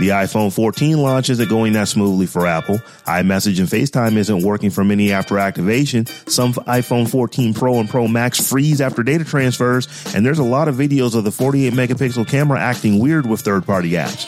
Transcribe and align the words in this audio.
The 0.00 0.08
iPhone 0.08 0.50
14 0.50 0.96
launch 0.96 1.28
isn't 1.28 1.50
going 1.50 1.74
that 1.74 1.86
smoothly 1.86 2.24
for 2.24 2.46
Apple. 2.46 2.78
iMessage 3.04 3.58
and 3.58 3.68
FaceTime 3.68 4.16
isn't 4.16 4.42
working 4.42 4.70
for 4.70 4.82
many 4.82 5.12
after 5.12 5.38
activation. 5.38 6.06
Some 6.06 6.54
iPhone 6.54 7.06
14 7.06 7.52
Pro 7.52 7.74
and 7.80 7.86
Pro 7.86 8.08
Max 8.08 8.48
freeze 8.48 8.80
after 8.80 9.02
data 9.02 9.26
transfers, 9.26 9.88
and 10.14 10.24
there's 10.24 10.38
a 10.38 10.42
lot 10.42 10.68
of 10.68 10.76
videos 10.76 11.14
of 11.14 11.24
the 11.24 11.30
48 11.30 11.74
megapixel 11.74 12.26
camera 12.26 12.58
acting 12.58 12.98
weird 12.98 13.26
with 13.26 13.42
third 13.42 13.66
party 13.66 13.90
apps. 13.90 14.26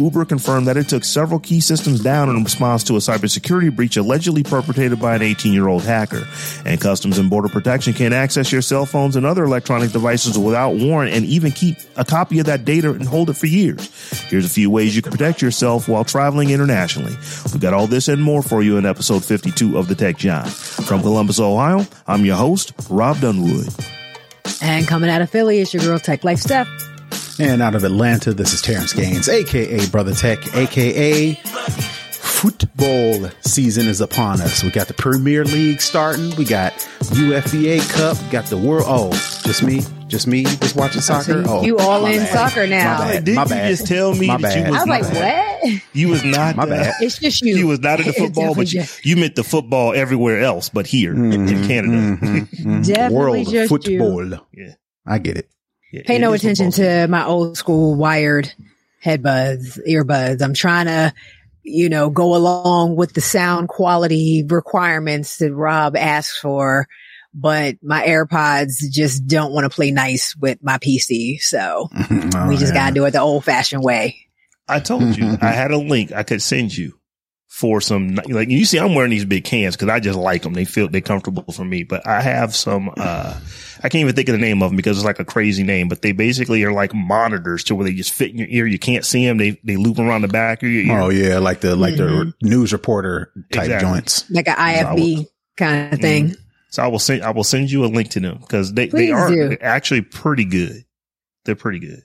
Uber 0.00 0.24
confirmed 0.24 0.66
that 0.66 0.76
it 0.76 0.88
took 0.88 1.04
several 1.04 1.38
key 1.38 1.60
systems 1.60 2.00
down 2.00 2.28
in 2.28 2.42
response 2.42 2.82
to 2.82 2.94
a 2.94 2.98
cybersecurity 2.98 3.74
breach 3.74 3.96
allegedly 3.96 4.42
perpetrated 4.42 4.98
by 4.98 5.14
an 5.14 5.22
18 5.22 5.52
year 5.52 5.68
old 5.68 5.84
hacker. 5.84 6.26
And 6.64 6.80
Customs 6.80 7.16
and 7.18 7.30
Border 7.30 7.48
Protection 7.48 7.92
can 7.92 8.12
access 8.12 8.50
your 8.50 8.60
cell 8.60 8.86
phones 8.86 9.14
and 9.14 9.24
other 9.24 9.44
electronic 9.44 9.92
devices 9.92 10.36
without 10.36 10.74
warrant 10.74 11.14
and 11.14 11.24
even 11.26 11.52
keep 11.52 11.76
a 11.94 12.04
copy 12.04 12.40
of 12.40 12.46
that 12.46 12.64
data 12.64 12.90
and 12.90 13.06
hold 13.06 13.30
it 13.30 13.34
for 13.34 13.46
years. 13.46 13.88
Here's 14.28 14.44
a 14.44 14.50
few 14.50 14.68
ways 14.68 14.95
you 14.96 15.02
can 15.02 15.12
protect 15.12 15.42
yourself 15.42 15.88
while 15.88 16.04
traveling 16.04 16.50
internationally. 16.50 17.14
We've 17.52 17.60
got 17.60 17.74
all 17.74 17.86
this 17.86 18.08
and 18.08 18.22
more 18.22 18.42
for 18.42 18.62
you 18.62 18.78
in 18.78 18.86
episode 18.86 19.24
52 19.24 19.76
of 19.76 19.88
The 19.88 19.94
Tech 19.94 20.16
Jawn. 20.16 20.46
From 20.46 21.02
Columbus, 21.02 21.38
Ohio, 21.38 21.86
I'm 22.06 22.24
your 22.24 22.36
host, 22.36 22.72
Rob 22.88 23.20
Dunwood. 23.20 23.68
And 24.62 24.86
coming 24.88 25.10
out 25.10 25.20
of 25.20 25.30
Philly 25.30 25.58
is 25.58 25.74
your 25.74 25.82
girl 25.82 25.98
Tech 25.98 26.24
Life 26.24 26.38
Steph. 26.38 26.68
And 27.38 27.60
out 27.60 27.74
of 27.74 27.84
Atlanta, 27.84 28.32
this 28.32 28.54
is 28.54 28.62
Terrence 28.62 28.94
Gaines, 28.94 29.28
aka 29.28 29.86
Brother 29.88 30.14
Tech, 30.14 30.38
aka 30.56 31.34
football 32.36 33.30
season 33.40 33.86
is 33.86 34.00
upon 34.00 34.40
us. 34.40 34.62
We 34.62 34.70
got 34.70 34.88
the 34.88 34.94
Premier 34.94 35.44
League 35.44 35.80
starting. 35.80 36.34
We 36.36 36.44
got 36.44 36.72
UEFA 37.00 37.80
Cup. 37.90 38.16
Got 38.30 38.46
the 38.46 38.56
world. 38.56 38.84
Oh, 38.86 39.10
just 39.44 39.62
me, 39.62 39.80
just 40.06 40.26
me, 40.26 40.44
just 40.44 40.76
watching 40.76 41.00
soccer. 41.00 41.42
Oh, 41.46 41.62
you 41.62 41.78
all 41.78 42.04
in 42.06 42.18
bad. 42.18 42.32
soccer 42.32 42.66
now. 42.66 42.98
My 42.98 43.04
bad. 43.12 43.24
Didn't 43.24 43.36
my 43.36 43.42
you 43.42 43.48
bad. 43.48 43.68
just 43.70 43.86
tell 43.86 44.14
me 44.14 44.26
My 44.28 44.36
that 44.38 44.56
you 44.56 44.62
bad. 44.62 44.70
was 44.70 44.80
I 44.80 44.84
was 44.84 44.88
like, 44.88 45.02
not- 45.02 45.22
what? 45.62 45.82
You 45.92 46.08
was 46.08 46.24
not. 46.24 46.56
My 46.56 46.66
bad. 46.66 46.94
It's 47.00 47.18
just 47.18 47.42
you. 47.42 47.56
You 47.56 47.66
was 47.66 47.80
not 47.80 47.98
into 47.98 48.10
It's 48.10 48.18
football, 48.20 48.54
but 48.54 48.72
you, 48.72 48.80
definitely 48.80 49.10
you 49.10 49.16
meant 49.16 49.34
the 49.36 49.42
football 49.44 49.94
everywhere 49.94 50.40
else, 50.42 50.68
but 50.68 50.86
here 50.86 51.12
in- 51.12 51.30
Mm-hmm. 51.32 51.48
in 51.48 51.66
Canada. 51.66 52.82
Definitely 52.84 53.14
World 53.16 53.48
just 53.50 53.68
football. 53.68 54.46
Yeah. 54.52 54.74
I 55.06 55.18
get 55.18 55.38
it. 55.38 55.48
Yeah, 55.92 56.02
Pay 56.06 56.16
it 56.16 56.20
no 56.20 56.32
attention 56.34 56.70
football. 56.72 56.86
to 57.06 57.08
my 57.08 57.24
old 57.24 57.56
school 57.56 57.94
wired 57.96 58.52
headbuds, 59.04 59.78
earbuds. 59.88 60.42
I'm 60.42 60.54
trying 60.54 60.86
to, 60.86 61.12
you 61.62 61.88
know, 61.88 62.10
go 62.10 62.34
along 62.36 62.96
with 62.96 63.12
the 63.12 63.20
sound 63.20 63.68
quality 63.68 64.44
requirements 64.48 65.38
that 65.38 65.52
Rob 65.54 65.96
asks 65.96 66.38
for, 66.38 66.86
but 67.38 67.76
my 67.82 68.04
AirPods 68.06 68.76
just 68.90 69.26
don't 69.26 69.52
want 69.52 69.64
to 69.64 69.74
play 69.74 69.90
nice 69.90 70.34
with 70.36 70.58
my 70.62 70.78
PC. 70.78 71.40
So 71.40 71.88
Oh, 71.94 72.48
we 72.48 72.56
just 72.56 72.74
yeah. 72.74 72.80
got 72.80 72.88
to 72.88 72.94
do 72.94 73.04
it 73.04 73.10
the 73.12 73.20
old 73.20 73.44
fashioned 73.44 73.84
way. 73.84 74.16
I 74.66 74.80
told 74.80 75.16
you 75.16 75.36
I 75.42 75.52
had 75.52 75.70
a 75.70 75.78
link 75.78 76.12
I 76.12 76.22
could 76.22 76.42
send 76.42 76.76
you 76.76 76.98
for 77.48 77.80
some 77.80 78.16
like 78.28 78.50
you 78.50 78.64
see 78.66 78.78
I'm 78.78 78.94
wearing 78.94 79.10
these 79.12 79.24
big 79.24 79.44
cans 79.44 79.76
because 79.76 79.88
I 79.88 80.00
just 80.00 80.18
like 80.18 80.42
them. 80.42 80.52
They 80.54 80.64
feel 80.66 80.88
they're 80.88 81.00
comfortable 81.00 81.44
for 81.52 81.64
me. 81.64 81.84
But 81.84 82.06
I 82.06 82.20
have 82.20 82.54
some. 82.56 82.90
uh 82.96 83.38
I 83.78 83.88
can't 83.90 84.00
even 84.02 84.14
think 84.14 84.28
of 84.28 84.32
the 84.32 84.38
name 84.40 84.62
of 84.62 84.70
them 84.70 84.76
because 84.76 84.96
it's 84.96 85.04
like 85.06 85.20
a 85.20 85.24
crazy 85.24 85.62
name. 85.62 85.88
But 85.88 86.02
they 86.02 86.12
basically 86.12 86.64
are 86.64 86.72
like 86.72 86.92
monitors 86.94 87.64
to 87.64 87.74
where 87.74 87.86
they 87.86 87.92
just 87.94 88.12
fit 88.12 88.30
in 88.30 88.38
your 88.38 88.48
ear. 88.50 88.66
You 88.66 88.78
can't 88.78 89.04
see 89.04 89.24
them. 89.24 89.36
They 89.38 89.60
they 89.64 89.76
loop 89.76 89.98
around 89.98 90.22
the 90.22 90.28
back 90.28 90.62
of 90.62 90.68
your 90.70 90.82
ear. 90.82 90.98
Oh 91.00 91.08
yeah, 91.10 91.38
like 91.38 91.60
the 91.60 91.76
like 91.76 91.96
the 91.96 92.32
news 92.42 92.72
reporter 92.72 93.32
type 93.52 93.64
Exactly. 93.64 93.88
joints. 93.88 94.30
Like 94.30 94.48
an 94.48 94.56
IFB 94.56 95.26
kind 95.56 95.94
of 95.94 96.00
thing. 96.00 96.34
So 96.76 96.82
I 96.82 96.88
will 96.88 96.98
send 96.98 97.22
I 97.22 97.30
will 97.30 97.42
send 97.42 97.70
you 97.70 97.86
a 97.86 97.88
link 97.88 98.10
to 98.10 98.20
them 98.20 98.36
because 98.38 98.74
they 98.74 98.88
Please 98.88 99.08
they 99.08 99.10
are 99.12 99.30
do. 99.30 99.56
actually 99.62 100.02
pretty 100.02 100.44
good. 100.44 100.84
They're 101.46 101.54
pretty 101.56 101.78
good. 101.78 102.02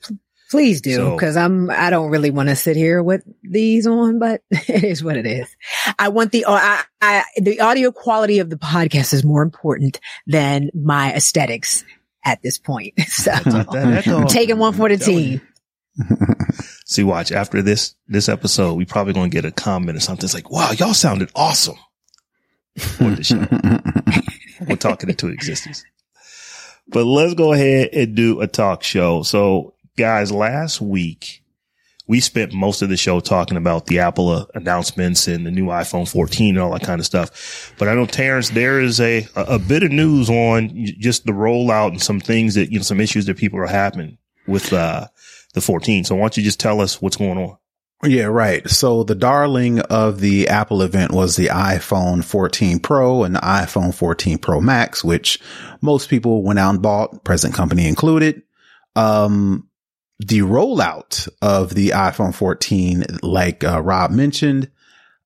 Please 0.49 0.79
do, 0.79 0.95
So- 0.95 1.11
because 1.11 1.35
I'm 1.35 1.69
I 1.69 1.89
don't 1.89 2.09
really 2.09 2.31
want 2.31 2.47
to 2.47 2.55
sit 2.55 2.77
here 2.77 3.03
with 3.03 3.21
these 3.43 3.85
on, 3.85 4.17
but 4.17 4.43
it 4.49 4.85
is 4.85 5.03
what 5.03 5.17
it 5.17 5.25
is. 5.27 5.53
I 5.99 6.07
want 6.07 6.31
the 6.31 6.45
uh, 6.45 6.53
I, 6.53 6.83
I, 7.01 7.23
the 7.35 7.59
audio 7.59 7.91
quality 7.91 8.39
of 8.39 8.49
the 8.49 8.55
podcast 8.55 9.13
is 9.13 9.25
more 9.25 9.43
important 9.43 9.99
than 10.25 10.69
my 10.73 11.11
aesthetics 11.15 11.83
at 12.23 12.41
this 12.41 12.57
point. 12.57 12.93
So 13.09 13.31
That- 13.43 13.67
that- 13.73 14.07
I'm 14.07 14.27
taking 14.27 14.57
one 14.57 14.71
for 14.71 14.87
the 14.87 14.95
team. 14.95 15.41
See, 16.85 17.03
watch 17.03 17.33
after 17.33 17.61
this 17.61 17.93
this 18.07 18.29
episode, 18.29 18.75
we 18.75 18.85
probably 18.85 19.11
gonna 19.11 19.27
get 19.27 19.43
a 19.43 19.51
comment 19.51 19.97
or 19.97 19.99
something. 19.99 20.23
It's 20.23 20.33
like, 20.33 20.49
wow, 20.49 20.71
y'all 20.71 20.93
sounded 20.93 21.29
awesome. 21.35 21.75
For 22.77 23.09
the 23.09 23.21
show. 23.21 23.35
We're 24.65 24.70
talking 24.81 25.09
into 25.09 25.27
existence. 25.27 25.83
But 26.87 27.05
let's 27.05 27.33
go 27.33 27.53
ahead 27.53 27.89
and 27.93 28.15
do 28.15 28.41
a 28.41 28.47
talk 28.47 28.83
show. 28.83 29.23
So, 29.23 29.75
guys, 29.97 30.31
last 30.31 30.81
week 30.81 31.41
we 32.07 32.19
spent 32.19 32.51
most 32.51 32.81
of 32.81 32.89
the 32.89 32.97
show 32.97 33.21
talking 33.21 33.55
about 33.55 33.85
the 33.85 33.99
Apple 33.99 34.29
uh, 34.29 34.45
announcements 34.53 35.27
and 35.27 35.45
the 35.45 35.51
new 35.51 35.67
iPhone 35.67 36.05
14 36.05 36.55
and 36.55 36.59
all 36.61 36.71
that 36.71 36.83
kind 36.83 36.99
of 36.99 37.05
stuff. 37.05 37.73
But 37.77 37.87
I 37.87 37.93
know 37.93 38.05
Terrence, 38.05 38.49
there 38.49 38.81
is 38.81 38.99
a 38.99 39.25
a 39.35 39.57
bit 39.57 39.83
of 39.83 39.91
news 39.91 40.29
on 40.29 40.71
just 40.99 41.25
the 41.25 41.31
rollout 41.31 41.89
and 41.89 42.01
some 42.01 42.19
things 42.19 42.55
that 42.55 42.69
you 42.69 42.79
know 42.79 42.83
some 42.83 42.99
issues 42.99 43.27
that 43.27 43.37
people 43.37 43.59
are 43.59 43.67
having 43.67 44.17
with 44.45 44.73
uh 44.73 45.07
the 45.53 45.61
14. 45.61 46.03
So 46.03 46.15
why 46.15 46.23
don't 46.23 46.37
you 46.37 46.43
just 46.43 46.59
tell 46.59 46.81
us 46.81 47.01
what's 47.01 47.17
going 47.17 47.37
on? 47.37 47.57
Yeah, 48.03 48.25
right. 48.25 48.67
So 48.67 49.03
the 49.03 49.16
darling 49.16 49.79
of 49.79 50.19
the 50.19 50.47
Apple 50.47 50.81
event 50.81 51.12
was 51.12 51.35
the 51.35 51.47
iPhone 51.47 52.23
14 52.23 52.79
Pro 52.79 53.23
and 53.23 53.35
the 53.35 53.39
iPhone 53.39 53.94
14 53.94 54.39
Pro 54.39 54.59
Max, 54.59 55.03
which 55.03 55.39
most 55.81 56.09
people 56.09 56.44
went 56.44 56.57
out 56.57 56.72
and 56.72 56.81
bought, 56.81 57.23
present 57.23 57.53
company 57.53 57.88
included. 57.88 58.41
Um, 58.95 59.69
the 60.19 60.40
rollout 60.40 61.29
of 61.41 61.73
the 61.73 61.90
iPhone 61.90 62.34
14, 62.34 63.06
like 63.22 63.63
uh, 63.63 63.81
Rob 63.81 64.11
mentioned, 64.11 64.72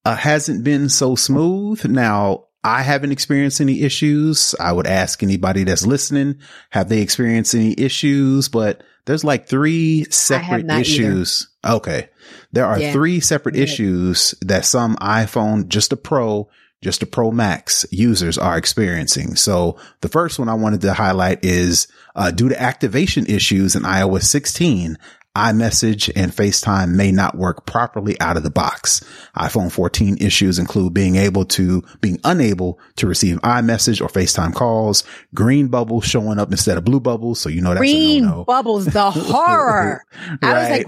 uh, 0.03 0.15
hasn't 0.15 0.63
been 0.63 0.89
so 0.89 1.15
smooth. 1.15 1.85
Now, 1.85 2.45
I 2.63 2.81
haven't 2.81 3.11
experienced 3.11 3.61
any 3.61 3.81
issues. 3.81 4.55
I 4.59 4.71
would 4.71 4.87
ask 4.87 5.21
anybody 5.21 5.63
that's 5.63 5.85
listening, 5.85 6.39
have 6.71 6.89
they 6.89 7.01
experienced 7.01 7.55
any 7.55 7.73
issues? 7.77 8.49
But 8.49 8.83
there's 9.05 9.23
like 9.23 9.47
three 9.47 10.05
separate 10.09 10.65
not 10.65 10.73
either. 10.75 10.81
issues. 10.81 11.47
Okay. 11.65 12.09
There 12.51 12.65
are 12.65 12.79
Yeah. 12.79 12.91
three 12.91 13.19
separate 13.19 13.55
Yeah. 13.55 13.63
issues 13.63 14.33
that 14.41 14.65
some 14.65 14.95
iPhone, 14.97 15.67
just 15.67 15.91
a 15.93 15.97
Pro, 15.97 16.47
just 16.83 17.01
a 17.03 17.05
Pro 17.05 17.31
Max 17.31 17.85
users 17.91 18.37
are 18.37 18.57
experiencing. 18.57 19.35
So 19.35 19.77
the 20.01 20.09
first 20.09 20.37
one 20.39 20.49
I 20.49 20.53
wanted 20.53 20.81
to 20.81 20.93
highlight 20.93 21.43
is 21.43 21.87
uh, 22.15 22.31
due 22.31 22.49
to 22.49 22.61
activation 22.61 23.25
issues 23.25 23.75
in 23.75 23.83
iOS 23.83 24.23
16, 24.23 24.97
iMessage 25.35 26.11
and 26.15 26.31
FaceTime 26.31 26.95
may 26.95 27.11
not 27.11 27.37
work 27.37 27.65
properly 27.65 28.19
out 28.19 28.37
of 28.37 28.43
the 28.43 28.49
box. 28.49 29.03
iPhone 29.35 29.71
14 29.71 30.17
issues 30.19 30.57
include 30.59 30.93
being 30.93 31.15
able 31.17 31.45
to, 31.45 31.83
being 32.01 32.19
unable 32.23 32.79
to 32.95 33.07
receive 33.07 33.41
iMessage 33.41 34.01
or 34.01 34.07
FaceTime 34.07 34.53
calls, 34.53 35.03
green 35.33 35.67
bubbles 35.67 36.05
showing 36.05 36.39
up 36.39 36.51
instead 36.51 36.77
of 36.77 36.85
blue 36.85 36.99
bubbles. 36.99 37.39
So 37.39 37.49
you 37.49 37.61
know 37.61 37.69
that's 37.69 37.79
Green 37.79 38.23
a 38.23 38.27
no-no. 38.27 38.43
bubbles, 38.45 38.85
the 38.85 39.11
horror. 39.11 40.03
I 40.41 40.53
was 40.53 40.69
like, 40.69 40.87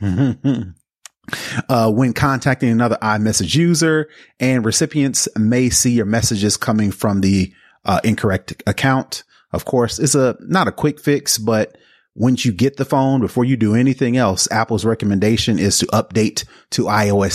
what? 0.00 0.74
uh, 1.68 1.90
when 1.90 2.12
contacting 2.12 2.70
another 2.70 2.98
iMessage 3.02 3.54
user 3.54 4.08
and 4.40 4.64
recipients 4.64 5.28
may 5.36 5.70
see 5.70 5.92
your 5.92 6.06
messages 6.06 6.56
coming 6.56 6.90
from 6.90 7.20
the 7.20 7.52
uh, 7.84 8.00
incorrect 8.04 8.62
account. 8.66 9.24
Of 9.52 9.64
course, 9.64 9.98
it's 9.98 10.14
a 10.14 10.36
not 10.40 10.68
a 10.68 10.72
quick 10.72 10.98
fix, 10.98 11.38
but 11.38 11.76
once 12.14 12.44
you 12.44 12.52
get 12.52 12.76
the 12.76 12.84
phone, 12.84 13.20
before 13.20 13.44
you 13.44 13.56
do 13.56 13.74
anything 13.74 14.16
else, 14.16 14.46
Apple's 14.50 14.84
recommendation 14.84 15.58
is 15.58 15.78
to 15.78 15.86
update 15.86 16.44
to 16.70 16.84
iOS 16.84 17.32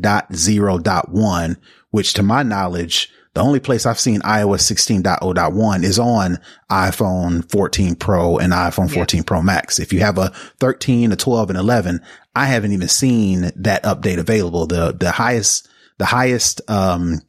16.0.1, 0.00 1.56
which 1.90 2.14
to 2.14 2.22
my 2.22 2.42
knowledge, 2.42 3.12
the 3.34 3.42
only 3.42 3.60
place 3.60 3.84
I've 3.84 4.00
seen 4.00 4.22
iOS 4.22 4.72
16.0.1 4.72 5.84
is 5.84 5.98
on 5.98 6.38
iPhone 6.70 7.46
14 7.50 7.94
Pro 7.96 8.38
and 8.38 8.54
iPhone 8.54 8.90
14 8.90 9.18
yeah. 9.18 9.24
Pro 9.26 9.42
Max. 9.42 9.78
If 9.78 9.92
you 9.92 10.00
have 10.00 10.16
a 10.16 10.30
13, 10.60 11.12
a 11.12 11.16
12 11.16 11.50
and 11.50 11.58
11, 11.58 12.00
I 12.34 12.46
haven't 12.46 12.72
even 12.72 12.88
seen 12.88 13.52
that 13.56 13.82
update 13.82 14.16
available. 14.18 14.66
The, 14.66 14.92
the 14.92 15.10
highest, 15.10 15.68
the 15.98 16.06
highest, 16.06 16.62
um, 16.70 17.20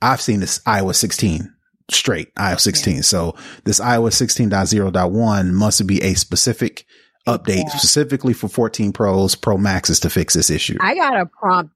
I've 0.00 0.20
seen 0.20 0.42
is 0.42 0.60
iOS 0.60 0.94
16 0.96 1.52
straight 1.92 2.34
iOS 2.34 2.60
16. 2.60 2.94
Yeah. 2.94 3.00
So 3.02 3.34
this 3.64 3.80
iOS 3.80 4.20
16.0.1 4.22 5.50
must 5.52 5.86
be 5.86 6.02
a 6.02 6.14
specific 6.14 6.86
update 7.26 7.64
yeah. 7.64 7.76
specifically 7.76 8.32
for 8.32 8.48
14 8.48 8.92
Pros, 8.92 9.34
Pro 9.34 9.58
Maxes 9.58 10.00
to 10.00 10.10
fix 10.10 10.34
this 10.34 10.50
issue. 10.50 10.76
I 10.80 10.94
got 10.94 11.20
a 11.20 11.26
prompt 11.26 11.74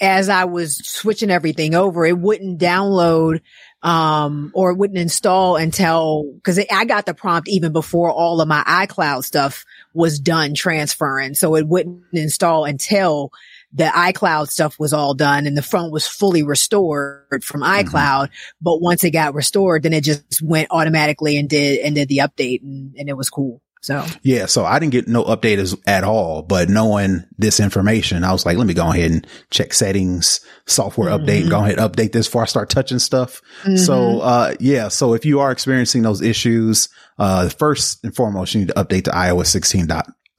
as 0.00 0.28
I 0.28 0.44
was 0.44 0.76
switching 0.86 1.30
everything 1.30 1.74
over. 1.74 2.04
It 2.04 2.18
wouldn't 2.18 2.60
download 2.60 3.40
um, 3.82 4.52
or 4.54 4.70
it 4.70 4.76
wouldn't 4.76 4.98
install 4.98 5.56
until, 5.56 6.38
cause 6.44 6.60
I 6.70 6.84
got 6.84 7.06
the 7.06 7.14
prompt 7.14 7.48
even 7.48 7.72
before 7.72 8.12
all 8.12 8.40
of 8.40 8.48
my 8.48 8.62
iCloud 8.62 9.24
stuff 9.24 9.64
was 9.94 10.20
done 10.20 10.54
transferring. 10.54 11.34
So 11.34 11.56
it 11.56 11.66
wouldn't 11.66 12.04
install 12.12 12.64
until 12.64 13.32
the 13.72 13.84
iCloud 13.84 14.48
stuff 14.48 14.78
was 14.78 14.92
all 14.92 15.14
done 15.14 15.46
and 15.46 15.56
the 15.56 15.62
phone 15.62 15.90
was 15.90 16.06
fully 16.06 16.42
restored 16.42 17.42
from 17.42 17.62
mm-hmm. 17.62 17.88
iCloud. 17.88 18.24
Mm-hmm. 18.26 18.56
But 18.60 18.80
once 18.80 19.04
it 19.04 19.10
got 19.10 19.34
restored, 19.34 19.82
then 19.82 19.92
it 19.92 20.04
just 20.04 20.42
went 20.42 20.68
automatically 20.70 21.36
and 21.36 21.48
did, 21.48 21.80
and 21.80 21.94
did 21.94 22.08
the 22.08 22.18
update 22.18 22.62
and, 22.62 22.94
and 22.96 23.08
it 23.08 23.16
was 23.16 23.30
cool. 23.30 23.62
So 23.82 24.06
yeah, 24.22 24.46
so 24.46 24.64
I 24.64 24.78
didn't 24.78 24.92
get 24.92 25.08
no 25.08 25.24
updates 25.24 25.76
at 25.88 26.04
all, 26.04 26.42
but 26.42 26.68
knowing 26.68 27.24
this 27.36 27.58
information, 27.58 28.22
I 28.22 28.30
was 28.30 28.46
like, 28.46 28.56
let 28.56 28.68
me 28.68 28.74
go 28.74 28.88
ahead 28.88 29.10
and 29.10 29.26
check 29.50 29.74
settings, 29.74 30.38
software 30.66 31.10
mm-hmm. 31.10 31.24
update, 31.24 31.40
and 31.40 31.50
go 31.50 31.58
ahead 31.58 31.80
and 31.80 31.92
update 31.92 32.12
this 32.12 32.28
before 32.28 32.42
I 32.42 32.46
start 32.46 32.70
touching 32.70 33.00
stuff. 33.00 33.40
Mm-hmm. 33.62 33.76
So, 33.78 34.20
uh, 34.20 34.54
yeah. 34.60 34.86
So 34.86 35.14
if 35.14 35.24
you 35.24 35.40
are 35.40 35.50
experiencing 35.50 36.02
those 36.02 36.22
issues, 36.22 36.90
uh, 37.18 37.48
first 37.48 38.04
and 38.04 38.14
foremost, 38.14 38.54
you 38.54 38.60
need 38.60 38.68
to 38.68 38.74
update 38.74 39.04
to 39.04 39.10
iOS 39.10 39.46
16. 39.46 39.88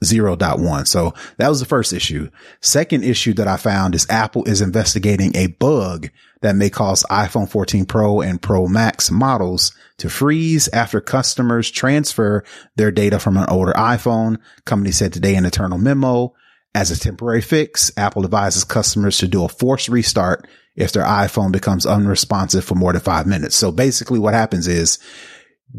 0.1. 0.04 0.88
So 0.88 1.14
that 1.38 1.50
was 1.50 1.60
the 1.60 1.66
first 1.66 1.94
issue. 1.94 2.30
Second 2.62 3.04
issue 3.04 3.34
that 3.34 3.48
I 3.48 3.58
found 3.58 3.96
is 3.96 4.08
Apple 4.10 4.44
is 4.46 4.62
investigating 4.62 5.36
a 5.36 5.48
bug 5.48 6.10
that 6.42 6.56
may 6.56 6.70
cause 6.70 7.04
iPhone 7.10 7.50
14 7.50 7.86
Pro 7.86 8.22
and 8.22 8.42
Pro 8.42 8.68
Max 8.68 9.10
models 9.10 9.74
to 9.98 10.10
freeze 10.10 10.68
after 10.70 11.00
customers 11.00 11.72
transfer 11.72 12.44
their 12.76 12.92
data 12.92 13.20
from 13.20 13.38
an 13.38 13.50
older 13.50 13.74
iPhone. 13.74 14.38
Company 14.66 14.92
said 14.92 15.14
today 15.14 15.36
in 15.36 15.46
internal 15.46 15.78
memo. 15.78 16.34
As 16.76 16.90
a 16.90 17.00
temporary 17.00 17.42
fix, 17.42 17.92
Apple 17.98 18.26
advises 18.26 18.64
customers 18.64 19.20
to 19.20 19.28
do 19.28 19.46
a 19.46 19.50
forced 19.50 19.90
restart 19.90 20.48
if 20.76 20.92
their 20.92 21.04
iPhone 21.04 21.52
becomes 21.52 21.86
unresponsive 21.86 22.66
for 22.66 22.76
more 22.76 22.94
than 22.94 23.02
five 23.02 23.28
minutes. 23.28 23.56
So 23.56 23.72
basically 23.72 24.20
what 24.20 24.34
happens 24.34 24.68
is 24.68 24.98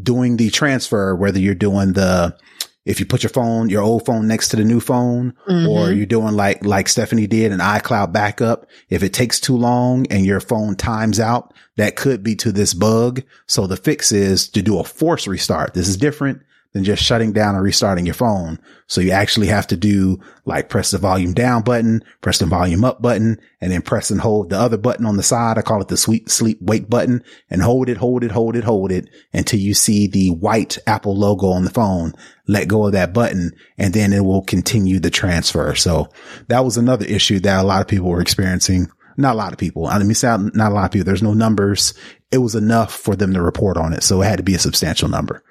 doing 0.01 0.37
the 0.37 0.51
transfer, 0.51 1.15
whether 1.15 1.39
you're 1.39 1.55
doing 1.55 1.93
the 1.93 2.37
if 2.85 3.01
you 3.01 3.07
put 3.07 3.23
your 3.23 3.31
phone, 3.31 3.71
your 3.71 3.83
old 3.83 4.05
phone 4.05 4.27
next 4.27 4.49
to 4.49 4.57
the 4.57 4.65
new 4.65 4.81
phone, 4.81 5.35
mm-hmm. 5.49 5.69
or 5.69 5.91
you're 5.91 6.07
doing 6.07 6.35
like, 6.35 6.65
like 6.65 6.89
Stephanie 6.89 7.27
did 7.27 7.53
an 7.53 7.61
iCloud 7.61 8.13
backup. 8.13 8.67
If 8.91 9.03
it 9.03 9.13
takes 9.15 9.41
too 9.41 9.57
long 9.57 10.07
and 10.09 10.27
your 10.27 10.41
phone 10.41 10.77
times 10.77 11.19
out, 11.19 11.55
that 11.77 11.97
could 11.97 12.23
be 12.23 12.37
to 12.37 12.53
this 12.53 12.75
bug. 12.75 13.23
So 13.47 13.67
the 13.67 13.77
fix 13.77 14.13
is 14.13 14.49
to 14.51 14.63
do 14.63 14.79
a 14.79 14.85
force 14.85 15.27
restart. 15.27 15.75
This 15.75 15.89
is 15.89 15.97
different 15.97 16.43
than 16.75 16.83
just 16.83 17.03
shutting 17.03 17.33
down 17.33 17.55
and 17.55 17.65
restarting 17.65 18.05
your 18.05 18.15
phone. 18.15 18.59
So 18.89 19.01
you 19.01 19.13
actually 19.13 19.47
have 19.47 19.69
to 19.69 19.77
do 19.77 20.19
like 20.45 20.69
press 20.69 20.91
the 20.91 20.99
volume 20.99 21.33
down 21.33 21.63
button, 21.63 22.03
press 22.21 22.41
the 22.41 22.47
volume 22.47 22.85
up 22.85 23.01
button, 23.01 23.41
and 23.61 23.73
then 23.73 23.81
press 23.81 24.11
and 24.11 24.21
hold 24.21 24.51
the 24.51 24.59
other 24.59 24.77
button 24.77 25.07
on 25.07 25.17
the 25.17 25.23
side. 25.23 25.57
I 25.57 25.63
call 25.63 25.81
it 25.81 25.89
the 25.89 25.97
sweet 25.97 26.29
sleep 26.29 26.59
wake 26.61 26.91
button 26.91 27.23
and 27.49 27.63
hold 27.63 27.89
it, 27.89 27.97
hold 27.97 28.25
it, 28.25 28.33
hold 28.33 28.57
it, 28.57 28.65
hold 28.65 28.91
it 28.91 29.09
until 29.33 29.61
you 29.61 29.73
see 29.73 30.09
the 30.09 30.31
white 30.31 30.77
Apple 30.87 31.17
logo 31.17 31.47
on 31.47 31.65
the 31.65 31.71
phone. 31.71 32.13
Let 32.49 32.69
go 32.69 32.87
of 32.87 32.93
that 32.93 33.15
button 33.15 33.53
and 33.79 33.95
then 33.95 34.13
it 34.13 34.25
will 34.25 34.43
continue 34.43 34.99
the 34.99 35.11
transfer. 35.11 35.77
So 35.77 36.09
that 36.49 36.65
was 36.65 36.77
another 36.77 37.07
issue 37.07 37.39
that 37.41 37.63
a 37.63 37.67
lot 37.67 37.83
of 37.83 37.89
people 37.89 38.11
were 38.11 38.21
experiencing. 38.21 38.89
Not 39.17 39.35
a 39.35 39.39
lot 39.39 39.53
of 39.53 39.61
people. 39.61 39.87
I 39.87 40.01
mean, 40.01 40.17
not 40.23 40.73
a 40.73 40.75
lot 40.75 40.87
of 40.87 40.91
people. 40.91 41.05
There's 41.05 41.23
no 41.23 41.35
numbers. 41.35 41.95
It 42.33 42.39
was 42.39 42.57
enough 42.57 42.93
for 42.93 43.15
them 43.15 43.33
to 43.35 43.41
report 43.41 43.77
on 43.77 43.93
it. 43.93 44.03
So 44.03 44.21
it 44.21 44.27
had 44.27 44.39
to 44.39 44.43
be 44.43 44.57
a 44.57 44.59
substantial 44.59 45.09
number. 45.09 45.45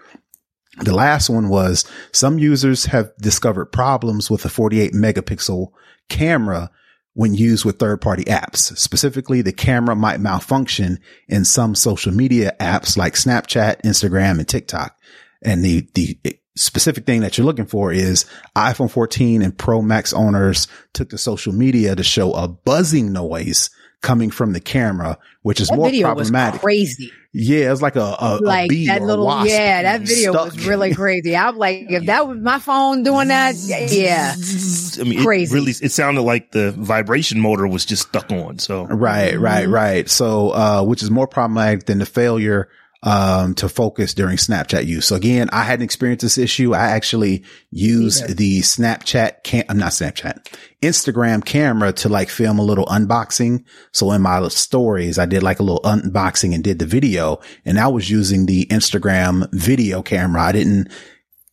The 0.77 0.93
last 0.93 1.29
one 1.29 1.49
was 1.49 1.85
some 2.11 2.39
users 2.39 2.85
have 2.85 3.15
discovered 3.17 3.65
problems 3.67 4.29
with 4.29 4.43
a 4.45 4.49
48 4.49 4.93
megapixel 4.93 5.71
camera 6.09 6.71
when 7.13 7.35
used 7.35 7.63
with 7.63 7.77
third 7.77 8.01
party 8.01 8.23
apps. 8.23 8.75
Specifically, 8.77 9.41
the 9.41 9.51
camera 9.51 9.95
might 9.95 10.19
malfunction 10.19 10.99
in 11.27 11.45
some 11.45 11.75
social 11.75 12.11
media 12.11 12.55
apps 12.59 12.97
like 12.97 13.13
Snapchat, 13.13 13.83
Instagram, 13.83 14.39
and 14.39 14.47
TikTok. 14.47 14.97
And 15.43 15.63
the, 15.63 15.87
the 15.93 16.17
specific 16.55 17.05
thing 17.05 17.21
that 17.21 17.37
you're 17.37 17.45
looking 17.45 17.65
for 17.65 17.91
is 17.91 18.25
iPhone 18.55 18.89
14 18.89 19.41
and 19.41 19.55
Pro 19.55 19.81
Max 19.81 20.11
owners 20.13 20.67
took 20.93 21.09
to 21.09 21.17
social 21.17 21.53
media 21.53 21.95
to 21.95 22.03
show 22.03 22.33
a 22.33 22.47
buzzing 22.47 23.11
noise 23.11 23.69
coming 24.01 24.31
from 24.31 24.53
the 24.53 24.59
camera, 24.59 25.17
which 25.43 25.61
is 25.61 25.69
that 25.69 25.77
more 25.77 25.91
problematic. 26.01 26.61
crazy. 26.61 27.11
Yeah, 27.35 27.71
it's 27.71 27.81
like 27.81 27.95
a, 27.95 28.15
a 28.19 28.37
like 28.43 28.71
a 28.71 28.85
that 28.85 29.01
little 29.01 29.25
yeah. 29.45 29.81
That 29.81 30.01
video 30.01 30.33
was 30.33 30.67
really 30.67 30.93
crazy. 30.93 31.35
I'm 31.35 31.57
like, 31.57 31.87
if 31.89 32.05
that 32.05 32.27
was 32.27 32.37
my 32.37 32.59
phone 32.59 33.01
doing 33.01 33.29
that, 33.29 33.55
yeah, 33.55 34.35
I 35.01 35.03
mean, 35.03 35.23
crazy. 35.23 35.51
It 35.51 35.59
really, 35.59 35.71
it 35.71 35.91
sounded 35.91 36.21
like 36.21 36.51
the 36.51 36.71
vibration 36.73 37.39
motor 37.39 37.67
was 37.67 37.85
just 37.85 38.03
stuck 38.09 38.31
on. 38.31 38.59
So 38.59 38.85
right, 38.85 39.39
right, 39.39 39.67
right. 39.67 40.07
So, 40.07 40.51
uh, 40.51 40.83
which 40.83 41.01
is 41.01 41.09
more 41.09 41.27
problematic 41.27 41.87
than 41.87 41.97
the 41.97 42.05
failure 42.05 42.69
um, 43.03 43.53
to 43.55 43.67
focus 43.67 44.13
during 44.13 44.37
Snapchat 44.37 44.85
use. 44.85 45.05
So 45.05 45.15
again, 45.15 45.49
I 45.51 45.63
hadn't 45.63 45.83
experienced 45.83 46.23
this 46.23 46.37
issue. 46.37 46.73
I 46.73 46.87
actually 46.91 47.43
used 47.69 48.37
the 48.37 48.61
Snapchat 48.61 49.43
cam, 49.43 49.65
I'm 49.67 49.77
not 49.77 49.91
Snapchat, 49.91 50.47
Instagram 50.81 51.43
camera 51.43 51.91
to 51.93 52.09
like 52.09 52.29
film 52.29 52.59
a 52.59 52.63
little 52.63 52.85
unboxing. 52.85 53.65
So 53.91 54.13
in 54.13 54.21
my 54.21 54.47
stories, 54.47 55.19
I 55.19 55.25
did 55.25 55.43
like 55.43 55.59
a 55.59 55.63
little 55.63 55.81
unboxing 55.81 56.55
and 56.55 56.63
did 56.63 56.79
the 56.79 56.85
video 56.85 57.41
and 57.65 57.77
I 57.77 57.87
was 57.89 58.09
using 58.09 58.45
the 58.45 58.65
Instagram 58.67 59.49
video 59.51 60.01
camera. 60.01 60.41
I 60.41 60.53
didn't 60.53 60.87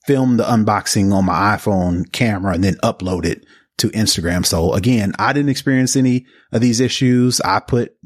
film 0.07 0.37
the 0.37 0.45
unboxing 0.45 1.13
on 1.13 1.27
my 1.27 1.57
iPhone 1.57 2.11
camera 2.13 2.55
and 2.55 2.63
then 2.63 2.77
upload 2.77 3.25
it 3.25 3.45
to 3.79 3.89
Instagram. 3.89 4.47
So 4.47 4.73
again, 4.75 5.15
I 5.19 5.33
didn't 5.33 5.51
experience 5.51 5.97
any 5.97 6.27
of 6.53 6.61
these 6.61 6.79
issues. 6.79 7.41
I 7.41 7.59
put 7.59 7.97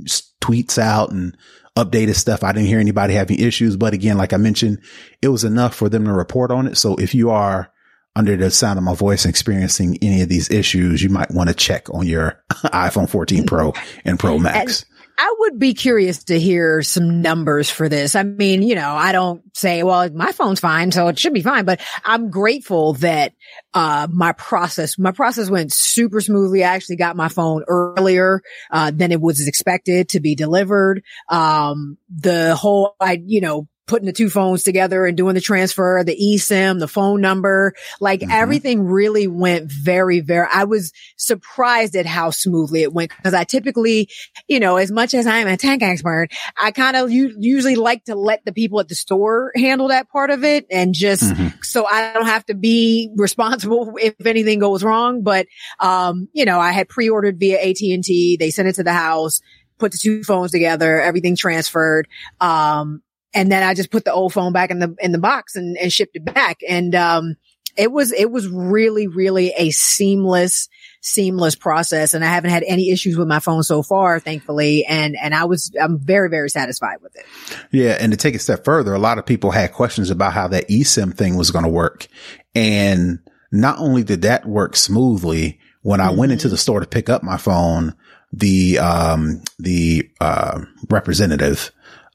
tweets 0.41 0.79
out 0.79 1.11
and 1.11 1.37
updated 1.77 2.15
stuff. 2.15 2.45
I 2.45 2.53
didn't 2.53 2.69
hear 2.69 2.81
anybody 2.81 3.15
having 3.15 3.41
issues, 3.41 3.77
but 3.77 3.95
again, 3.95 4.17
like 4.17 4.33
I 4.33 4.37
mentioned, 4.37 4.81
it 5.23 5.29
was 5.29 5.45
enough 5.45 5.75
for 5.75 5.89
them 5.89 6.05
to 6.05 6.13
report 6.13 6.51
on 6.51 6.67
it. 6.67 6.77
So 6.77 6.97
if 6.97 7.15
you 7.15 7.31
are 7.31 7.71
under 8.17 8.37
the 8.37 8.51
sound 8.51 8.79
of 8.79 8.85
my 8.85 8.95
voice 8.95 9.25
experiencing 9.27 9.99
any 10.01 10.23
of 10.23 10.29
these 10.29 10.51
issues, 10.51 11.03
you 11.03 11.09
might 11.09 11.33
want 11.33 11.49
to 11.49 11.55
check 11.55 11.93
on 11.93 12.07
your 12.07 12.41
iPhone 12.51 13.09
14 13.09 13.45
Pro 13.45 13.73
and 14.05 14.19
Pro 14.19 14.39
Max. 14.39 14.85
I 15.17 15.35
would 15.39 15.59
be 15.59 15.75
curious 15.75 16.25
to 16.25 16.39
hear 16.39 16.83
some 16.83 17.23
numbers 17.23 17.71
for 17.71 17.89
this. 17.89 18.17
I 18.17 18.23
mean, 18.25 18.63
you 18.63 18.75
know, 18.75 18.91
I 18.91 19.13
don't 19.13 19.43
say, 19.57 19.83
well, 19.83 20.11
my 20.11 20.33
phone's 20.33 20.61
fine, 20.61 20.91
so 20.93 21.09
it 21.09 21.19
should 21.19 21.35
be 21.35 21.43
fine, 21.43 21.65
but 21.65 21.81
I'm 22.05 22.31
grateful 22.31 22.95
that, 22.95 23.33
uh, 23.75 24.09
my 24.11 24.33
process, 24.33 24.99
my 24.99 25.13
process 25.13 25.49
went 25.49 25.73
super 25.73 26.21
smoothly. 26.21 26.65
I 26.65 26.75
actually 26.75 26.97
got 26.97 27.17
my 27.17 27.29
phone 27.29 27.65
earlier, 27.69 28.43
uh, 28.71 28.91
than 28.93 29.13
it 29.13 29.21
was 29.21 29.47
expected 29.47 30.09
to 30.11 30.21
be 30.21 30.35
delivered. 30.35 31.03
Um, 31.29 31.99
the 32.09 32.57
whole, 32.57 32.97
I, 33.01 33.23
you 33.25 33.41
know, 33.41 33.69
putting 33.87 34.07
the 34.07 34.13
two 34.13 34.31
phones 34.31 34.63
together 34.63 35.05
and 35.05 35.17
doing 35.17 35.35
the 35.35 35.41
transfer, 35.41 36.03
the 36.05 36.17
eSIM, 36.17 36.79
the 36.79 36.89
phone 36.89 37.21
number, 37.21 37.75
like 38.01 38.21
mm-hmm. 38.21 38.31
everything 38.31 38.83
really 38.83 39.27
went 39.27 39.71
very, 39.71 40.21
very, 40.21 40.47
I 40.51 40.65
was 40.65 40.93
surprised 41.17 41.95
at 41.95 42.07
how 42.07 42.31
smoothly 42.31 42.83
it 42.83 42.93
went 42.93 43.13
because 43.17 43.35
I 43.35 43.45
typically, 43.45 44.09
you 44.49 44.59
know, 44.59 44.77
as 44.77 44.91
much 44.91 45.13
as 45.13 45.27
I'm 45.27 45.47
a 45.47 45.57
tech 45.57 45.83
expert, 45.83 46.29
I 46.61 46.71
kind 46.71 46.97
of 46.97 47.11
u- 47.11 47.37
usually 47.39 47.77
like 47.77 48.05
to 48.05 48.15
let 48.15 48.45
the 48.45 48.53
people 48.53 48.81
at 48.81 48.89
the 48.89 48.95
store 48.95 49.53
handle 49.55 49.89
that 49.89 50.09
part 50.09 50.31
of 50.31 50.45
it 50.45 50.67
and 50.71 50.95
just 50.95 51.23
mm-hmm. 51.23 51.49
so 51.63 51.87
I 51.87 52.13
don't 52.15 52.27
have 52.27 52.47
to 52.47 52.55
be 52.55 53.11
responsible 53.17 53.95
if 54.01 54.15
anything 54.25 54.61
goes 54.61 54.83
wrong. 54.83 55.23
But, 55.23 55.47
um, 55.79 56.29
you 56.33 56.45
know, 56.45 56.59
I 56.59 56.73
had 56.73 56.89
pre-ordered 56.89 57.39
via 57.39 57.61
AT&T. 57.61 58.37
They 58.39 58.51
sent 58.51 58.69
it 58.69 58.77
to 58.77 58.85
the 58.85 58.93
house 58.93 59.41
put 59.79 59.93
the 59.93 59.99
two 59.99 60.23
phones 60.23 60.51
together, 60.51 61.01
everything 61.01 61.37
transferred. 61.37 62.09
Um, 62.41 63.03
and 63.35 63.51
then 63.51 63.63
I 63.63 63.75
just 63.75 63.91
put 63.91 64.05
the 64.05 64.13
old 64.13 64.33
phone 64.33 64.53
back 64.53 64.71
in 64.71 64.79
the 64.79 64.95
in 65.01 65.13
the 65.13 65.19
box 65.19 65.57
and, 65.57 65.77
and 65.77 65.93
shipped 65.93 66.17
it 66.17 66.25
back. 66.25 66.61
And 66.69 66.95
um, 66.95 67.37
it 67.77 67.91
was 67.91 68.13
it 68.13 68.31
was 68.31 68.49
really 68.49 69.07
really 69.09 69.53
a 69.57 69.71
seamless 69.71 70.69
seamless 71.01 71.55
process, 71.55 72.15
and 72.15 72.25
I 72.25 72.29
haven't 72.29 72.51
had 72.51 72.63
any 72.67 72.91
issues 72.91 73.17
with 73.19 73.29
my 73.29 73.41
phone 73.41 73.63
so 73.63 73.83
far, 73.83 74.21
thankfully. 74.21 74.87
And 74.87 75.17
and 75.21 75.35
I 75.35 75.45
was 75.45 75.71
I'm 75.81 75.99
very 75.99 76.31
very 76.31 76.49
satisfied 76.49 76.99
with 77.03 77.17
it. 77.17 77.27
Yeah, 77.71 77.97
and 78.01 78.13
to 78.13 78.17
take 78.17 78.35
a 78.35 78.39
step 78.39 78.65
further, 78.65 78.95
a 78.95 78.99
lot 78.99 79.19
of 79.19 79.27
people 79.27 79.51
had 79.51 79.73
questions 79.73 80.11
about 80.11 80.33
how 80.33 80.49
that 80.49 80.69
eSIM 80.69 81.15
thing 81.17 81.37
was 81.37 81.51
going 81.51 81.65
to 81.65 81.71
work. 81.71 82.07
And 82.55 83.19
not 83.51 83.79
only 83.79 84.03
did 84.03 84.23
that 84.23 84.47
work 84.47 84.77
smoothly, 84.77 85.61
when 85.83 86.01
I 86.01 86.11
went 86.11 86.33
into 86.33 86.49
the 86.49 86.57
store 86.57 86.81
to 86.81 86.87
pick 86.87 87.09
up 87.09 87.23
my 87.23 87.37
phone, 87.37 87.95
the, 88.33 88.79
um, 88.79 89.43
the, 89.59 90.11
uh, 90.21 90.63
representative, 90.91 91.71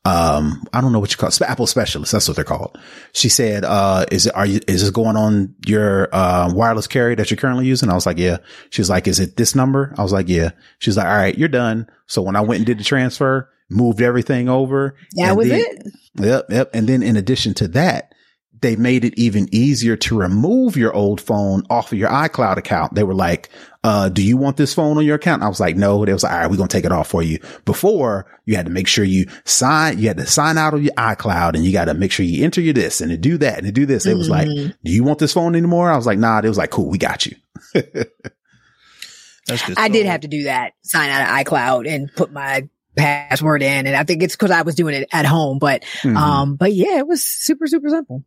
um, 0.06 0.64
I 0.74 0.82
don't 0.82 0.92
know 0.94 1.00
what 1.00 1.12
you 1.12 1.18
call 1.18 1.30
it, 1.30 1.42
Apple 1.42 1.68
specialist. 1.68 2.12
That's 2.12 2.28
what 2.28 2.36
they're 2.36 2.46
called. 2.46 2.78
She 3.14 3.30
said, 3.30 3.66
uh, 3.66 4.06
is 4.12 4.28
it, 4.28 4.36
are 4.36 4.46
you, 4.46 4.60
is 4.68 4.82
this 4.82 4.90
going 4.90 5.18
on 5.18 5.56
your, 5.68 6.08
uh, 6.14 6.52
wireless 6.54 6.88
carrier 6.88 7.16
that 7.18 7.30
you're 7.30 7.38
currently 7.38 7.66
using? 7.66 7.90
I 7.90 7.96
was 7.96 8.06
like, 8.06 8.18
yeah. 8.18 8.38
She 8.70 8.82
was 8.82 8.90
like, 8.90 9.08
is 9.08 9.20
it 9.20 9.36
this 9.36 9.56
number? 9.56 9.94
I 9.98 10.04
was 10.04 10.14
like, 10.14 10.30
yeah. 10.30 10.52
She 10.80 10.90
was 10.90 10.98
like, 10.98 11.06
all 11.06 11.18
right, 11.18 11.38
you're 11.38 11.50
done. 11.50 11.88
So 12.08 12.22
when 12.22 12.36
I 12.36 12.42
went 12.42 12.60
and 12.60 12.66
did 12.66 12.80
the 12.80 12.84
transfer, 12.84 13.50
moved 13.70 14.02
everything 14.02 14.50
over. 14.50 14.96
That 15.16 15.36
was 15.36 15.50
then- 15.50 15.62
it. 15.62 15.94
Yep. 16.16 16.46
Yep. 16.50 16.70
And 16.74 16.88
then 16.90 17.04
in 17.04 17.16
addition 17.18 17.54
to 17.56 17.68
that, 17.70 18.14
they 18.62 18.76
made 18.76 19.06
it 19.06 19.18
even 19.18 19.48
easier 19.54 19.96
to 19.96 20.20
remove 20.20 20.76
your 20.76 20.94
old 20.94 21.22
phone 21.22 21.64
off 21.70 21.92
of 21.92 21.98
your 21.98 22.10
iCloud 22.10 22.58
account. 22.58 22.94
They 22.94 23.04
were 23.04 23.14
like, 23.14 23.50
uh, 23.84 24.10
do 24.10 24.22
you 24.22 24.36
want 24.36 24.58
this 24.58 24.74
phone 24.74 24.98
on 24.98 25.06
your 25.06 25.16
account? 25.16 25.42
I 25.42 25.48
was 25.48 25.60
like, 25.60 25.76
no. 25.78 26.04
They 26.06 26.12
was 26.12 26.24
like, 26.24 26.34
all 26.34 26.40
right, 26.40 26.50
we're 26.50 26.58
going 26.58 26.68
to 26.68 26.78
take 26.78 26.84
it 26.86 26.92
off 26.92 27.08
for 27.08 27.24
you. 27.24 27.40
Before 27.64 28.26
you 28.46 28.56
had 28.58 28.66
to 28.66 28.72
make 28.72 28.88
sure 28.88 29.06
you 29.06 29.26
sign, 29.46 30.00
you 30.00 30.08
had 30.10 30.18
to 30.18 30.26
sign 30.26 30.58
out 30.58 30.74
of 30.74 30.84
your 30.84 30.94
iCloud 30.96 31.54
and 31.56 31.64
you 31.64 31.72
got 31.72 31.86
to 31.86 31.94
make 31.94 32.12
sure 32.12 32.26
you 32.26 32.44
enter 32.44 32.60
your 32.60 32.74
this 32.74 33.00
and 33.00 33.10
to 33.10 33.18
do 33.18 33.38
that 33.38 33.58
and 33.60 33.68
to 33.68 33.72
do 33.72 33.86
this. 33.86 34.06
It 34.06 34.18
was 34.18 34.30
like, 34.30 34.48
Mm-hmm. 34.50 34.72
do 34.84 34.92
you 34.92 35.04
want 35.04 35.20
this 35.20 35.32
phone 35.34 35.56
anymore? 35.56 35.90
I 35.90 35.96
was 35.96 36.06
like, 36.06 36.20
nah. 36.20 36.40
it 36.40 36.48
was 36.48 36.58
like, 36.58 36.72
cool. 36.72 36.90
We 36.90 36.98
got 36.98 37.26
you. 37.26 37.36
That's 37.74 39.66
good. 39.66 39.78
I 39.80 39.88
did 39.90 40.06
have 40.06 40.22
to 40.22 40.28
do 40.28 40.44
that, 40.44 40.74
sign 40.84 41.10
out 41.10 41.22
of 41.22 41.46
iCloud 41.46 41.88
and 41.90 42.14
put 42.14 42.32
my 42.32 42.68
password 42.96 43.64
in. 43.64 43.88
And 43.88 43.96
I 43.96 44.04
think 44.04 44.22
it's 44.24 44.36
because 44.36 44.52
I 44.52 44.62
was 44.64 44.76
doing 44.76 44.94
it 44.94 45.08
at 45.12 45.26
home. 45.26 45.58
But, 45.58 45.84
Mhm. 46.02 46.16
um, 46.18 46.56
but 46.56 46.74
yeah, 46.74 46.98
it 46.98 47.08
was 47.08 47.24
super, 47.24 47.66
super 47.66 47.90
simple. 47.90 48.24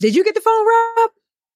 Did 0.00 0.14
you 0.14 0.24
get 0.24 0.34
the 0.34 0.40
phone, 0.40 0.66
Rob? 0.66 1.10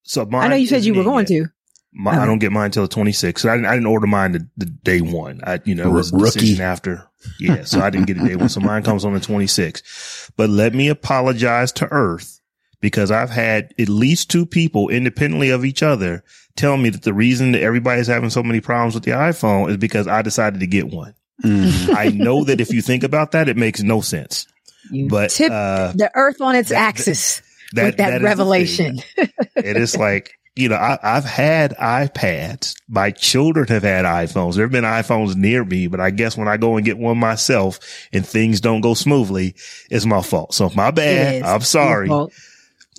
So 0.05 0.25
mine 0.27 0.45
I 0.45 0.49
know 0.49 0.57
you 0.57 0.67
said 0.67 0.85
you 0.85 0.95
were 0.95 1.05
going 1.05 1.27
yet. 1.29 1.45
to. 1.45 1.49
My. 1.97 2.21
I 2.21 2.27
don't 2.27 2.41
get 2.41 2.51
mine 2.53 2.67
until 2.67 2.83
the 2.87 2.95
26th. 2.95 3.49
I 3.49 3.55
didn't, 3.55 3.67
I 3.67 3.75
didn't 3.75 3.87
order 3.87 4.07
mine 4.09 4.33
the, 4.33 4.49
the 4.57 4.67
day 4.67 5.01
one. 5.01 5.41
I, 5.45 5.61
you 5.65 5.75
know, 5.77 5.85
it 5.89 5.93
was 5.93 6.13
a 6.13 6.19
decision 6.19 6.61
after. 6.61 7.09
Yeah. 7.39 7.63
So 7.65 7.81
I 7.81 7.91
didn't 7.91 8.07
get 8.09 8.17
it 8.17 8.25
day 8.25 8.37
one. 8.37 8.49
So 8.49 8.61
mine 8.61 8.83
comes 8.83 9.05
on 9.05 9.15
the 9.15 9.21
26th. 9.21 10.31
But 10.37 10.51
let 10.51 10.75
me 10.75 10.89
apologize 10.89 11.71
to 11.73 11.87
Earth 11.93 12.41
because 12.81 13.11
I've 13.13 13.31
had 13.31 13.73
at 13.79 13.89
least 13.89 14.29
two 14.31 14.45
people 14.45 14.89
independently 14.89 15.51
of 15.51 15.65
each 15.65 15.83
other 15.83 16.25
tell 16.57 16.77
me 16.77 16.91
that 16.91 17.03
the 17.03 17.15
reason 17.15 17.53
that 17.53 17.63
everybody's 17.63 18.09
having 18.09 18.31
so 18.31 18.43
many 18.43 18.61
problems 18.61 18.95
with 18.95 19.05
the 19.05 19.13
iPhone 19.13 19.71
is 19.71 19.77
because 19.77 20.07
I 20.09 20.23
decided 20.23 20.61
to 20.61 20.67
get 20.67 20.89
one. 20.89 21.15
Mhm. 21.45 21.95
I 21.97 22.09
know 22.09 22.45
that 22.45 22.61
if 22.61 22.73
you 22.73 22.83
think 22.83 23.03
about 23.05 23.33
that, 23.33 23.49
it 23.49 23.57
makes 23.57 23.83
no 23.83 24.01
sense. 24.01 24.47
You 24.91 25.09
But, 25.09 25.31
tip 25.31 25.51
uh, 25.51 25.93
the 25.93 26.11
earth 26.15 26.41
on 26.41 26.55
its 26.57 26.69
that- 26.71 26.77
axis 26.79 27.41
that- 27.73 27.97
that 27.97 28.11
that, 28.11 28.23
revelation. 28.23 29.01
it 29.17 29.77
is 29.77 29.97
like 29.97 30.33
you 30.57 30.69
know 30.69 30.77
I, 30.77 30.99
I've 31.03 31.25
had 31.25 31.73
iPads. 31.77 32.75
My 32.89 33.11
children 33.11 33.67
have 33.69 33.83
had 33.83 34.05
iPhones. 34.05 34.55
There 34.55 34.65
have 34.65 34.73
been 34.73 34.85
iPhones 34.85 35.35
near 35.37 35.65
me, 35.65 35.87
but 35.87 36.01
I 36.01 36.11
guess 36.11 36.37
when 36.37 36.49
I 36.49 36.57
go 36.57 36.77
and 36.77 36.85
get 36.85 36.99
one 36.99 37.19
myself 37.19 37.81
and 38.13 38.27
things 38.27 38.61
don't 38.61 38.81
go 38.81 38.95
smoothly, 38.95 39.55
it's 39.91 40.07
my 40.07 40.23
fault. 40.23 40.55
So 40.55 40.71
my 40.75 40.91
bad. 40.91 41.43
I'm 41.43 41.61
sorry. 41.63 42.09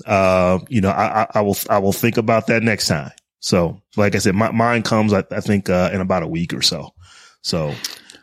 Uh, 0.05 0.59
you 0.67 0.81
know, 0.81 0.89
I, 0.89 1.21
I, 1.21 1.27
I 1.35 1.41
will 1.41 1.57
I 1.69 1.77
will 1.79 1.93
think 1.93 2.17
about 2.17 2.47
that 2.47 2.63
next 2.63 2.87
time. 2.87 3.11
So, 3.39 3.81
like 3.95 4.15
I 4.15 4.17
said, 4.17 4.33
my, 4.35 4.51
mine 4.51 4.81
comes 4.81 5.13
I, 5.13 5.23
I 5.31 5.39
think 5.39 5.69
uh, 5.69 5.91
in 5.93 6.01
about 6.01 6.23
a 6.23 6.27
week 6.27 6.53
or 6.53 6.61
so. 6.63 6.93
So, 7.41 7.73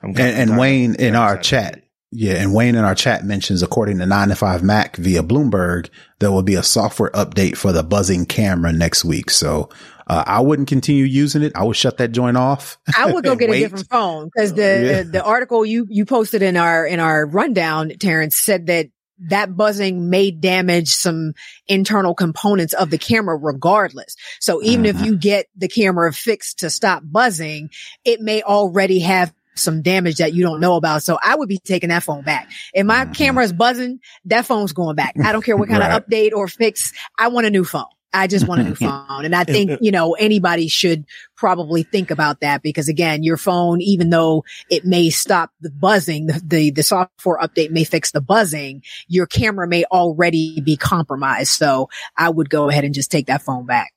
I'm 0.03 0.11
And, 0.11 0.19
and 0.51 0.59
Wayne 0.59 0.97
in 0.97 1.15
our 1.15 1.39
chat, 1.39 1.82
yeah, 2.13 2.35
and 2.35 2.55
Wayne 2.55 2.75
in 2.75 2.85
our 2.85 2.95
chat 2.95 3.25
mentions, 3.25 3.63
according 3.63 3.99
to 3.99 4.05
9to5Mac 4.05 4.97
via 4.97 5.23
Bloomberg, 5.23 5.89
there 6.21 6.31
will 6.31 6.43
be 6.43 6.55
a 6.55 6.63
software 6.63 7.11
update 7.11 7.57
for 7.57 7.73
the 7.73 7.83
buzzing 7.83 8.27
camera 8.27 8.73
next 8.73 9.05
week. 9.05 9.31
So, 9.31 9.71
uh, 10.07 10.23
I 10.27 10.41
wouldn't 10.41 10.69
continue 10.69 11.05
using 11.05 11.43
it. 11.43 11.53
I 11.55 11.65
would 11.65 11.77
shut 11.77 11.97
that 11.99 12.13
joint 12.13 12.37
off. 12.37 12.79
I 12.97 13.11
would 13.13 13.25
go 13.25 13.35
get 13.35 13.51
a 13.51 13.59
different 13.59 13.89
phone 13.89 14.27
because 14.33 14.53
the 14.53 14.63
Yeah. 14.63 15.03
the 15.05 15.25
article 15.25 15.65
you 15.65 15.87
you 15.89 16.05
posted 16.05 16.43
in 16.43 16.57
our 16.57 16.87
in 16.87 17.01
our 17.01 17.25
rundown, 17.27 17.91
Terrence 17.99 18.37
said 18.37 18.67
that 18.67 18.89
that 19.29 19.57
buzzing 19.57 20.11
may 20.11 20.33
damage 20.33 20.89
some 20.89 21.33
internal 21.69 22.15
components 22.15 22.75
of 22.75 22.91
the 22.91 22.99
camera 22.99 23.37
regardless. 23.37 24.17
So 24.41 24.61
even 24.63 24.85
if 24.85 24.97
Mhm. 24.97 25.05
you 25.05 25.17
get 25.17 25.47
the 25.57 25.69
camera 25.69 26.13
fixed 26.13 26.59
to 26.61 26.71
stop 26.71 27.03
buzzing, 27.05 27.71
it 28.05 28.21
may 28.21 28.43
already 28.43 28.99
have 29.01 29.33
some 29.55 29.83
damage 29.83 30.17
that 30.17 30.33
you 30.35 30.43
don't 30.43 30.61
know 30.61 30.77
about. 30.77 31.03
So 31.03 31.19
I 31.23 31.35
would 31.35 31.49
be 31.49 31.59
taking 31.59 31.91
that 31.91 32.03
phone 32.03 32.23
back. 32.23 32.51
If 32.75 32.87
my 32.87 33.05
Mhm. 33.07 33.15
camera 33.15 33.45
is 33.45 33.53
buzzing, 33.53 34.01
that 34.27 34.47
phone's 34.47 34.73
going 34.73 34.97
back. 34.97 35.15
I 35.23 35.33
don't 35.33 35.43
care 35.45 35.57
what 35.57 35.69
kind 35.69 35.81
Right. 35.83 35.93
of 35.93 36.07
update 36.07 36.33
or 36.33 36.49
fix. 36.49 36.93
I 37.19 37.29
want 37.29 37.47
a 37.47 37.51
new 37.51 37.65
phone. 37.65 37.85
I 38.15 38.27
just 38.27 38.47
want 38.47 38.61
a 38.61 38.65
new 38.65 38.75
phone. 38.75 39.25
And 39.25 39.35
I 39.35 39.45
think, 39.45 39.71
you 39.81 39.91
know, 39.91 40.13
anybody 40.13 40.69
should 40.69 41.07
probably 41.37 41.83
think 41.83 42.11
about 42.11 42.41
that 42.41 42.63
because 42.63 42.87
again, 42.89 43.23
your 43.23 43.39
phone, 43.39 43.81
even 43.81 44.11
though 44.11 44.45
it 44.69 44.85
may 44.85 45.09
stop 45.09 45.51
the 45.63 45.71
buzzing, 45.71 46.27
the, 46.27 46.41
the, 46.45 46.71
the 46.73 46.83
software 46.83 47.39
update 47.39 47.71
may 47.71 47.85
fix 47.85 48.11
the 48.11 48.21
buzzing, 48.21 48.83
your 49.09 49.27
camera 49.27 49.67
may 49.67 49.85
already 49.87 50.61
be 50.61 50.77
compromised. 50.77 51.53
So 51.53 51.89
I 52.17 52.29
would 52.29 52.51
go 52.51 52.69
ahead 52.69 52.85
and 52.85 52.93
just 52.95 53.11
take 53.11 53.27
that 53.29 53.41
phone 53.43 53.65
back. 53.65 53.93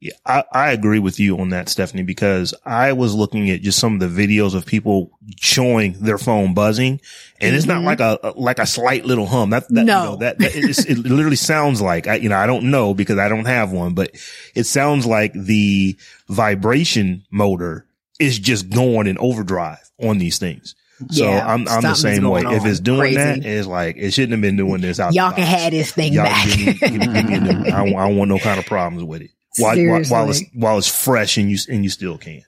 Yeah, 0.00 0.12
I, 0.24 0.44
I 0.52 0.70
agree 0.70 1.00
with 1.00 1.18
you 1.18 1.38
on 1.40 1.48
that, 1.50 1.68
Stephanie, 1.68 2.04
because 2.04 2.54
I 2.64 2.92
was 2.92 3.16
looking 3.16 3.50
at 3.50 3.62
just 3.62 3.80
some 3.80 4.00
of 4.00 4.14
the 4.14 4.28
videos 4.28 4.54
of 4.54 4.64
people 4.64 5.10
showing 5.40 5.94
their 5.94 6.18
phone 6.18 6.54
buzzing, 6.54 7.00
and 7.40 7.56
it's 7.56 7.66
not 7.66 7.82
Mhm. 7.82 7.84
like 7.84 7.98
a 8.00 8.32
like 8.36 8.58
a 8.60 8.66
slight 8.66 9.04
little 9.06 9.26
hum. 9.26 9.50
That, 9.50 9.66
that 9.70 9.84
No. 9.84 9.98
you 10.04 10.08
know, 10.10 10.16
that, 10.18 10.38
that 10.38 10.52
it's, 10.54 10.84
it 10.84 10.98
literally 10.98 11.34
sounds 11.34 11.80
like 11.82 12.06
I, 12.06 12.14
you 12.14 12.28
know 12.28 12.36
I 12.36 12.46
don't 12.46 12.70
know 12.70 12.94
because 12.94 13.18
I 13.18 13.28
don't 13.28 13.46
have 13.46 13.72
one, 13.72 13.94
but 13.94 14.12
it 14.54 14.64
sounds 14.66 15.04
like 15.04 15.32
the 15.32 15.96
vibration 16.28 17.24
motor 17.32 17.84
is 18.20 18.38
just 18.38 18.70
going 18.70 19.08
in 19.08 19.18
overdrive 19.18 19.90
on 20.00 20.18
these 20.18 20.38
things. 20.38 20.76
So 21.10 21.24
Yeah, 21.28 21.44
I'm 21.46 21.66
I'm 21.68 21.82
the 21.82 21.94
same 21.94 22.22
way. 22.28 22.42
If 22.44 22.64
it's 22.64 22.80
doing 22.80 23.00
Crazy. 23.00 23.16
that, 23.16 23.44
it's 23.44 23.66
like 23.66 23.96
it 23.96 24.12
shouldn't 24.12 24.32
have 24.32 24.40
been 24.40 24.56
doing 24.56 24.80
this 24.80 24.98
out. 25.00 25.12
Y'all 25.14 25.32
can 25.32 25.44
have 25.46 25.72
this 25.72 25.90
thing 25.92 26.12
Y'all 26.12 26.24
back. 26.24 26.46
give 26.46 26.58
me- 26.66 26.72
give 26.74 26.92
me- 27.12 27.22
give 27.22 27.42
me 27.64 27.70
I, 27.72 27.84
I 27.84 28.06
want 28.12 28.28
no 28.28 28.38
kind 28.38 28.58
of 28.60 28.66
problems 28.66 29.04
with 29.04 29.22
it. 29.22 29.30
While, 29.58 29.76
while, 29.76 30.04
while 30.04 30.30
it's 30.30 30.42
while 30.54 30.78
it's 30.78 31.04
fresh 31.04 31.36
and 31.36 31.50
you 31.50 31.58
and 31.68 31.84
you 31.84 31.90
still 31.90 32.18
can. 32.18 32.42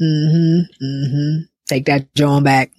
hmm 0.00 0.60
hmm 0.80 1.38
Take 1.66 1.86
that 1.86 2.14
John 2.14 2.44
back. 2.44 2.70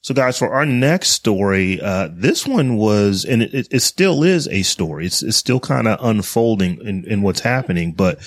So, 0.00 0.12
guys, 0.12 0.38
for 0.38 0.52
our 0.52 0.66
next 0.66 1.10
story, 1.10 1.80
uh, 1.80 2.10
this 2.12 2.46
one 2.46 2.76
was, 2.76 3.24
and 3.24 3.42
it, 3.42 3.68
it 3.70 3.80
still 3.80 4.22
is 4.22 4.46
a 4.48 4.62
story. 4.62 5.06
It's, 5.06 5.22
it's 5.22 5.38
still 5.38 5.60
kind 5.60 5.88
of 5.88 5.98
unfolding 6.02 6.78
in, 6.86 7.06
in 7.06 7.22
what's 7.22 7.40
happening, 7.40 7.92
but 7.92 8.18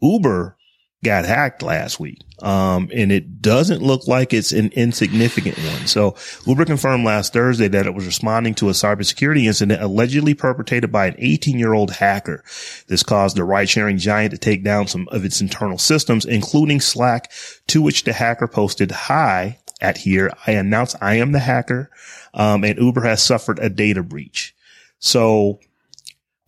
Uber 0.00 0.56
got 1.04 1.24
hacked 1.24 1.62
last 1.62 2.00
week. 2.00 2.20
Um, 2.40 2.90
and 2.92 3.12
it 3.12 3.40
doesn't 3.40 3.80
look 3.80 4.08
like 4.08 4.34
it's 4.34 4.52
an 4.52 4.70
insignificant 4.74 5.56
one. 5.56 5.86
So 5.86 6.16
Uber 6.46 6.64
confirmed 6.64 7.04
last 7.04 7.32
Thursday 7.32 7.68
that 7.68 7.86
it 7.86 7.94
was 7.94 8.06
responding 8.06 8.54
to 8.56 8.68
a 8.68 8.72
cybersecurity 8.72 9.44
incident 9.44 9.80
allegedly 9.80 10.34
perpetrated 10.34 10.90
by 10.90 11.06
an 11.06 11.14
18 11.18 11.58
year 11.58 11.72
old 11.72 11.92
hacker. 11.92 12.42
This 12.88 13.02
caused 13.02 13.36
the 13.36 13.44
ride 13.44 13.68
sharing 13.68 13.98
giant 13.98 14.32
to 14.32 14.38
take 14.38 14.64
down 14.64 14.88
some 14.88 15.08
of 15.12 15.24
its 15.24 15.40
internal 15.40 15.78
systems, 15.78 16.24
including 16.24 16.80
Slack, 16.80 17.30
to 17.68 17.80
which 17.80 18.04
the 18.04 18.12
hacker 18.12 18.48
posted, 18.48 18.90
hi 18.90 19.58
at 19.80 19.98
here. 19.98 20.32
I 20.46 20.52
announce 20.52 20.96
I 21.00 21.14
am 21.14 21.32
the 21.32 21.38
hacker. 21.38 21.90
Um, 22.32 22.64
and 22.64 22.78
Uber 22.78 23.02
has 23.02 23.22
suffered 23.22 23.58
a 23.60 23.70
data 23.70 24.02
breach. 24.02 24.54
So, 24.98 25.60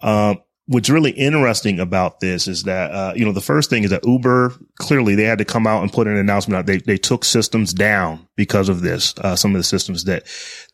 um, 0.00 0.38
what's 0.66 0.90
really 0.90 1.12
interesting 1.12 1.78
about 1.78 2.20
this 2.20 2.48
is 2.48 2.64
that, 2.64 2.90
uh, 2.90 3.12
you 3.14 3.24
know, 3.24 3.32
the 3.32 3.40
first 3.40 3.70
thing 3.70 3.84
is 3.84 3.90
that 3.90 4.04
Uber 4.04 4.52
clearly 4.76 5.14
they 5.14 5.22
had 5.22 5.38
to 5.38 5.44
come 5.44 5.66
out 5.66 5.82
and 5.82 5.92
put 5.92 6.08
an 6.08 6.16
announcement 6.16 6.58
out. 6.58 6.66
They, 6.66 6.78
they 6.78 6.98
took 6.98 7.24
systems 7.24 7.72
down 7.72 8.26
because 8.34 8.68
of 8.68 8.80
this, 8.80 9.14
uh, 9.18 9.36
some 9.36 9.54
of 9.54 9.58
the 9.58 9.64
systems 9.64 10.04
that 10.04 10.24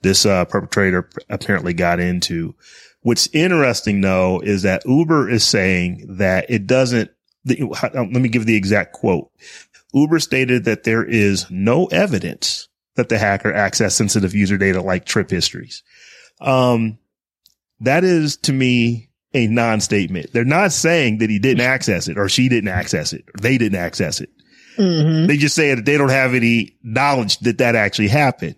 this, 0.01 0.25
uh, 0.25 0.47
perpetrator 0.47 1.09
apparently 1.29 1.75
got 1.75 2.01
into. 2.01 2.55
What's 3.03 3.29
interesting 3.35 4.01
though 4.01 4.41
is 4.43 4.63
that 4.63 4.87
Uber 4.87 5.29
is 5.29 5.45
saying 5.45 6.07
that 6.17 6.47
it 6.49 6.67
doesn't, 6.67 7.11
the, 7.45 7.63
let 7.93 8.11
me 8.11 8.29
give 8.29 8.47
the 8.47 8.57
exact 8.57 8.95
quote. 8.95 9.31
Uber 9.93 10.21
stated 10.21 10.65
that 10.65 10.85
there 10.85 11.05
is 11.05 11.51
no 11.51 11.87
evidence 11.87 12.69
that 12.97 13.09
the 13.09 13.19
hacker 13.19 13.53
accessed 13.53 13.93
sensitive 13.93 14.35
user 14.35 14.57
data 14.57 14.81
like 14.81 15.05
trip 15.05 15.31
histories. 15.31 15.83
Um, 16.41 16.99
that 17.81 18.05
is 18.05 18.37
to 18.39 18.53
me 18.53 19.11
a 19.35 19.47
non-statement. 19.47 20.33
They're 20.33 20.45
not 20.45 20.73
saying 20.73 21.19
that 21.19 21.31
he 21.31 21.39
didn't 21.39 21.63
access 21.63 22.09
it 22.09 22.19
or 22.19 22.29
she 22.29 22.49
didn't 22.49 22.69
access 22.69 23.13
it 23.13 23.25
or 23.29 23.41
they 23.41 23.59
didn't 23.59 23.79
access 23.79 24.21
it. 24.21 24.31
hmm 24.77 25.27
They 25.27 25.37
just 25.37 25.55
say 25.55 25.75
that 25.75 25.85
they 25.85 25.97
don't 25.99 26.11
have 26.11 26.35
any 26.35 26.77
knowledge 26.83 27.39
that 27.39 27.59
that 27.59 27.75
actually 27.75 28.09
happened. 28.09 28.57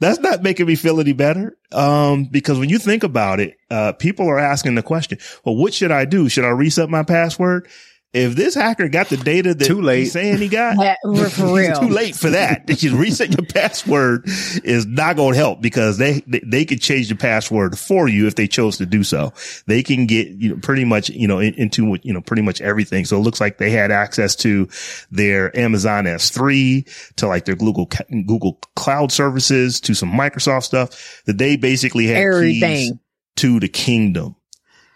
That's 0.00 0.18
not 0.18 0.42
making 0.42 0.66
me 0.66 0.74
feel 0.74 1.00
any 1.00 1.12
better. 1.12 1.56
Um, 1.72 2.24
because 2.24 2.58
when 2.58 2.68
you 2.68 2.78
think 2.78 3.04
about 3.04 3.40
it, 3.40 3.56
uh, 3.70 3.92
people 3.92 4.28
are 4.28 4.38
asking 4.38 4.74
the 4.74 4.82
question, 4.82 5.18
well, 5.44 5.56
what 5.56 5.72
should 5.72 5.92
I 5.92 6.04
do? 6.04 6.28
Should 6.28 6.44
I 6.44 6.48
reset 6.48 6.90
my 6.90 7.04
password? 7.04 7.68
If 8.14 8.36
this 8.36 8.54
hacker 8.54 8.88
got 8.88 9.08
the 9.08 9.16
data 9.16 9.54
that 9.54 9.64
Too 9.64 9.82
late. 9.82 10.00
he's 10.00 10.12
saying 10.12 10.38
he 10.38 10.48
got, 10.48 10.76
Yeah, 10.78 10.94
for- 11.02 11.28
for 11.28 11.46
real. 11.56 11.80
too 11.80 11.88
late 11.88 12.14
for 12.14 12.30
that. 12.30 12.66
Just 12.68 12.94
reset 12.94 13.30
your 13.36 13.44
password 13.46 14.22
is 14.64 14.86
not 14.86 15.16
going 15.16 15.32
to 15.32 15.38
help 15.38 15.60
because 15.60 15.98
they, 15.98 16.22
they 16.26 16.40
they 16.46 16.64
could 16.64 16.80
change 16.80 17.08
the 17.08 17.16
password 17.16 17.78
for 17.78 18.08
you 18.08 18.26
if 18.26 18.36
they 18.36 18.46
chose 18.46 18.78
to 18.78 18.86
do 18.86 19.02
so. 19.04 19.32
They 19.66 19.82
can 19.82 20.06
get 20.06 20.28
you 20.28 20.50
know 20.54 20.60
pretty 20.62 20.84
much 20.84 21.08
you 21.10 21.26
know 21.28 21.40
in, 21.40 21.54
into 21.54 21.98
you 22.02 22.14
know 22.14 22.20
pretty 22.20 22.42
much 22.42 22.60
everything. 22.60 23.04
So 23.04 23.16
it 23.16 23.20
looks 23.20 23.40
like 23.40 23.58
they 23.58 23.70
had 23.70 23.90
access 23.90 24.36
to 24.36 24.68
their 25.10 25.56
Amazon 25.58 26.04
S3 26.04 27.14
to 27.16 27.26
like 27.26 27.44
their 27.46 27.56
Google 27.56 27.88
Google 28.26 28.60
Cloud 28.76 29.10
services 29.12 29.80
to 29.80 29.94
some 29.94 30.12
Microsoft 30.12 30.62
stuff 30.62 31.22
that 31.26 31.38
they 31.38 31.56
basically 31.56 32.06
had 32.06 32.16
keys 32.16 32.24
Everything. 32.62 33.00
to 33.36 33.60
the 33.60 33.68
kingdom 33.68 34.36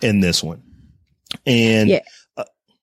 in 0.00 0.20
this 0.20 0.42
one. 0.42 0.62
And 1.46 1.88
Yeah. 1.90 2.00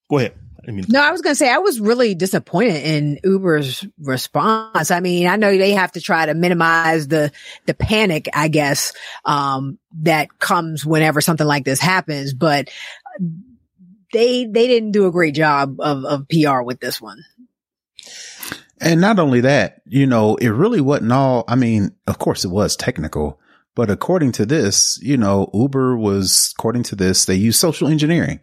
Go 0.09 0.19
ahead. 0.19 0.33
I 0.67 0.71
mean, 0.71 0.85
No, 0.89 1.01
I 1.03 1.11
was 1.11 1.21
going 1.21 1.31
to 1.31 1.37
say 1.37 1.51
I 1.51 1.59
was 1.59 1.79
really 1.79 2.15
disappointed 2.15 2.83
in 2.83 3.19
Uber's 3.23 3.85
response. 3.99 4.89
I 4.89 4.99
mean, 4.99 5.27
I 5.27 5.35
know 5.35 5.55
they 5.55 5.73
have 5.73 5.91
to 5.91 6.01
try 6.01 6.25
to 6.25 6.33
minimize 6.33 7.07
the 7.07 7.31
the 7.67 7.75
panic, 7.75 8.29
I 8.33 8.47
guess, 8.47 8.93
um, 9.25 9.77
that 10.01 10.39
comes 10.39 10.85
whenever 10.85 11.21
something 11.21 11.45
like 11.45 11.65
this 11.65 11.79
happens, 11.79 12.33
but 12.33 12.69
they 14.11 14.45
they 14.45 14.67
didn't 14.67 14.91
do 14.91 15.05
a 15.05 15.11
great 15.11 15.35
job 15.35 15.79
of 15.79 16.03
of 16.03 16.27
PR 16.29 16.61
with 16.61 16.79
this 16.79 16.99
one. 16.99 17.23
And 18.81 18.99
not 18.99 19.19
only 19.19 19.41
that, 19.41 19.81
you 19.85 20.05
know, 20.05 20.35
it 20.35 20.49
really 20.49 20.81
wasn't 20.81 21.11
all, 21.11 21.45
I 21.47 21.55
mean, 21.55 21.95
of 22.07 22.19
course 22.19 22.43
it 22.43 22.49
was 22.49 22.75
technical, 22.75 23.39
but 23.73 23.89
according 23.89 24.33
to 24.33 24.45
this, 24.45 24.99
you 25.01 25.17
know, 25.17 25.49
Uber 25.53 25.97
was, 25.97 26.53
according 26.57 26.83
to 26.83 26.95
this, 26.95 27.25
they 27.25 27.35
used 27.35 27.59
social 27.59 27.87
engineering. 27.87 28.41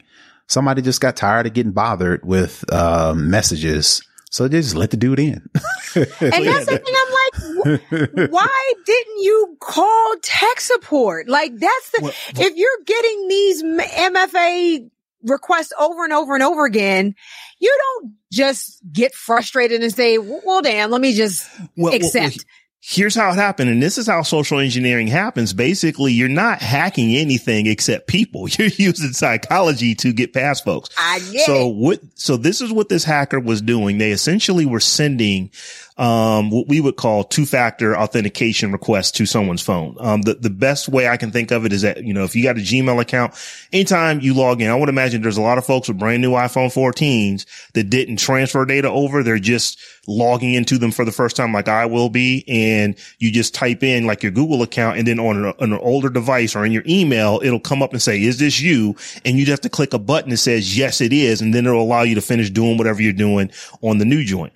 Somebody 0.52 0.82
just 0.82 1.00
got 1.00 1.16
tired 1.16 1.46
of 1.46 1.54
getting 1.54 1.72
bothered 1.72 2.24
with, 2.24 2.62
uh, 2.70 3.14
messages. 3.16 4.02
So 4.30 4.48
they 4.48 4.60
just 4.60 4.74
let 4.74 4.90
the 4.90 4.96
dude 4.96 5.18
in. 5.18 5.48
And 5.94 6.06
that's 6.46 6.66
the 6.66 6.82
thing. 6.82 6.94
I'm 6.96 7.12
like, 7.12 7.80
wh- 7.88 8.30
why 8.30 8.72
didn't 8.84 9.18
you 9.22 9.56
call 9.60 10.14
tech 10.22 10.60
support? 10.60 11.28
Like 11.28 11.52
that's 11.56 11.90
the 11.90 11.98
Well, 12.02 12.12
if 12.36 12.56
you're 12.56 12.78
getting 12.86 13.28
these 13.28 13.62
MFA 13.62 14.90
requests 15.24 15.72
over 15.78 16.04
and 16.04 16.12
over 16.12 16.34
and 16.34 16.42
over 16.42 16.64
again, 16.64 17.14
you 17.58 17.78
don't 17.78 18.14
just 18.30 18.80
get 18.90 19.14
frustrated 19.14 19.82
and 19.82 19.92
say, 19.92 20.18
"Well, 20.18 20.62
damn, 20.62 20.90
let 20.90 21.00
me 21.00 21.14
just 21.14 21.46
well, 21.58 21.70
well, 21.76 21.94
accept." 21.94 22.44
Here's 22.84 23.14
how 23.14 23.30
it 23.30 23.36
happened. 23.36 23.70
And 23.70 23.80
this 23.80 23.96
is 23.96 24.08
how 24.08 24.22
social 24.22 24.58
engineering 24.58 25.06
happens. 25.06 25.52
Basically, 25.52 26.12
you're 26.12 26.28
not 26.28 26.60
hacking 26.60 27.14
anything 27.14 27.66
except 27.66 28.08
people. 28.08 28.48
You're 28.48 28.68
using 28.68 29.12
psychology 29.12 29.94
to 29.96 30.12
get 30.12 30.32
past 30.32 30.64
folks. 30.64 30.90
I 30.98 31.20
get 31.30 31.46
so 31.46 31.68
what, 31.68 32.00
so 32.14 32.36
this 32.36 32.60
is 32.60 32.72
what 32.72 32.88
this 32.88 33.04
hacker 33.04 33.38
was 33.38 33.62
doing. 33.62 33.98
They 33.98 34.10
essentially 34.10 34.66
were 34.66 34.80
sending, 34.80 35.50
um, 35.98 36.50
what 36.50 36.68
we 36.68 36.80
would 36.80 36.96
call 36.96 37.24
two 37.24 37.44
factor 37.44 37.96
authentication 37.96 38.72
request 38.72 39.16
to 39.16 39.26
someone's 39.26 39.62
phone. 39.62 39.96
Um, 40.00 40.22
the, 40.22 40.34
the 40.34 40.50
best 40.50 40.88
way 40.88 41.06
I 41.06 41.16
can 41.16 41.30
think 41.30 41.50
of 41.50 41.66
it 41.66 41.72
is 41.72 41.82
that, 41.82 42.02
you 42.02 42.14
know, 42.14 42.24
if 42.24 42.34
you 42.34 42.42
got 42.42 42.56
a 42.56 42.60
Gmail 42.60 43.00
account, 43.00 43.34
anytime 43.72 44.20
you 44.20 44.34
log 44.34 44.62
in, 44.62 44.70
I 44.70 44.74
would 44.74 44.88
imagine 44.88 45.22
there's 45.22 45.36
a 45.36 45.42
lot 45.42 45.58
of 45.58 45.66
folks 45.66 45.88
with 45.88 45.98
brand 45.98 46.22
new 46.22 46.32
iPhone 46.32 46.72
14s 46.72 47.44
that 47.74 47.90
didn't 47.90 48.16
transfer 48.16 48.64
data 48.64 48.90
over. 48.90 49.22
They're 49.22 49.38
just 49.38 49.78
logging 50.06 50.54
into 50.54 50.78
them 50.78 50.90
for 50.90 51.04
the 51.04 51.12
first 51.12 51.36
time, 51.36 51.52
like 51.52 51.68
I 51.68 51.86
will 51.86 52.08
be. 52.08 52.44
And 52.48 52.96
you 53.18 53.30
just 53.30 53.54
type 53.54 53.82
in 53.82 54.06
like 54.06 54.22
your 54.22 54.32
Google 54.32 54.62
account 54.62 54.98
and 54.98 55.06
then 55.06 55.20
on 55.20 55.44
an, 55.44 55.54
an 55.58 55.72
older 55.74 56.08
device 56.08 56.56
or 56.56 56.64
in 56.64 56.72
your 56.72 56.84
email, 56.86 57.40
it'll 57.44 57.60
come 57.60 57.82
up 57.82 57.92
and 57.92 58.00
say, 58.00 58.22
is 58.22 58.38
this 58.38 58.60
you? 58.60 58.96
And 59.24 59.38
you 59.38 59.44
just 59.44 59.62
have 59.62 59.70
to 59.70 59.74
click 59.74 59.92
a 59.92 59.98
button 59.98 60.30
that 60.30 60.38
says, 60.38 60.76
yes, 60.76 61.00
it 61.00 61.12
is. 61.12 61.42
And 61.42 61.54
then 61.54 61.66
it'll 61.66 61.82
allow 61.82 62.02
you 62.02 62.14
to 62.14 62.22
finish 62.22 62.48
doing 62.50 62.78
whatever 62.78 63.02
you're 63.02 63.12
doing 63.12 63.50
on 63.82 63.98
the 63.98 64.04
new 64.06 64.24
joint. 64.24 64.52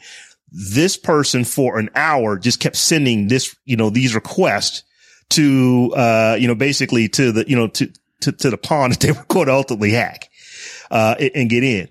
This 0.58 0.96
person 0.96 1.44
for 1.44 1.78
an 1.78 1.90
hour 1.94 2.38
just 2.38 2.60
kept 2.60 2.76
sending 2.76 3.28
this, 3.28 3.54
you 3.66 3.76
know, 3.76 3.90
these 3.90 4.14
requests 4.14 4.82
to, 5.30 5.92
uh, 5.94 6.36
you 6.40 6.48
know, 6.48 6.54
basically 6.54 7.08
to 7.10 7.32
the, 7.32 7.48
you 7.48 7.56
know, 7.56 7.68
to, 7.68 7.92
to, 8.20 8.32
to 8.32 8.50
the 8.50 8.56
pawn 8.56 8.90
that 8.90 9.00
they 9.00 9.12
were 9.12 9.24
going 9.28 9.46
to 9.46 9.52
ultimately 9.52 9.90
hack, 9.90 10.30
uh, 10.90 11.14
and, 11.18 11.30
and 11.34 11.50
get 11.50 11.62
in. 11.62 11.88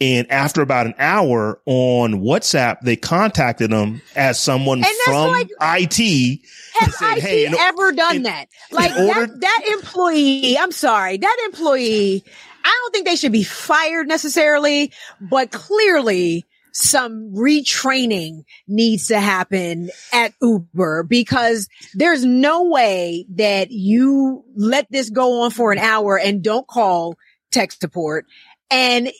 And 0.00 0.30
after 0.30 0.62
about 0.62 0.86
an 0.86 0.94
hour 0.98 1.60
on 1.66 2.20
WhatsApp, 2.22 2.80
they 2.82 2.94
contacted 2.94 3.70
them 3.70 4.00
as 4.14 4.40
someone 4.40 4.84
from 5.04 5.32
like- 5.32 5.50
IT. 5.60 6.40
Has 6.74 6.96
said, 6.96 7.18
IT 7.18 7.22
"Hey, 7.22 7.46
ever 7.46 7.92
done 7.92 8.16
in- 8.16 8.22
that? 8.22 8.46
Like 8.70 8.96
order- 8.96 9.26
that, 9.26 9.40
that 9.40 9.64
employee, 9.72 10.56
I'm 10.56 10.70
sorry, 10.70 11.16
that 11.16 11.36
employee, 11.46 12.24
I 12.64 12.80
don't 12.82 12.92
think 12.92 13.06
they 13.06 13.16
should 13.16 13.32
be 13.32 13.42
fired 13.42 14.06
necessarily, 14.06 14.92
but 15.20 15.50
clearly 15.50 16.44
some 16.72 17.32
retraining 17.34 18.44
needs 18.66 19.08
to 19.08 19.20
happen 19.20 19.90
at 20.12 20.32
Uber 20.40 21.04
because 21.04 21.68
there's 21.94 22.24
no 22.24 22.64
way 22.64 23.26
that 23.34 23.70
you 23.70 24.44
let 24.56 24.86
this 24.90 25.10
go 25.10 25.42
on 25.42 25.50
for 25.50 25.72
an 25.72 25.78
hour 25.78 26.18
and 26.18 26.42
don't 26.42 26.66
call 26.66 27.16
tech 27.50 27.72
support. 27.72 28.26
And 28.70 29.10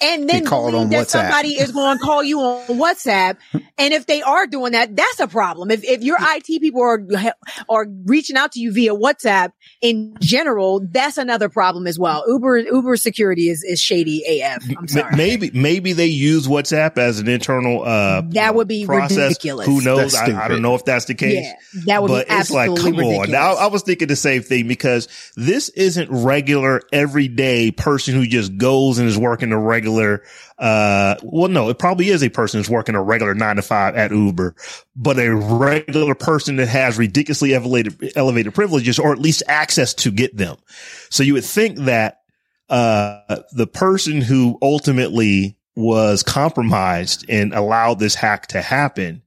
and 0.00 0.28
then 0.28 0.44
called 0.44 0.74
on 0.74 0.90
that 0.90 1.06
WhatsApp. 1.06 1.10
somebody 1.10 1.48
is 1.54 1.72
going 1.72 1.98
to 1.98 2.04
call 2.04 2.22
you 2.22 2.40
on 2.40 2.66
WhatsApp. 2.78 3.36
And 3.80 3.94
if 3.94 4.04
they 4.04 4.20
are 4.20 4.46
doing 4.46 4.72
that, 4.72 4.94
that's 4.94 5.20
a 5.20 5.26
problem. 5.26 5.70
If 5.70 5.84
if 5.84 6.02
your 6.02 6.18
IT 6.20 6.44
people 6.60 6.82
are 6.82 7.00
are 7.66 7.86
reaching 8.04 8.36
out 8.36 8.52
to 8.52 8.60
you 8.60 8.74
via 8.74 8.94
WhatsApp 8.94 9.52
in 9.80 10.16
general, 10.20 10.80
that's 10.86 11.16
another 11.16 11.48
problem 11.48 11.86
as 11.86 11.98
well. 11.98 12.22
Uber 12.28 12.58
Uber 12.58 12.96
security 12.98 13.48
is 13.48 13.64
is 13.64 13.80
shady 13.80 14.22
AF. 14.42 14.62
I'm 14.76 14.86
sorry. 14.86 15.16
Maybe, 15.16 15.50
maybe 15.54 15.94
they 15.94 16.08
use 16.08 16.46
WhatsApp 16.46 16.98
as 16.98 17.20
an 17.20 17.28
internal, 17.28 17.82
uh, 17.82 18.20
That 18.32 18.54
would 18.54 18.68
be 18.68 18.84
process. 18.84 19.16
ridiculous. 19.16 19.66
Who 19.66 19.80
knows? 19.80 20.14
I, 20.14 20.44
I 20.44 20.48
don't 20.48 20.60
know 20.60 20.74
if 20.74 20.84
that's 20.84 21.06
the 21.06 21.14
case. 21.14 21.46
Yeah, 21.46 21.54
that 21.86 22.02
would 22.02 22.08
but 22.08 22.28
be 22.28 22.34
it's 22.34 22.50
like, 22.50 22.70
absolutely 22.70 22.98
come 22.98 23.00
on. 23.00 23.10
ridiculous. 23.12 23.30
Now, 23.30 23.54
I 23.54 23.66
was 23.68 23.82
thinking 23.82 24.08
the 24.08 24.16
same 24.16 24.42
thing 24.42 24.68
because 24.68 25.08
this 25.36 25.70
isn't 25.70 26.10
regular, 26.10 26.82
everyday 26.92 27.70
person 27.70 28.12
who 28.14 28.26
just 28.26 28.58
goes 28.58 28.98
and 28.98 29.08
is 29.08 29.16
working 29.16 29.48
the 29.48 29.56
regular, 29.58 29.89
uh, 30.58 31.16
well, 31.22 31.48
no, 31.48 31.68
it 31.68 31.78
probably 31.78 32.08
is 32.08 32.22
a 32.22 32.28
person 32.28 32.60
who's 32.60 32.70
working 32.70 32.94
a 32.94 33.02
regular 33.02 33.34
nine 33.34 33.56
to 33.56 33.62
five 33.62 33.96
at 33.96 34.10
Uber, 34.10 34.54
but 34.94 35.18
a 35.18 35.34
regular 35.34 36.14
person 36.14 36.56
that 36.56 36.68
has 36.68 36.98
ridiculously 36.98 37.54
elevated, 37.54 38.12
elevated 38.16 38.54
privileges 38.54 38.98
or 38.98 39.12
at 39.12 39.18
least 39.18 39.42
access 39.48 39.94
to 39.94 40.10
get 40.10 40.36
them. 40.36 40.56
So 41.08 41.22
you 41.22 41.34
would 41.34 41.44
think 41.44 41.78
that, 41.80 42.18
uh, 42.68 43.42
the 43.52 43.66
person 43.66 44.20
who 44.20 44.58
ultimately 44.62 45.56
was 45.74 46.22
compromised 46.22 47.24
and 47.28 47.52
allowed 47.54 47.98
this 47.98 48.14
hack 48.14 48.48
to 48.48 48.60
happen 48.60 49.22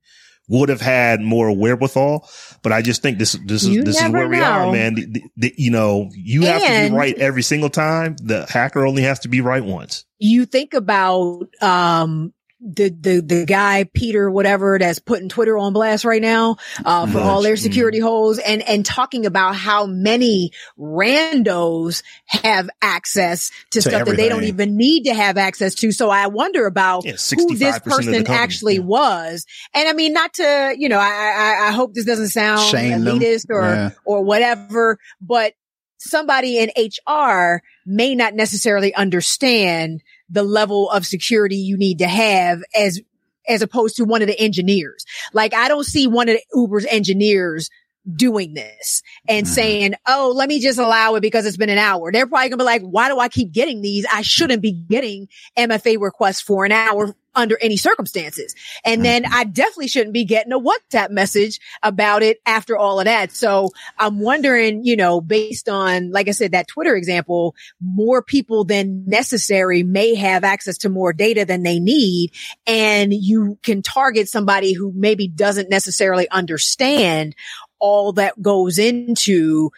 would 0.60 0.70
have 0.70 0.82
had 0.82 1.20
more 1.22 1.52
wherewithal. 1.56 2.30
But 2.62 2.72
I 2.72 2.82
just 2.82 3.02
think 3.02 3.18
this 3.18 3.34
this 3.46 3.64
is 3.64 3.70
You 3.70 3.84
this 3.84 4.00
is 4.00 4.10
where 4.12 4.28
we 4.30 4.38
are, 4.40 4.72
man. 4.72 4.96
The- 4.96 5.06
the- 5.08 5.24
the- 5.36 5.54
you 5.58 5.72
know, 5.72 6.10
you 6.14 6.44
have 6.44 6.62
to 6.62 6.90
be 6.90 6.96
right 6.96 7.18
every 7.18 7.42
single 7.44 7.70
time. 7.70 8.16
The 8.22 8.46
hacker 8.48 8.86
only 8.86 9.02
has 9.04 9.20
to 9.22 9.28
be 9.28 9.42
right 9.42 9.64
once. 9.64 10.06
you 10.20 10.46
think 10.46 10.74
about 10.74 11.48
um 11.62 12.34
the 12.66 12.90
the 12.90 13.20
the 13.22 13.46
guy 13.46 13.84
Peter 13.94 14.32
whatever 14.32 14.80
that's 14.80 15.00
putting 15.00 15.28
Twitter 15.28 15.58
on 15.58 15.74
blast 15.74 16.06
right 16.06 16.22
now 16.22 16.56
uh 16.86 17.06
for 17.08 17.20
all 17.20 17.42
their 17.42 17.58
security 17.58 18.00
holes 18.00 18.38
and 18.40 18.62
and 18.62 18.86
talking 18.86 19.26
about 19.26 19.54
how 19.56 19.86
many 19.86 20.52
randos 20.80 22.04
have 22.28 22.70
access 22.82 23.50
to, 23.72 23.82
To 23.82 23.82
stuff 23.82 24.06
that 24.06 24.16
they 24.16 24.30
don't 24.30 24.46
even 24.46 24.78
need 24.78 25.04
to 25.06 25.14
have 25.14 25.38
access 25.38 25.76
to 25.76 25.92
so 25.92 26.10
I 26.10 26.28
wonder 26.28 26.66
about 26.66 27.04
Yeah, 27.06 27.14
who 27.36 27.56
this 27.56 27.80
person 27.80 28.28
actually 28.28 28.76
yeah. 28.76 28.82
was 28.82 29.46
and 29.74 29.88
I 29.90 29.94
mean 29.94 30.14
not 30.14 30.34
to 30.36 30.74
you 30.78 30.88
know 30.90 31.00
I 31.00 31.58
I, 31.64 31.68
I 31.68 31.72
hope 31.72 31.94
this 31.94 32.06
doesn't 32.06 32.30
sound 32.30 32.62
Shame 32.70 33.04
them. 33.04 33.20
elitist 33.20 33.48
or 33.50 33.62
Yeah. 33.64 33.90
or 34.06 34.24
whatever 34.24 35.00
but 35.20 35.54
somebody 35.98 36.58
in 36.60 36.70
HR 36.78 37.62
may 37.86 38.14
not 38.16 38.34
necessarily 38.34 38.94
understand 38.94 40.02
the 40.34 40.44
level 40.44 40.90
of 40.90 41.06
security 41.06 41.56
you 41.56 41.78
need 41.78 42.00
to 42.00 42.08
have 42.08 42.62
as 42.76 43.00
as 43.48 43.62
opposed 43.62 43.98
to 43.98 44.06
one 44.06 44.22
of 44.22 44.28
the 44.28 44.40
engineers. 44.40 45.06
Like 45.34 45.54
I 45.54 45.68
don't 45.68 45.86
see 45.86 46.08
one 46.08 46.30
of 46.30 46.38
Uber's 46.54 46.86
engineers 46.86 47.70
doing 48.16 48.54
this 48.54 49.02
and 49.28 49.46
Mhm. 49.46 49.50
saying, 49.50 49.94
"Oh, 50.08 50.34
let 50.36 50.50
me 50.50 50.60
just 50.60 50.80
allow 50.80 51.16
it 51.16 51.22
because 51.22 51.46
it's 51.46 51.58
been 51.58 51.70
an 51.70 51.78
hour." 51.78 52.12
They're 52.12 52.28
probably 52.28 52.50
going 52.50 52.60
to 52.60 52.64
be 52.64 52.66
like, 52.66 52.82
"Why 52.82 53.08
do 53.10 53.20
I 53.20 53.30
keep 53.30 53.52
getting 53.52 53.82
these? 53.82 54.06
I 54.12 54.22
shouldn't 54.22 54.62
be 54.62 54.72
getting 54.72 55.28
MFA 55.56 55.98
requests 55.98 56.42
for 56.42 56.66
an 56.66 56.72
hour 56.72 57.16
under 57.36 57.58
any 57.62 57.78
circumstances." 57.78 58.54
And 58.84 59.04
then 59.06 59.26
I 59.26 59.46
definitely 59.46 59.88
shouldn't 59.88 60.14
be 60.14 60.26
getting 60.26 60.52
a 60.52 60.60
WhatsApp 60.60 61.10
message 61.12 61.60
about 61.82 62.24
it 62.24 62.40
after 62.46 62.78
all 62.78 63.00
of 63.00 63.06
that. 63.06 63.36
So 63.36 63.70
I'm 63.98 64.20
wondering, 64.20 64.84
you 64.84 64.96
know, 64.96 65.22
based 65.22 65.70
on, 65.70 66.12
like 66.12 66.28
I 66.28 66.32
said, 66.32 66.52
that 66.52 66.68
Twitter 66.68 66.96
example, 66.96 67.56
more 67.82 68.22
people 68.22 68.66
than 68.66 69.06
necessary 69.08 69.82
may 69.84 70.14
have 70.16 70.44
access 70.44 70.78
to 70.80 70.90
more 70.90 71.14
data 71.14 71.46
than 71.46 71.64
they 71.64 71.80
need. 71.80 72.32
And 72.68 73.14
you 73.14 73.58
can 73.64 73.82
target 73.82 74.30
somebody 74.30 74.74
who 74.74 74.92
maybe 74.94 75.28
doesn't 75.28 75.70
necessarily 75.70 76.30
understand 76.30 77.36
all 77.84 78.14
that 78.14 78.42
goes 78.42 78.80
into 78.80 79.70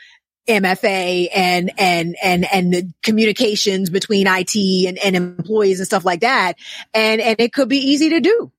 MFA 0.48 1.28
and, 1.34 1.72
and, 1.76 2.16
and, 2.24 2.46
and 2.54 2.72
the 2.72 2.92
communications 3.02 3.90
between 3.90 4.28
IT 4.30 4.56
and, 4.88 5.00
and 5.00 5.16
employees 5.16 5.80
and 5.80 5.88
stuff 5.88 6.06
like 6.06 6.20
that. 6.20 6.54
And, 6.94 7.20
and 7.20 7.40
it 7.40 7.52
could 7.52 7.68
be 7.68 7.80
easy 7.80 8.10
to 8.10 8.20
do. 8.20 8.52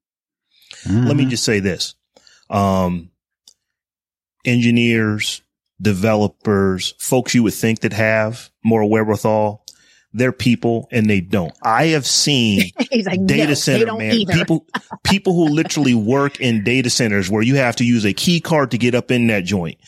Mm-hmm. 0.83 1.07
Let 1.07 1.17
me 1.17 1.27
just 1.27 1.45
say 1.45 1.61
this. 1.61 1.95
Um, 2.51 3.11
engineers, 4.45 5.43
developers, 5.81 6.95
folks 6.99 7.33
you 7.33 7.45
would 7.45 7.55
think 7.55 7.81
that 7.81 7.93
have 7.93 8.51
more 8.65 8.85
wherewithal, 8.85 9.65
they're 10.17 10.33
people 10.33 10.89
and 10.91 11.09
they 11.09 11.21
don't. 11.21 11.53
I 11.63 11.87
have 11.89 12.07
seen 12.07 12.71
like, 13.05 13.27
data 13.27 13.49
no, 13.49 13.55
center 13.55 13.93
man 13.97 14.15
either. 14.15 14.33
people 14.33 14.67
people 15.05 15.35
who 15.35 15.53
literally 15.55 15.95
work 15.95 16.41
in 16.41 16.65
data 16.65 16.91
centers 16.91 17.31
where 17.31 17.43
you 17.43 17.57
have 17.57 17.77
to 17.77 17.85
use 17.85 18.05
a 18.05 18.13
key 18.13 18.41
card 18.41 18.71
to 18.73 18.79
get 18.79 18.95
up 18.95 19.11
in 19.11 19.27
that 19.29 19.45
joint 19.45 19.79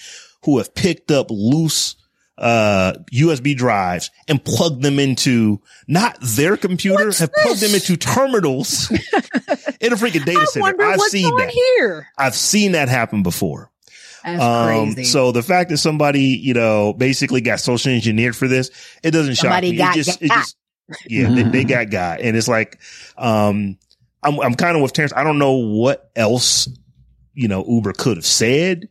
who 0.44 0.58
have 0.58 0.74
picked 0.74 1.10
up 1.10 1.26
loose 1.30 1.96
uh 2.36 2.92
USB 3.12 3.56
drives 3.56 4.10
and 4.28 4.44
plugged 4.44 4.82
them 4.82 5.00
into 5.00 5.60
not 5.88 6.16
their 6.20 6.56
computer, 6.56 7.06
What's 7.06 7.18
have 7.18 7.32
this? 7.32 7.42
plugged 7.42 7.60
them 7.60 7.74
into 7.74 7.96
terminals 7.96 8.90
in 9.80 9.92
a 9.92 9.96
freaking 9.96 10.24
data 10.24 10.46
center. 10.46 10.80
I've 10.80 11.00
seen 11.00 11.34
that. 11.36 11.50
Here. 11.50 12.06
I've 12.16 12.36
seen 12.36 12.72
that 12.72 12.88
happen 12.88 13.24
before. 13.24 13.72
That's 14.24 14.42
um, 14.42 14.92
crazy. 14.94 15.04
So 15.04 15.32
the 15.32 15.42
fact 15.42 15.70
that 15.70 15.78
somebody, 15.78 16.22
you 16.22 16.54
know, 16.54 16.92
basically 16.92 17.40
got 17.40 17.60
social 17.60 17.92
engineered 17.92 18.36
for 18.36 18.48
this, 18.48 18.70
it 19.02 19.10
doesn't 19.12 19.36
somebody 19.36 19.76
shock 19.76 19.94
me. 19.94 20.00
It 20.00 20.04
just, 20.04 20.22
it 20.22 20.28
just, 20.28 20.56
yeah, 21.06 21.28
they, 21.30 21.42
they, 21.42 21.64
got 21.64 21.90
got. 21.90 22.20
And 22.20 22.36
it's 22.36 22.48
like, 22.48 22.80
um, 23.16 23.78
I'm, 24.22 24.40
I'm 24.40 24.54
kind 24.54 24.76
of 24.76 24.82
with 24.82 24.92
Terrence. 24.92 25.12
I 25.14 25.24
don't 25.24 25.38
know 25.38 25.52
what 25.52 26.10
else, 26.16 26.68
you 27.34 27.48
know, 27.48 27.64
Uber 27.66 27.92
could 27.92 28.16
have 28.16 28.26
said 28.26 28.88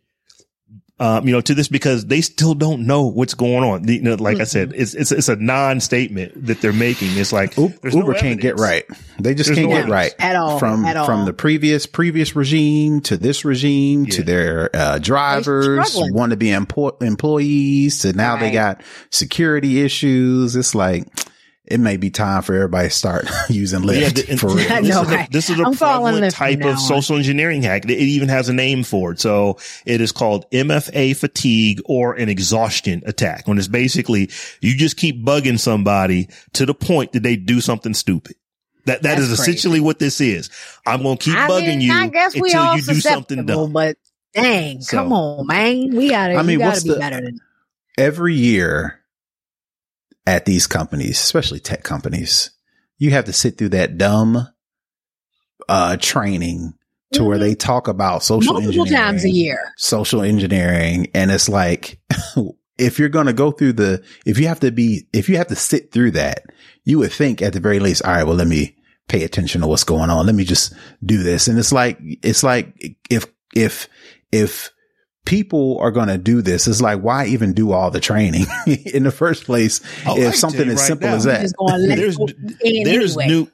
um, 1.00 1.28
you 1.28 1.34
know, 1.34 1.42
to 1.42 1.54
this 1.54 1.68
because 1.68 2.08
they 2.08 2.22
still 2.22 2.56
don't 2.56 2.88
know 2.88 3.04
what's 3.04 3.36
going 3.36 3.64
on. 3.64 3.88
You 3.88 4.02
know, 4.02 4.16
like 4.16 4.36
mm-hmm. 4.36 4.42
I 4.42 4.46
said, 4.46 4.74
it's, 4.76 4.96
it's, 4.96 5.12
it's 5.12 5.30
a 5.30 5.36
non-statement 5.36 6.48
that 6.48 6.60
they're 6.60 6.74
making. 6.74 7.10
It's 7.18 7.32
like 7.32 7.56
Uber 7.56 7.78
no 7.84 8.14
can't 8.14 8.42
get 8.42 8.60
right. 8.60 8.84
They 9.20 9.36
just 9.36 9.48
there's 9.48 9.60
can't 9.60 9.70
no 9.70 9.78
get 9.78 9.90
right 9.90 10.14
at 10.18 10.36
all 10.36 10.58
from, 10.58 10.86
at 10.86 10.98
all. 10.98 11.06
from 11.06 11.26
the 11.26 11.34
previous, 11.34 11.86
previous 11.86 12.36
regime 12.36 13.02
to 13.02 13.18
this 13.18 13.46
regime 13.46 14.06
yeah. 14.06 14.16
to 14.16 14.24
their, 14.24 14.76
uh, 14.76 14.98
drivers 14.98 15.96
want 15.96 16.32
to 16.32 16.38
be 16.38 16.48
empo- 16.48 17.02
employees 17.04 18.00
to 18.00 18.14
now 18.14 18.34
right. 18.34 18.40
they 18.40 18.52
got 18.52 18.82
security 19.12 19.82
issues. 19.82 20.56
It's 20.56 20.74
like, 20.74 21.08
it 21.68 21.80
may 21.80 21.98
be 21.98 22.10
time 22.10 22.42
for 22.44 22.56
everybody 22.56 22.88
to 22.88 22.94
start 22.94 23.28
using 23.50 23.82
Lyft. 23.82 24.02
Yeah, 24.02 24.10
the, 24.10 24.38
for 24.38 24.48
real. 24.48 24.56
This, 24.56 24.90
no, 24.90 25.02
is 25.02 25.12
a, 25.12 25.28
this 25.32 25.50
is 25.50 25.60
a 25.60 25.64
I'm 25.64 25.74
prevalent 25.74 26.34
type 26.34 26.64
of 26.64 26.80
social 26.80 27.18
engineering 27.18 27.62
hack. 27.62 27.86
It 27.86 27.92
even 27.92 28.30
has 28.30 28.48
a 28.48 28.54
name 28.54 28.84
for 28.84 29.12
it. 29.12 29.20
So 29.20 29.58
it 29.86 30.00
is 30.00 30.12
called 30.12 30.50
MFA 30.52 31.16
fatigue 31.16 31.82
or 31.86 32.14
an 32.14 32.30
exhaustion 32.30 33.04
attack. 33.06 33.48
When 33.48 33.58
it's 33.58 33.68
basically 33.68 34.30
you 34.62 34.78
just 34.78 34.96
keep 34.96 35.24
bugging 35.24 35.60
somebody 35.60 36.30
to 36.54 36.66
the 36.66 36.74
point 36.74 37.12
that 37.12 37.24
they 37.24 37.36
do 37.36 37.60
something 37.60 37.94
stupid. 37.94 38.36
That 38.86 39.02
that 39.02 39.18
That's 39.18 39.22
is 39.24 39.32
essentially 39.32 39.80
crazy. 39.80 39.86
what 39.86 40.00
this 40.00 40.22
is. 40.22 40.50
I'm 40.86 41.04
gonna 41.04 41.18
keep 41.18 41.36
I 41.36 41.50
bugging 41.50 41.68
mean, 41.68 41.82
you 41.82 41.94
I 41.94 42.08
guess 42.08 42.34
we 42.34 42.50
until 42.50 42.78
you 42.78 42.82
do 42.82 43.02
something 43.02 43.46
dumb. 43.46 43.74
But 43.74 43.98
dang, 44.34 44.80
so, 44.80 44.98
come 44.98 45.12
on, 45.12 45.46
man, 45.46 45.94
we 45.94 46.10
gotta. 46.10 46.36
I 46.36 46.44
mean, 46.44 46.60
gotta 46.60 46.82
be 46.82 46.92
the, 46.92 46.96
better 46.96 47.20
than 47.20 47.40
every 47.98 48.36
year 48.36 49.02
at 50.28 50.46
these 50.46 50.68
companies, 50.68 51.18
especially 51.18 51.60
tech 51.60 51.84
companies, 51.84 52.52
you 52.98 53.12
have 53.12 53.26
to 53.26 53.34
sit 53.34 53.58
through 53.58 53.70
that 53.70 53.98
dumb 53.98 54.48
uh, 55.70 55.98
training 55.98 56.74
to 57.14 57.20
mm-hmm. 57.20 57.28
where 57.28 57.38
they 57.38 57.56
talk 57.56 57.88
about 57.88 58.24
social 58.24 58.54
multiple 58.54 58.82
engineering, 58.82 59.06
times 59.06 59.24
a 59.24 59.30
year, 59.30 59.74
social 59.78 60.22
engineering, 60.22 61.08
and 61.16 61.32
it's 61.32 61.48
like 61.48 62.02
if 62.78 63.00
you're 63.00 63.08
going 63.08 63.28
to 63.28 63.34
go 63.34 63.52
through 63.52 63.74
the, 63.74 64.04
if 64.26 64.38
you 64.38 64.48
have 64.48 64.60
to 64.60 64.72
be, 64.72 65.08
if 65.14 65.30
you 65.30 65.38
have 65.38 65.48
to 65.48 65.56
sit 65.56 65.94
through 65.94 66.12
that, 66.12 66.44
you 66.84 67.00
would 67.00 67.14
think 67.14 67.42
at 67.42 67.54
the 67.54 67.62
very 67.62 67.80
least, 67.80 68.04
all 68.04 68.12
right, 68.12 68.26
well, 68.26 68.36
let 68.36 68.48
me 68.48 68.76
pay 69.08 69.24
attention 69.24 69.62
to 69.62 69.68
what's 69.68 69.86
going 69.86 70.10
on. 70.10 70.26
Let 70.26 70.36
me 70.36 70.44
just 70.44 70.74
do 71.06 71.24
this. 71.24 71.48
And 71.48 71.58
it's 71.58 71.72
like, 71.72 71.98
it's 72.02 72.44
like 72.44 73.00
if, 73.10 73.28
if, 73.56 73.88
if 74.34 74.72
people 75.28 75.78
are 75.80 75.92
going 75.92 76.08
to 76.08 76.18
do 76.18 76.42
this. 76.42 76.68
It's 76.68 76.82
like, 76.82 77.02
why 77.02 77.26
even 77.26 77.52
do 77.52 77.74
all 77.74 77.92
the 77.92 78.00
training 78.00 78.46
in 78.66 79.04
the 79.04 79.12
first 79.12 79.44
place 79.44 79.82
oh, 80.08 80.18
if 80.18 80.36
something 80.36 80.70
as 80.70 80.78
right 80.78 80.88
simple 80.88 81.10
now. 81.10 81.16
as 81.16 81.24
that? 81.26 81.54
There's, 81.98 82.18
there's 82.86 83.18
anyway. 83.18 83.28
new, 83.28 83.52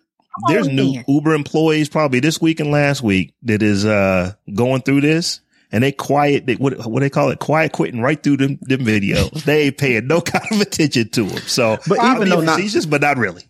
there's 0.48 0.68
new 0.68 1.04
Uber 1.08 1.34
employees 1.34 1.90
probably 1.90 2.20
this 2.20 2.40
week 2.40 2.60
and 2.60 2.70
last 2.72 3.02
week 3.02 3.34
that 3.44 3.64
is, 3.64 3.86
uh, 3.86 4.34
going 4.54 4.84
through 4.84 5.02
this 5.02 5.42
and 5.72 5.84
they 5.84 5.92
quiet, 5.92 6.46
they, 6.46 6.56
what, 6.56 6.78
what 6.86 7.00
they 7.00 7.10
call 7.10 7.32
it, 7.32 7.40
quiet 7.40 7.72
quitting 7.72 8.02
right 8.02 8.22
through 8.22 8.38
them, 8.38 8.60
them 8.62 8.82
videos. 8.82 9.44
they 9.44 9.64
ain't 9.64 9.78
paying 9.78 10.06
no 10.06 10.22
kind 10.22 10.46
of 10.52 10.62
attention 10.62 11.10
to 11.10 11.24
them. 11.24 11.40
So, 11.40 11.80
but 11.88 11.98
even 12.16 12.30
though 12.30 12.42
not, 12.42 12.62
but 12.88 13.02
not 13.02 13.18
really, 13.18 13.44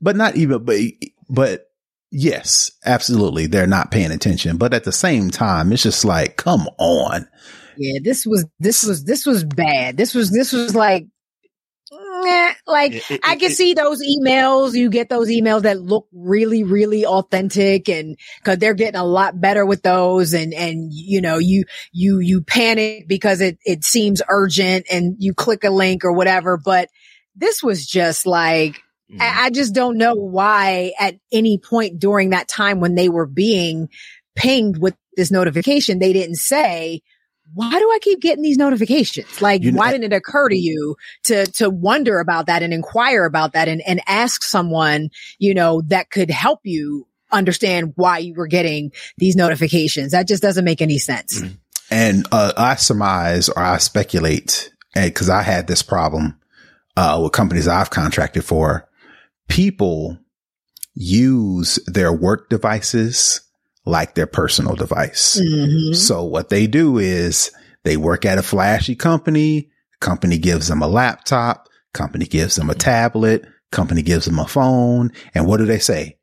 but 0.00 0.14
not 0.14 0.36
even, 0.36 0.62
but, 0.62 0.78
but 1.30 1.65
Yes, 2.12 2.70
absolutely. 2.84 3.46
They're 3.46 3.66
not 3.66 3.90
paying 3.90 4.12
attention. 4.12 4.56
But 4.56 4.72
at 4.72 4.84
the 4.84 4.92
same 4.92 5.30
time, 5.30 5.72
it's 5.72 5.82
just 5.82 6.04
like, 6.04 6.36
come 6.36 6.68
on. 6.78 7.28
Yeah, 7.76 7.98
this 8.02 8.24
was, 8.24 8.46
this 8.58 8.84
was, 8.84 9.04
this 9.04 9.26
was 9.26 9.44
bad. 9.44 9.96
This 9.96 10.14
was, 10.14 10.30
this 10.30 10.52
was 10.52 10.74
like, 10.74 11.06
like 12.66 12.92
it, 12.94 13.10
it, 13.10 13.20
I 13.22 13.36
can 13.36 13.50
it, 13.50 13.54
see 13.54 13.74
those 13.74 14.00
emails. 14.02 14.74
You 14.74 14.88
get 14.88 15.08
those 15.08 15.28
emails 15.28 15.62
that 15.62 15.80
look 15.80 16.08
really, 16.12 16.64
really 16.64 17.04
authentic 17.04 17.88
and 17.88 18.16
cause 18.44 18.58
they're 18.58 18.74
getting 18.74 18.98
a 18.98 19.04
lot 19.04 19.40
better 19.40 19.66
with 19.66 19.82
those. 19.82 20.32
And, 20.32 20.54
and, 20.54 20.90
you 20.92 21.20
know, 21.20 21.38
you, 21.38 21.64
you, 21.92 22.20
you 22.20 22.40
panic 22.40 23.06
because 23.06 23.40
it, 23.40 23.58
it 23.64 23.84
seems 23.84 24.22
urgent 24.28 24.86
and 24.90 25.16
you 25.18 25.34
click 25.34 25.64
a 25.64 25.70
link 25.70 26.04
or 26.04 26.12
whatever. 26.12 26.56
But 26.56 26.88
this 27.34 27.62
was 27.62 27.84
just 27.86 28.26
like, 28.26 28.80
Mm. 29.12 29.18
I 29.20 29.50
just 29.50 29.74
don't 29.74 29.98
know 29.98 30.14
why 30.14 30.92
at 30.98 31.16
any 31.30 31.58
point 31.58 31.98
during 31.98 32.30
that 32.30 32.48
time 32.48 32.80
when 32.80 32.94
they 32.94 33.08
were 33.08 33.26
being 33.26 33.88
pinged 34.34 34.78
with 34.78 34.96
this 35.16 35.30
notification, 35.30 35.98
they 35.98 36.12
didn't 36.12 36.36
say, 36.36 37.02
why 37.54 37.70
do 37.70 37.88
I 37.88 37.98
keep 38.02 38.20
getting 38.20 38.42
these 38.42 38.58
notifications? 38.58 39.40
Like, 39.40 39.62
you 39.62 39.70
know, 39.70 39.78
why 39.78 39.92
didn't 39.92 40.12
it 40.12 40.16
occur 40.16 40.48
to 40.48 40.56
you 40.56 40.96
to, 41.24 41.46
to 41.52 41.70
wonder 41.70 42.18
about 42.18 42.46
that 42.46 42.62
and 42.62 42.74
inquire 42.74 43.24
about 43.24 43.52
that 43.52 43.68
and, 43.68 43.80
and 43.86 44.00
ask 44.06 44.42
someone, 44.42 45.10
you 45.38 45.54
know, 45.54 45.80
that 45.86 46.10
could 46.10 46.30
help 46.30 46.60
you 46.64 47.06
understand 47.30 47.92
why 47.94 48.18
you 48.18 48.34
were 48.34 48.48
getting 48.48 48.90
these 49.16 49.36
notifications? 49.36 50.10
That 50.10 50.26
just 50.26 50.42
doesn't 50.42 50.64
make 50.64 50.82
any 50.82 50.98
sense. 50.98 51.40
Mm. 51.40 51.58
And, 51.88 52.26
uh, 52.32 52.52
I 52.56 52.74
surmise 52.74 53.48
or 53.48 53.60
I 53.60 53.78
speculate, 53.78 54.72
cause 55.14 55.30
I 55.30 55.42
had 55.42 55.68
this 55.68 55.82
problem, 55.82 56.40
uh, 56.96 57.20
with 57.22 57.32
companies 57.32 57.68
I've 57.68 57.90
contracted 57.90 58.44
for 58.44 58.85
people 59.48 60.18
use 60.94 61.78
their 61.86 62.12
work 62.12 62.48
devices 62.48 63.40
like 63.84 64.14
their 64.14 64.26
personal 64.26 64.74
device. 64.74 65.40
Mm-hmm. 65.40 65.94
So 65.94 66.24
what 66.24 66.48
they 66.48 66.66
do 66.66 66.98
is 66.98 67.52
they 67.84 67.96
work 67.96 68.24
at 68.24 68.38
a 68.38 68.42
flashy 68.42 68.96
company. 68.96 69.70
Company 70.00 70.38
gives 70.38 70.68
them 70.68 70.82
a 70.82 70.88
laptop. 70.88 71.68
Company 71.92 72.26
gives 72.26 72.56
them 72.56 72.68
a 72.68 72.74
tablet. 72.74 73.46
Company 73.70 74.02
gives 74.02 74.26
them 74.26 74.38
a 74.38 74.46
phone. 74.46 75.12
And 75.34 75.46
what 75.46 75.58
do 75.58 75.66
they 75.66 75.78
say? 75.78 76.18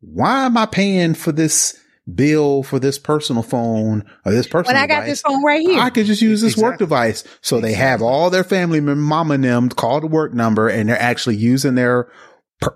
Why 0.00 0.46
am 0.46 0.56
I 0.56 0.66
paying 0.66 1.14
for 1.14 1.32
this 1.32 1.76
bill 2.14 2.62
for 2.62 2.78
this 2.78 2.98
personal 2.98 3.42
phone 3.42 4.04
or 4.24 4.32
this 4.32 4.46
personal 4.46 4.74
When 4.74 4.82
I 4.82 4.86
got 4.86 5.06
this 5.06 5.20
phone 5.20 5.44
right 5.44 5.60
here. 5.60 5.80
I 5.80 5.90
could 5.90 6.06
just 6.06 6.22
use 6.22 6.40
this 6.40 6.52
exactly. 6.52 6.70
work 6.70 6.78
device. 6.78 7.22
So 7.40 7.56
exactly. 7.56 7.60
they 7.60 7.74
have 7.74 8.02
all 8.02 8.30
their 8.30 8.44
family, 8.44 8.80
mom 8.80 9.30
and 9.30 9.44
them 9.44 9.68
call 9.68 10.00
the 10.00 10.06
work 10.06 10.34
number 10.34 10.68
and 10.68 10.88
they're 10.88 11.00
actually 11.00 11.36
using 11.36 11.74
their 11.74 12.10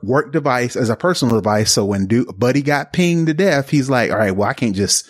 work 0.02 0.32
device 0.32 0.76
as 0.76 0.90
a 0.90 0.96
personal 0.96 1.36
device. 1.36 1.72
So 1.72 1.84
when 1.84 2.06
do, 2.06 2.26
Buddy 2.26 2.62
got 2.62 2.92
pinged 2.92 3.26
to 3.26 3.34
death, 3.34 3.70
he's 3.70 3.90
like, 3.90 4.10
all 4.10 4.18
right, 4.18 4.30
well, 4.30 4.48
I 4.48 4.54
can't 4.54 4.74
just, 4.74 5.08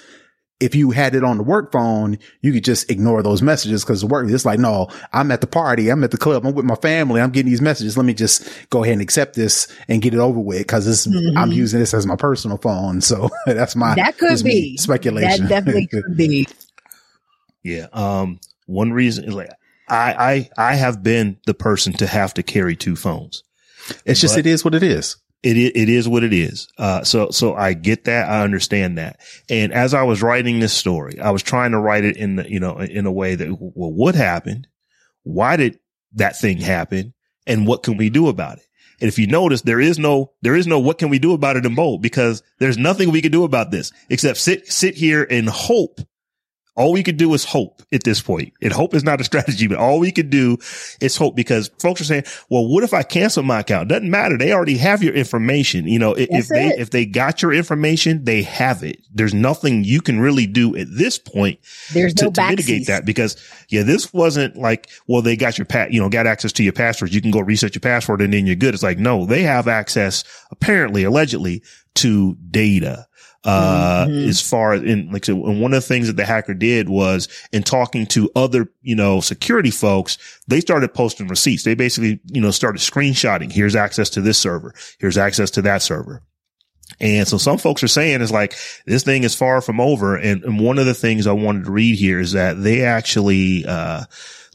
if 0.61 0.75
you 0.75 0.93
had 0.93 1.15
it 1.15 1.25
on 1.25 1.37
the 1.37 1.43
work 1.43 1.73
phone, 1.73 2.19
you 2.41 2.53
could 2.53 2.65
just 2.65 2.91
ignore 2.91 3.23
those 3.23 3.43
messages 3.43 3.85
because 3.85 4.01
the 4.01 4.07
work, 4.07 4.29
it's 4.31 4.45
like, 4.45 4.59
no, 4.59 4.89
I'm 5.13 5.31
at 5.31 5.41
the 5.41 5.47
party. 5.47 5.91
I'm 5.91 6.05
at 6.05 6.11
the 6.11 6.17
club. 6.17 6.47
I'm 6.47 6.55
with 6.55 6.65
my 6.65 6.77
family. 6.77 7.21
I'm 7.21 7.31
getting 7.31 7.51
these 7.51 7.61
messages. 7.61 7.97
Let 7.97 8.07
me 8.07 8.15
just 8.15 8.49
go 8.71 8.83
ahead 8.83 8.95
and 8.95 9.03
accept 9.03 9.35
this 9.35 9.69
and 9.89 10.01
get 10.01 10.15
it 10.15 10.21
over 10.21 10.39
with 10.39 10.59
because 10.59 11.07
mm-hmm. 11.07 11.37
I'm 11.37 11.53
using 11.53 11.81
this 11.81 11.93
as 11.93 12.07
my 12.07 12.17
personal 12.17 12.57
phone. 12.57 13.01
So 13.01 13.29
that's 13.47 13.77
my, 13.77 13.95
that 13.97 14.17
could 14.17 14.43
be 14.43 14.77
speculation. 14.77 15.45
That 15.45 15.49
definitely 15.49 15.87
could 15.91 16.17
be. 16.17 16.47
Yeah. 17.63 17.89
Um, 17.93 18.41
one 18.67 18.93
reason, 18.93 19.31
like, 19.31 19.51
I, 19.89 20.49
I, 20.57 20.71
I 20.73 20.75
have 20.77 21.03
been 21.03 21.39
the 21.47 21.55
person 21.55 21.93
to 21.95 22.07
have 22.07 22.35
to 22.35 22.43
carry 22.43 22.77
two 22.77 22.97
phones. 22.97 23.43
It's 24.05 24.21
just, 24.21 24.39
it 24.39 24.47
is 24.47 24.65
what 24.65 24.75
it 24.75 24.83
is. 24.83 25.17
It 25.43 25.59
is, 25.59 25.73
it 25.75 25.89
is 25.91 26.09
what 26.09 26.25
it 26.25 26.33
is. 26.33 26.69
Uh, 26.79 27.05
so, 27.05 27.31
so 27.31 27.55
I 27.55 27.75
get 27.75 28.05
that. 28.05 28.31
I 28.31 28.43
understand 28.43 28.97
that. 28.97 29.21
And 29.51 29.73
as 29.73 29.93
I 29.93 30.03
was 30.03 30.23
writing 30.23 30.59
this 30.59 30.73
story, 30.73 31.21
I 31.21 31.31
was 31.31 31.43
trying 31.43 31.73
to 31.73 31.79
write 31.79 32.05
it 32.05 32.17
in 32.17 32.37
the, 32.37 32.51
you 32.51 32.61
know, 32.61 32.79
in 32.79 33.05
a 33.05 33.13
way 33.13 33.35
that, 33.35 33.49
well, 33.61 33.93
what 33.93 34.15
happened? 34.15 34.67
Why 35.23 35.57
did 35.57 35.79
that 36.15 36.39
thing 36.39 36.59
happen? 36.59 37.13
And 37.47 37.67
what 37.67 37.83
can 37.83 37.99
we 37.99 38.09
do 38.09 38.29
about 38.29 38.59
it? 38.59 38.65
And 39.01 39.09
if 39.09 39.19
you 39.19 39.27
notice, 39.27 39.61
there 39.63 39.81
is 39.81 39.99
no, 39.99 40.33
there 40.41 40.55
is 40.55 40.67
no, 40.67 40.79
what 40.79 40.99
can 40.99 41.11
we 41.11 41.19
do 41.19 41.35
about 41.35 41.57
it 41.57 41.67
in 41.67 41.75
bold 41.75 42.01
because 42.01 42.43
there's 42.59 42.79
nothing 42.79 43.11
we 43.11 43.21
can 43.21 43.33
do 43.33 43.45
about 43.45 43.71
this 43.71 43.93
except 44.09 44.39
sit, 44.39 44.67
sit 44.73 44.95
here 44.95 45.27
and 45.29 45.49
hope 45.49 46.01
All 46.77 46.93
we 46.93 47.03
could 47.03 47.17
do 47.17 47.33
is 47.35 47.45
hope 47.45 47.83
at 47.93 48.03
this 48.03 48.21
point. 48.21 48.53
And 48.61 48.73
hope 48.73 48.95
is 48.95 49.05
not 49.05 49.21
a 49.21 49.25
strategy, 49.35 49.67
but 49.67 49.79
all 49.79 50.01
we 50.01 50.11
could 50.11 50.31
do 50.31 50.59
is 51.01 51.17
hope 51.17 51.37
because 51.37 51.69
folks 51.79 52.01
are 52.01 52.05
saying, 52.05 52.25
well, 52.51 52.67
what 52.67 52.83
if 52.83 52.93
I 52.93 53.03
cancel 53.03 53.43
my 53.43 53.61
account? 53.61 53.89
Doesn't 53.89 54.11
matter. 54.11 54.37
They 54.37 54.53
already 54.53 54.77
have 54.79 55.03
your 55.03 55.15
information. 55.15 55.87
You 55.87 55.99
know, 55.99 56.15
if 56.15 56.49
they, 56.49 56.69
if 56.69 56.91
they 56.91 57.07
got 57.07 57.43
your 57.43 57.53
information, 57.53 58.25
they 58.25 58.43
have 58.43 58.83
it. 58.83 59.01
There's 59.13 59.35
nothing 59.35 59.85
you 59.85 60.01
can 60.01 60.19
really 60.21 60.47
do 60.47 60.75
at 60.77 60.89
this 60.91 61.19
point 61.19 61.61
There's 61.93 62.15
to, 62.15 62.25
no 62.27 62.31
to 62.33 62.49
mitigate 62.51 62.87
that 62.89 63.05
because 63.05 63.37
yeah, 63.69 63.83
this 63.83 64.13
wasn't 64.13 64.57
like, 64.57 64.89
well, 65.07 65.23
they 65.23 65.37
got 65.37 65.59
your 65.59 65.65
pat, 65.67 65.93
you 65.93 66.01
know, 66.01 66.09
got 66.09 66.27
access 66.27 66.53
to 66.55 66.65
your 66.65 66.73
passwords. 66.73 67.15
You 67.15 67.21
can 67.21 67.31
go 67.31 67.41
reset 67.41 67.75
your 67.75 67.81
password 67.81 68.21
and 68.21 68.33
then 68.33 68.47
you're 68.47 68.57
good. 68.57 68.75
It's 68.75 68.83
like, 68.83 68.99
no, 68.99 69.27
they 69.27 69.43
have 69.43 69.69
access 69.69 70.25
apparently, 70.51 71.05
allegedly 71.05 71.63
to 71.97 72.35
data. 72.51 73.07
Uh, 73.45 74.07
Mhm. 74.07 74.29
as 74.29 74.41
far 74.41 74.73
as 74.73 74.83
in, 74.83 75.11
like, 75.13 75.25
so, 75.27 75.45
and 75.47 75.61
one 75.61 75.75
of 75.75 75.83
the 75.83 75.87
things 75.87 76.07
that 76.07 76.17
the 76.17 76.25
hacker 76.25 76.55
did 76.55 76.89
was 76.89 77.29
in 77.53 77.63
talking 77.63 78.07
to 78.07 78.31
other, 78.35 78.69
you 78.81 78.97
know, 78.97 79.21
security 79.21 79.71
folks, 79.71 80.17
they 80.49 80.61
started 80.61 80.95
posting 80.95 81.29
receipts. 81.29 81.63
They 81.63 81.75
basically, 81.75 82.21
you 82.33 82.41
know, 82.41 82.51
started 82.51 82.81
screenshotting. 82.81 83.53
Here's 83.53 83.77
access 83.77 84.09
to 84.11 84.23
this 84.23 84.39
server. 84.39 84.75
Here's 84.99 85.19
access 85.19 85.51
to 85.53 85.63
that 85.63 85.83
server. 85.83 86.23
And 87.01 87.27
so 87.29 87.37
some 87.39 87.59
folks 87.59 87.83
are 87.83 87.89
saying 87.89 88.21
is 88.23 88.31
like, 88.31 88.55
this 88.87 89.03
thing 89.03 89.25
is 89.25 89.35
far 89.35 89.61
from 89.61 89.79
over. 89.81 90.17
And, 90.17 90.43
and 90.45 90.59
one 90.61 90.79
of 90.79 90.87
the 90.87 90.95
things 90.95 91.27
I 91.27 91.33
wanted 91.33 91.65
to 91.65 91.71
read 91.71 91.97
here 91.99 92.21
is 92.21 92.33
that 92.33 92.63
they 92.63 92.83
actually, 92.85 93.67
uh, 93.67 94.05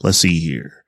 let's 0.02 0.18
see 0.18 0.40
here. 0.40 0.84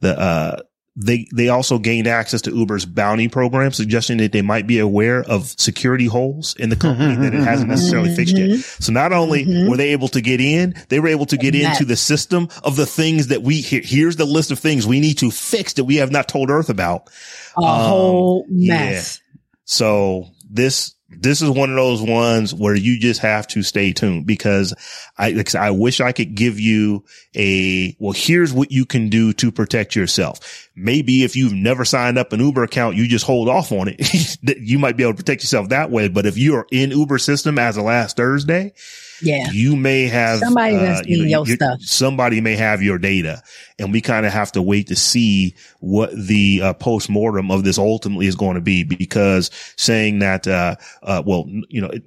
The, 0.00 0.18
uh, 0.18 0.56
they, 0.96 1.28
they 1.34 1.48
also 1.48 1.78
gained 1.78 2.06
access 2.08 2.42
to 2.42 2.50
Uber's 2.54 2.84
bounty 2.84 3.28
program, 3.28 3.72
suggesting 3.72 4.18
that 4.18 4.32
they 4.32 4.42
might 4.42 4.66
be 4.66 4.78
aware 4.80 5.22
of 5.22 5.46
security 5.58 6.06
holes 6.06 6.54
in 6.58 6.68
the 6.68 6.76
company 6.76 7.14
that 7.14 7.32
it 7.32 7.42
hasn't 7.42 7.70
necessarily 7.70 8.14
fixed 8.14 8.36
yet. 8.36 8.58
So 8.58 8.92
not 8.92 9.12
only 9.12 9.46
Mhm. 9.46 9.68
were 9.70 9.76
they 9.76 9.90
able 9.90 10.08
to 10.08 10.20
get 10.20 10.40
in, 10.40 10.74
they 10.88 10.98
were 11.00 11.08
able 11.08 11.26
to 11.26 11.36
get 11.36 11.54
into 11.54 11.84
the 11.84 11.96
system 11.96 12.48
of 12.64 12.76
the 12.76 12.86
things 12.86 13.28
that 13.28 13.42
we, 13.42 13.60
here, 13.60 13.82
here's 13.84 14.16
the 14.16 14.24
list 14.26 14.50
of 14.50 14.58
things 14.58 14.86
we 14.86 15.00
need 15.00 15.18
to 15.18 15.30
fix 15.30 15.74
that 15.74 15.84
we 15.84 15.96
have 15.96 16.10
not 16.10 16.28
told 16.28 16.50
Earth 16.50 16.68
about. 16.68 17.08
A 17.56 17.60
Um, 17.62 17.88
whole 17.88 18.46
yeah. 18.50 18.90
mess. 18.90 19.20
So 19.64 20.26
this, 20.50 20.94
this 21.10 21.42
is 21.42 21.50
one 21.50 21.70
of 21.70 21.76
those 21.76 22.00
ones 22.00 22.54
where 22.54 22.74
you 22.74 22.98
just 22.98 23.20
have 23.20 23.46
to 23.48 23.62
stay 23.62 23.92
tuned 23.92 24.26
because 24.26 24.72
I, 25.18 25.44
I 25.58 25.72
wish 25.72 26.00
I 26.00 26.12
could 26.12 26.36
give 26.36 26.60
you 26.60 27.04
a, 27.34 27.96
well, 27.98 28.12
here's 28.12 28.52
what 28.52 28.70
you 28.70 28.86
can 28.86 29.08
do 29.08 29.32
to 29.34 29.50
protect 29.50 29.96
yourself. 29.96 30.68
Maybe 30.76 31.24
if 31.24 31.34
you've 31.34 31.52
never 31.52 31.84
signed 31.84 32.16
up 32.16 32.32
an 32.32 32.40
Uber 32.40 32.62
account, 32.62 32.96
you 32.96 33.08
just 33.08 33.26
hold 33.26 33.48
off 33.48 33.72
on 33.72 33.88
it. 33.88 34.00
You 34.60 34.78
might 34.78 34.96
be 34.96 35.02
able 35.02 35.12
to 35.12 35.16
protect 35.16 35.42
yourself 35.42 35.68
that 35.70 35.90
way. 35.90 36.08
But 36.08 36.26
if 36.26 36.38
you're 36.38 36.66
in 36.70 36.90
Uber 36.90 37.18
system 37.18 37.58
as 37.58 37.76
of 37.76 37.84
last 37.84 38.16
Thursday, 38.16 38.72
Yeah. 39.22 39.50
you 39.52 39.76
may 39.76 40.06
have 40.06 40.38
Somebody 40.38 40.76
uh, 40.76 41.02
you 41.04 41.18
know, 41.18 41.24
your 41.24 41.46
your- 41.46 41.56
stuff. 41.56 41.80
Somebody 41.82 42.40
may 42.40 42.56
have 42.56 42.82
your 42.82 42.98
data, 42.98 43.42
and 43.78 43.92
we 43.92 44.00
kind 44.00 44.26
of 44.26 44.32
have 44.32 44.52
to 44.52 44.62
wait 44.62 44.88
to 44.88 44.96
see 44.96 45.54
what 45.80 46.10
the 46.14 46.60
uh, 46.62 46.72
post 46.74 47.08
mortem 47.10 47.50
of 47.50 47.64
this 47.64 47.78
ultimately 47.78 48.26
is 48.26 48.36
going 48.36 48.54
to 48.54 48.60
be. 48.60 48.84
Because 48.84 49.50
saying 49.76 50.20
that, 50.20 50.46
uh, 50.46 50.76
uh, 51.02 51.22
well, 51.24 51.44
you 51.68 51.80
know. 51.80 51.88
It, 51.88 52.02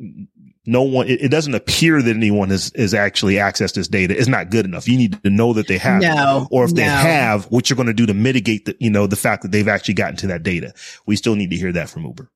no 0.65 0.83
one, 0.83 1.09
it, 1.09 1.21
it 1.23 1.27
doesn't 1.27 1.55
appear 1.55 2.01
that 2.01 2.15
anyone 2.15 2.49
has, 2.49 2.71
has 2.73 2.93
actually 2.93 3.33
accessed 3.33 3.73
this 3.73 3.89
data 3.89 4.17
It's 4.17 4.29
not 4.29 4.49
good 4.49 4.63
enough. 4.63 4.87
You 4.87 4.95
need 4.95 5.21
to 5.21 5.29
know 5.29 5.51
that 5.51 5.67
they 5.67 5.77
have 5.77 6.01
it. 6.01 6.47
Or 6.51 6.63
if 6.63 6.73
they 6.73 6.83
have, 6.83 7.43
what 7.51 7.69
you're 7.69 7.75
going 7.75 7.87
to 7.87 7.93
do 7.93 8.05
to 8.05 8.13
mitigate 8.13 8.63
the, 8.63 8.77
you 8.79 8.89
know, 8.89 9.05
the 9.05 9.17
fact 9.17 9.41
that 9.41 9.51
they've 9.51 9.67
actually 9.67 9.95
gotten 9.95 10.15
to 10.17 10.27
that 10.27 10.41
data. 10.43 10.73
We 11.05 11.17
still 11.17 11.35
need 11.35 11.49
to 11.49 11.57
hear 11.57 11.73
that 11.73 11.89
from 11.89 12.05
Uber. 12.05 12.31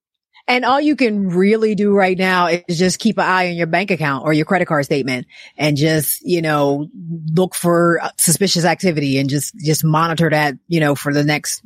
And 0.48 0.64
all 0.64 0.80
you 0.80 0.96
can 0.96 1.28
really 1.28 1.76
do 1.76 1.94
right 1.94 2.18
now 2.18 2.48
is 2.48 2.80
just 2.80 3.00
keep 3.00 3.18
an 3.18 3.26
eye 3.26 3.50
on 3.50 3.56
your 3.56 3.68
bank 3.68 3.92
account 3.92 4.26
or 4.26 4.32
your 4.32 4.46
credit 4.46 4.66
card 4.66 4.86
statement 4.86 5.28
and 5.58 5.76
just, 5.76 6.22
you 6.22 6.42
know, 6.42 6.88
look 7.34 7.54
for 7.54 8.00
suspicious 8.18 8.64
activity 8.64 9.18
and 9.18 9.30
just, 9.30 9.54
just 9.58 9.84
monitor 9.84 10.30
that, 10.30 10.56
you 10.68 10.80
know, 10.80 10.96
for 10.96 11.14
the 11.14 11.24
next 11.24 11.62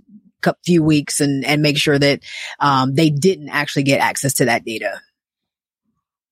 few 0.65 0.81
weeks 0.83 1.21
and, 1.21 1.45
and 1.45 1.61
make 1.61 1.77
sure 1.77 1.99
that, 1.99 2.21
um, 2.59 2.95
they 2.95 3.11
didn't 3.11 3.49
actually 3.49 3.83
get 3.83 4.01
access 4.01 4.33
to 4.33 4.45
that 4.45 4.65
data. 4.65 4.99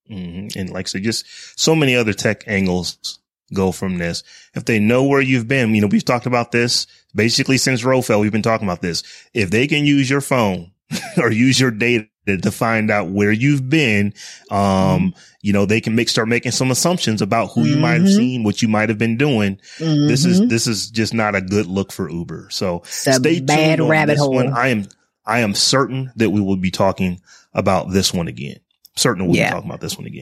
hmm 0.08 0.48
And 0.56 0.72
like, 0.72 0.88
so 0.88 0.98
just 0.98 1.26
so 1.60 1.76
many 1.76 1.96
other 1.96 2.14
tech 2.14 2.44
angles 2.48 3.20
go 3.54 3.72
from 3.72 4.00
this. 4.00 4.24
If 4.56 4.66
they 4.66 4.80
know 4.80 5.04
where 5.04 5.22
you've 5.22 5.48
been, 5.48 5.76
you 5.76 5.82
know, 5.82 5.88
we've 5.88 6.06
talked 6.06 6.26
about 6.26 6.52
this 6.52 6.88
basically 7.14 7.58
since 7.58 7.84
Rofel. 7.84 8.22
We've 8.22 8.32
been 8.32 8.42
talking 8.42 8.68
about 8.68 8.82
this. 8.82 9.04
If 9.34 9.52
they 9.52 9.68
can 9.68 9.86
use 9.86 10.10
your 10.10 10.22
phone 10.22 10.72
or 11.18 11.32
use 11.32 11.60
your 11.60 11.72
data 11.72 12.08
to 12.38 12.52
find 12.52 12.90
out 12.92 13.10
where 13.10 13.32
you've 13.32 13.70
been, 13.70 14.14
um, 14.52 15.14
you 15.42 15.54
know, 15.54 15.66
they 15.66 15.82
can 15.82 15.96
make, 15.96 16.10
start 16.10 16.28
making 16.28 16.52
some 16.52 16.72
assumptions 16.72 17.22
about 17.22 17.48
who 17.48 17.66
you 17.66 17.78
might 17.78 17.94
have 18.02 18.04
Mhm. 18.04 18.16
seen, 18.16 18.44
what 18.44 18.62
you 18.62 18.68
might 18.68 18.90
have 18.90 18.98
been 18.98 19.18
doing. 19.18 19.58
This 19.80 20.26
is, 20.26 20.42
Mhm. 20.42 20.50
this 20.50 20.68
is 20.68 20.90
just 20.90 21.14
not 21.14 21.36
a 21.36 21.42
good 21.42 21.66
look 21.68 21.92
for 21.92 22.10
Uber. 22.10 22.48
So 22.52 22.84
stay 22.86 23.40
bad 23.40 23.78
tuned 23.78 23.90
rabbit 23.90 24.14
this 24.14 24.20
hole. 24.20 24.34
one. 24.34 24.54
I 24.54 24.70
am, 24.70 24.88
I 25.26 25.40
am 25.40 25.54
certain 25.56 26.12
that 26.16 26.32
we 26.32 26.42
will 26.42 26.58
be 26.58 26.72
talking 26.72 27.22
about 27.54 27.92
this 27.92 28.14
one 28.14 28.28
again. 28.28 28.58
Certain 28.96 29.26
we'll 29.28 29.36
Yeah. 29.38 29.50
be 29.50 29.54
talking 29.56 29.70
about 29.70 29.82
this 29.82 29.98
one 29.98 30.08
again. 30.08 30.22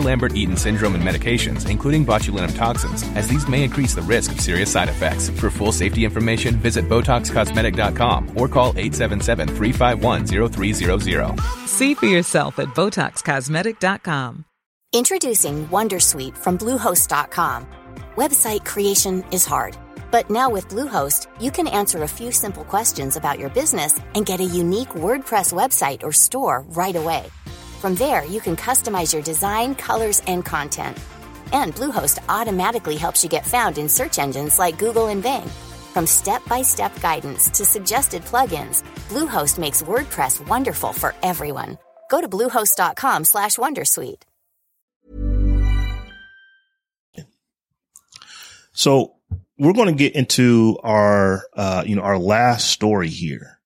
Lambert-Eaton 0.00 0.56
syndrome 0.56 0.94
and 0.94 1.04
medications, 1.04 1.68
including 1.68 2.06
botulinum 2.06 2.56
toxins, 2.56 3.02
as 3.16 3.28
these 3.28 3.46
may 3.48 3.64
increase 3.64 3.94
the 3.94 4.02
risk 4.02 4.32
of 4.32 4.40
serious 4.40 4.72
side 4.72 4.88
effects. 4.88 5.28
For 5.30 5.50
full 5.50 5.72
safety 5.72 6.04
information, 6.04 6.56
visit 6.56 6.88
BotoxCosmetic.com 6.88 8.38
or 8.38 8.48
call 8.48 8.72
877-351-0300. 8.74 11.66
See 11.66 11.94
for 11.94 12.06
yourself 12.06 12.58
at 12.58 12.68
BotoxCosmetic.com. 12.68 14.44
Introducing 14.94 15.68
Wondersuite 15.68 16.34
from 16.34 16.56
Bluehost.com. 16.56 17.66
Website 18.16 18.64
creation 18.64 19.22
is 19.30 19.44
hard, 19.44 19.76
but 20.10 20.30
now 20.30 20.48
with 20.48 20.68
Bluehost, 20.68 21.26
you 21.38 21.50
can 21.50 21.68
answer 21.68 22.02
a 22.02 22.08
few 22.08 22.32
simple 22.32 22.64
questions 22.64 23.16
about 23.16 23.38
your 23.38 23.50
business 23.50 24.00
and 24.14 24.24
get 24.24 24.40
a 24.40 24.44
unique 24.44 24.88
WordPress 24.88 25.52
website 25.52 26.02
or 26.02 26.10
store 26.10 26.64
right 26.68 26.96
away. 26.96 27.26
From 27.78 27.94
there, 27.94 28.24
you 28.24 28.40
can 28.40 28.56
customize 28.56 29.12
your 29.12 29.22
design, 29.22 29.76
colors, 29.76 30.20
and 30.26 30.44
content. 30.44 30.98
And 31.52 31.72
Bluehost 31.74 32.18
automatically 32.28 32.96
helps 32.96 33.22
you 33.22 33.30
get 33.30 33.46
found 33.46 33.78
in 33.78 33.88
search 33.88 34.18
engines 34.18 34.58
like 34.58 34.80
Google 34.80 35.06
and 35.06 35.22
Bing. 35.22 35.48
From 35.94 36.04
step-by-step 36.04 37.00
guidance 37.00 37.48
to 37.50 37.64
suggested 37.64 38.22
plugins, 38.24 38.82
Bluehost 39.08 39.58
makes 39.58 39.82
WordPress 39.82 40.44
wonderful 40.48 40.92
for 40.92 41.14
everyone. 41.22 41.78
Go 42.10 42.20
to 42.20 42.28
bluehost.com/wondersuite. 42.28 44.22
So 48.72 49.14
we're 49.58 49.72
going 49.72 49.88
to 49.88 49.94
get 49.94 50.16
into 50.16 50.78
our, 50.82 51.44
uh, 51.54 51.84
you 51.86 51.94
know, 51.94 52.02
our 52.02 52.18
last 52.18 52.70
story 52.70 53.08
here. 53.08 53.60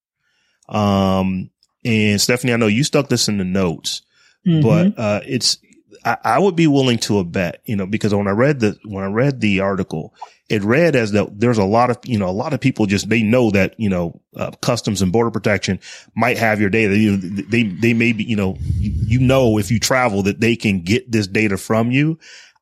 Um, 0.69 1.51
and 1.85 2.21
Stephanie, 2.21 2.53
I 2.53 2.57
know 2.57 2.67
you 2.67 2.85
stuck 2.85 3.09
this 3.09 3.29
in 3.29 3.39
the 3.39 3.45
notes, 3.45 4.03
Mhm. 4.47 4.63
but, 4.63 4.99
uh, 4.99 5.21
it's, 5.27 5.59
I, 6.05 6.17
I 6.25 6.39
would 6.41 6.57
be 6.57 6.67
willing 6.67 6.99
to 6.99 7.19
a 7.19 7.25
bet, 7.25 7.61
you 7.65 7.77
know, 7.77 7.87
because 7.87 8.15
when 8.15 8.27
I 8.27 8.33
read 8.33 8.61
the, 8.61 8.77
when 8.85 9.05
I 9.05 9.09
read 9.09 9.41
the 9.41 9.61
article, 9.61 10.15
it 10.49 10.63
read 10.65 10.97
as 10.97 11.13
that 11.13 11.39
there's 11.39 11.59
a 11.59 11.65
lot 11.65 11.91
of, 11.91 11.99
you 12.05 12.19
know, 12.19 12.29
a 12.29 12.31
lot 12.33 12.53
of 12.53 12.61
people 12.61 12.87
just, 12.87 13.09
they 13.09 13.23
know 13.23 13.51
that, 13.53 13.79
you 13.79 13.89
know, 13.89 14.21
uh, 14.37 14.51
customs 14.63 15.01
and 15.01 15.13
border 15.13 15.31
protection 15.31 15.79
might 16.17 16.39
have 16.39 16.61
your 16.61 16.71
data. 16.71 16.97
You 16.97 17.13
know, 17.17 17.43
they, 17.49 17.63
they 17.63 17.95
may 17.95 18.13
be, 18.13 18.25
you 18.25 18.37
know, 18.37 18.57
you 18.81 19.21
know, 19.21 19.59
if 19.59 19.71
you 19.71 19.79
travel 19.79 20.25
that 20.25 20.41
they 20.41 20.57
can 20.57 20.81
get 20.83 21.11
this 21.11 21.27
data 21.29 21.57
from 21.57 21.91
you. 21.93 22.19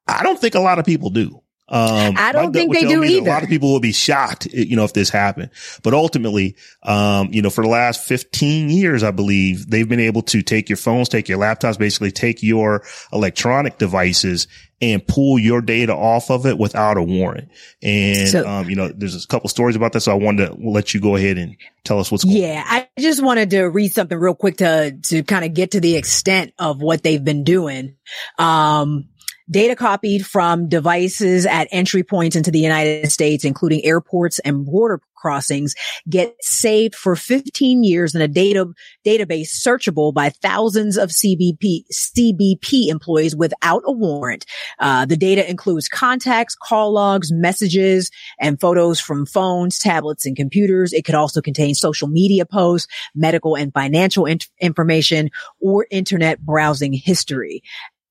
I 0.07 0.23
don't 0.23 0.39
think 0.41 0.55
a 0.55 0.61
lot 0.61 0.79
of 0.79 0.85
people 0.85 1.11
do. 1.11 1.41
Um, 1.71 2.15
I 2.19 2.33
don't 2.33 2.53
think 2.53 2.73
they 2.73 2.81
do 2.81 3.05
either. 3.05 3.31
A 3.31 3.33
lot 3.33 3.43
of 3.45 3.49
people 3.49 3.71
will 3.73 3.81
be 3.81 3.93
shocked, 3.93 4.47
you 4.47 4.75
know, 4.75 4.85
if 4.85 4.93
this 4.93 5.09
happened. 5.09 5.51
But 5.85 5.95
ultimately, 5.95 6.57
um, 6.83 7.33
you 7.33 7.43
know, 7.43 7.51
for 7.51 7.63
the 7.63 7.71
last 7.71 8.05
15 8.05 8.71
years, 8.71 9.05
I 9.05 9.13
believe 9.13 9.71
they've 9.71 9.89
been 9.89 10.01
able 10.01 10.23
to 10.23 10.43
take 10.43 10.69
your 10.69 10.77
phones, 10.77 11.09
take 11.09 11.29
your 11.29 11.39
laptops, 11.39 11.79
basically 11.79 12.11
take 12.11 12.43
your 12.43 12.83
electronic 13.13 13.79
devices 13.79 14.49
and 14.83 15.07
pull 15.07 15.39
your 15.39 15.61
data 15.61 15.95
off 15.95 16.31
of 16.31 16.47
it 16.47 16.59
without 16.59 16.97
a 16.97 17.03
warrant. 17.03 17.51
And, 17.83 18.29
So- 18.31 18.49
um, 18.49 18.69
you 18.71 18.77
know, 18.77 18.89
there's 18.89 19.23
a 19.23 19.29
couple 19.29 19.49
stories 19.51 19.77
about 19.77 19.93
that. 19.93 20.01
So 20.01 20.11
I 20.11 20.15
wanted 20.15 20.47
to 20.47 20.57
let 20.59 20.95
you 20.95 21.01
go 21.01 21.17
ahead 21.17 21.37
and 21.39 21.57
tell 21.85 22.01
us 22.01 22.11
what's 22.11 22.25
going 22.25 22.37
on. 22.37 22.43
Yeah, 22.43 22.65
I 22.67 22.89
just 22.99 23.23
wanted 23.23 23.51
to 23.51 23.65
read 23.65 23.93
something 23.93 24.19
real 24.19 24.35
quick 24.35 24.57
to 24.57 24.97
to 25.09 25.23
kind 25.23 25.45
of 25.45 25.55
get 25.55 25.73
to 25.73 25.81
the 25.81 25.97
extent 25.97 26.55
of 26.59 26.81
what 26.81 27.03
they've 27.03 27.23
been 27.23 27.45
doing. 27.45 27.97
Um, 28.39 29.10
data 29.51 29.75
copied 29.75 30.27
from 30.27 30.69
devices 30.69 31.47
at 31.47 31.69
entry 31.73 32.03
points 32.03 32.37
into 32.37 32.51
the 32.51 32.61
United 32.61 33.11
States, 33.11 33.45
including 33.45 33.85
airports 33.85 34.39
and 34.41 34.65
border 34.65 35.01
crossings, 35.21 35.75
get 36.09 36.35
saved 36.41 36.95
for 36.95 37.15
15 37.15 37.85
years 37.85 38.15
in 38.15 38.23
a 38.23 38.29
data 38.29 38.67
database 39.07 39.49
searchable 39.53 40.15
by 40.15 40.31
thousands 40.31 40.97
of 40.97 41.11
CBP 41.11 41.83
CBP 41.93 42.89
employees 42.89 43.37
without 43.37 43.83
a 43.85 43.93
warrant. 43.93 44.47
Uh, 44.79 45.05
the 45.05 45.17
data 45.17 45.49
includes 45.49 45.89
contacts, 45.89 46.57
call 46.57 46.93
logs, 46.93 47.31
messages, 47.31 48.11
and 48.39 48.61
photos 48.61 48.99
from 48.99 49.27
phones, 49.27 49.79
tablets, 49.79 50.27
and 50.27 50.37
computers. 50.37 50.93
It 50.93 51.05
could 51.05 51.15
also 51.15 51.43
contain 51.43 51.75
social 51.75 52.09
media 52.09 52.47
posts, 52.47 52.89
medical 53.15 53.57
and 53.57 53.73
financial 53.73 54.27
in- 54.27 54.39
information, 54.59 55.31
or 55.61 55.87
internet 55.91 56.41
browsing 56.41 56.93
history. 56.93 57.63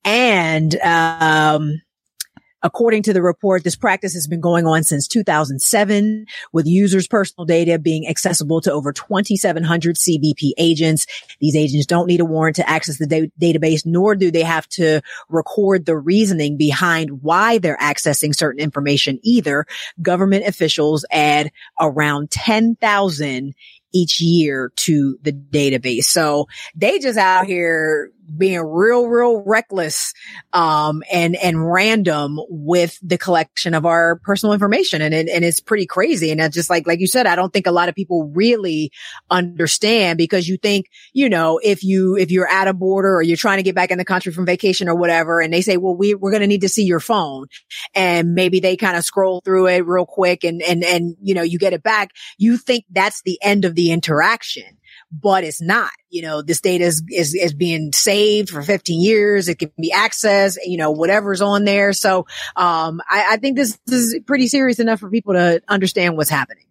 And, 0.03 0.75
um, 0.81 1.81
According 2.61 3.03
to 3.03 3.13
the 3.13 3.21
report, 3.21 3.63
this 3.63 3.77
practice 3.77 4.13
has 4.13 4.27
been 4.27 4.41
going 4.41 4.67
on 4.67 4.83
since 4.83 5.07
2007 5.07 6.25
with 6.51 6.67
users' 6.67 7.07
personal 7.07 7.45
data 7.45 7.79
being 7.79 8.05
accessible 8.07 8.59
to 8.61 8.71
over 8.71 8.91
2,700 8.91 9.95
CBP 9.95 10.51
agents. 10.57 11.07
These 11.39 11.55
agents 11.55 11.85
don't 11.85 12.07
need 12.07 12.19
a 12.19 12.25
warrant 12.25 12.57
to 12.57 12.69
access 12.69 12.97
the 12.97 13.07
da- 13.07 13.31
database, 13.41 13.85
nor 13.85 14.13
do 14.13 14.29
they 14.29 14.43
have 14.43 14.67
to 14.69 15.01
record 15.29 15.85
the 15.85 15.97
reasoning 15.97 16.57
behind 16.57 17.21
why 17.21 17.59
they're 17.59 17.77
accessing 17.77 18.35
certain 18.35 18.61
information 18.61 19.19
either. 19.23 19.65
Government 20.01 20.45
officials 20.45 21.05
add 21.11 21.51
around 21.79 22.29
10,000 22.29 23.55
each 23.93 24.21
year 24.21 24.71
to 24.75 25.17
the 25.21 25.33
database. 25.33 26.05
So 26.05 26.47
they 26.75 26.99
just 26.99 27.17
out 27.17 27.45
here 27.45 28.11
being 28.37 28.61
real, 28.61 29.07
real 29.07 29.41
reckless, 29.43 30.13
um, 30.53 31.03
and, 31.11 31.35
and 31.35 31.71
random 31.71 32.39
with 32.47 32.97
the 33.01 33.17
collection 33.17 33.73
of 33.73 33.87
our 33.87 34.17
personal 34.17 34.53
information. 34.53 35.01
And 35.01 35.13
it, 35.13 35.27
and 35.29 35.43
it's 35.43 35.59
pretty 35.59 35.87
crazy. 35.87 36.29
And 36.29 36.39
it's 36.39 36.55
just 36.55 36.69
like, 36.69 36.85
like 36.85 36.99
you 36.99 37.07
said, 37.07 37.25
I 37.25 37.35
don't 37.35 37.51
think 37.51 37.65
a 37.65 37.71
lot 37.71 37.89
of 37.89 37.95
people 37.95 38.31
really 38.35 38.91
understand 39.31 40.17
because 40.17 40.47
you 40.47 40.57
think, 40.57 40.87
you 41.11 41.27
know, 41.27 41.59
if 41.63 41.83
you, 41.83 42.17
if 42.17 42.29
you're 42.29 42.47
at 42.47 42.67
a 42.67 42.73
border 42.73 43.15
or 43.15 43.23
you're 43.23 43.37
trying 43.37 43.57
to 43.57 43.63
get 43.63 43.75
back 43.75 43.89
in 43.89 43.97
the 43.97 44.05
country 44.05 44.31
from 44.31 44.45
vacation 44.45 44.89
or 44.89 44.95
whatever, 44.95 45.41
and 45.41 45.51
they 45.51 45.61
say, 45.61 45.77
well, 45.77 45.95
we, 45.95 46.13
we're 46.13 46.31
going 46.31 46.41
to 46.41 46.47
need 46.47 46.61
to 46.61 46.69
see 46.69 46.83
your 46.83 46.99
phone 46.99 47.47
and 47.95 48.35
maybe 48.35 48.59
they 48.59 48.77
kind 48.77 48.95
of 48.95 49.03
scroll 49.03 49.41
through 49.43 49.67
it 49.67 49.85
real 49.87 50.05
quick 50.05 50.43
and, 50.43 50.61
and, 50.61 50.83
and, 50.83 51.15
you 51.21 51.33
know, 51.33 51.41
you 51.41 51.57
get 51.57 51.73
it 51.73 51.81
back. 51.81 52.11
You 52.37 52.57
think 52.57 52.85
that's 52.91 53.23
the 53.23 53.39
end 53.41 53.65
of 53.65 53.73
the 53.79 53.91
interaction 53.91 54.77
but 55.11 55.43
it's 55.43 55.61
not. 55.61 55.91
You 56.09 56.21
know, 56.21 56.41
this 56.41 56.61
data 56.61 56.83
is, 56.83 57.01
is, 57.09 57.33
is 57.33 57.53
being 57.53 57.91
saved 57.93 58.49
for 58.49 58.61
15 58.61 59.01
years. 59.01 59.47
It 59.47 59.57
can 59.59 59.71
be 59.79 59.91
accessed, 59.91 60.57
you 60.65 60.77
know, 60.77 60.91
whatever's 60.91 61.41
on 61.41 61.65
there. 61.65 61.93
So, 61.93 62.27
um, 62.55 63.01
I, 63.09 63.25
I 63.31 63.37
think 63.37 63.57
this, 63.57 63.79
this 63.87 64.01
is 64.01 64.19
pretty 64.25 64.47
serious 64.47 64.79
enough 64.79 64.99
for 64.99 65.09
people 65.09 65.33
to 65.33 65.61
understand 65.67 66.15
what's 66.15 66.29
happening. 66.29 66.65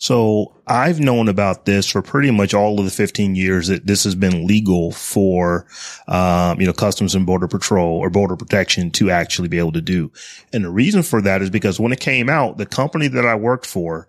So 0.00 0.54
I've 0.64 1.00
known 1.00 1.28
about 1.28 1.64
this 1.64 1.90
for 1.90 2.02
pretty 2.02 2.30
much 2.30 2.54
all 2.54 2.78
of 2.78 2.84
the 2.84 2.90
15 2.90 3.34
years 3.34 3.66
that 3.66 3.84
this 3.84 4.04
has 4.04 4.14
been 4.14 4.46
legal 4.46 4.92
for, 4.92 5.66
um, 6.06 6.60
you 6.60 6.68
know, 6.68 6.72
Customs 6.72 7.16
and 7.16 7.26
Border 7.26 7.48
Patrol 7.48 7.98
or 7.98 8.08
Border 8.08 8.36
Protection 8.36 8.92
to 8.92 9.10
actually 9.10 9.48
be 9.48 9.58
able 9.58 9.72
to 9.72 9.80
do. 9.80 10.12
And 10.52 10.64
the 10.64 10.70
reason 10.70 11.02
for 11.02 11.20
that 11.22 11.42
is 11.42 11.50
because 11.50 11.80
when 11.80 11.90
it 11.90 11.98
came 11.98 12.28
out, 12.28 12.58
the 12.58 12.66
company 12.66 13.08
that 13.08 13.26
I 13.26 13.34
worked 13.34 13.66
for, 13.66 14.06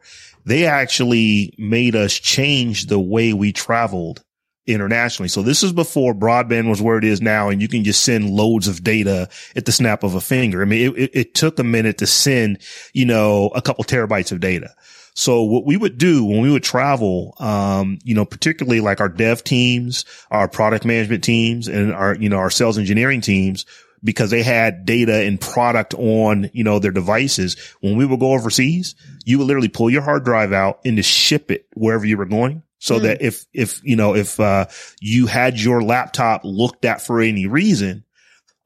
they 0.49 0.65
actually 0.65 1.53
made 1.57 1.95
us 1.95 2.13
change 2.13 2.87
the 2.87 2.99
way 2.99 3.33
we 3.33 3.51
traveled 3.51 4.23
internationally. 4.65 5.29
So 5.29 5.41
this 5.41 5.63
is 5.63 5.73
before 5.73 6.13
broadband 6.13 6.69
was 6.69 6.81
where 6.81 6.97
it 6.97 7.03
is 7.03 7.21
now, 7.21 7.49
and 7.49 7.61
you 7.61 7.67
can 7.67 7.83
just 7.83 8.03
send 8.03 8.29
loads 8.29 8.67
of 8.67 8.83
data 8.83 9.29
at 9.55 9.65
the 9.65 9.71
snap 9.71 10.03
of 10.03 10.15
a 10.15 10.21
finger. 10.21 10.61
I 10.61 10.65
mean, 10.65 10.95
it, 10.95 11.11
it, 11.13 11.33
took 11.33 11.57
a 11.59 11.63
minute 11.63 11.97
to 11.99 12.07
send, 12.07 12.59
you 12.93 13.05
know, 13.05 13.47
a 13.55 13.61
couple 13.61 13.83
terabytes 13.83 14.31
of 14.31 14.39
data. 14.39 14.73
So 15.15 15.43
what 15.43 15.65
we 15.65 15.75
would 15.75 15.97
do 15.97 16.23
when 16.23 16.41
we 16.41 16.51
would 16.51 16.63
travel, 16.63 17.33
um, 17.39 17.99
you 18.03 18.15
know, 18.15 18.25
particularly 18.25 18.79
like 18.79 19.01
our 19.01 19.09
dev 19.09 19.43
teams, 19.43 20.05
our 20.31 20.47
product 20.47 20.85
management 20.85 21.23
teams 21.23 21.67
and 21.67 21.91
our, 21.91 22.15
you 22.15 22.29
know, 22.29 22.37
our 22.37 22.51
sales 22.51 22.77
engineering 22.77 23.21
teams, 23.21 23.65
because 24.03 24.29
they 24.29 24.43
had 24.43 24.85
data 24.85 25.15
and 25.25 25.41
product 25.41 25.93
on, 25.95 26.49
you 26.53 26.63
know, 26.63 26.79
their 26.79 26.91
devices. 26.91 27.57
When 27.81 27.97
we 27.97 28.05
would 28.05 28.19
go 28.19 28.33
overseas, 28.33 28.95
you 29.29 29.37
would 29.37 29.45
literally 29.45 29.67
pull 29.67 29.91
your 29.91 30.01
hard 30.01 30.25
drive 30.25 30.51
out 30.51 30.79
and 30.83 30.97
just 30.97 31.11
ship 31.11 31.51
it 31.51 31.67
wherever 31.75 32.03
you 32.03 32.17
were 32.17 32.25
going. 32.25 32.63
So 32.79 32.97
that 32.99 33.21
if, 33.21 33.45
if, 33.53 33.79
you 33.83 33.95
know, 33.95 34.15
if, 34.15 34.39
uh, 34.39 34.65
you 35.01 35.27
had 35.27 35.59
your 35.59 35.83
laptop 35.83 36.41
looked 36.43 36.83
at 36.83 37.01
for 37.01 37.21
any 37.21 37.45
reason, 37.45 38.05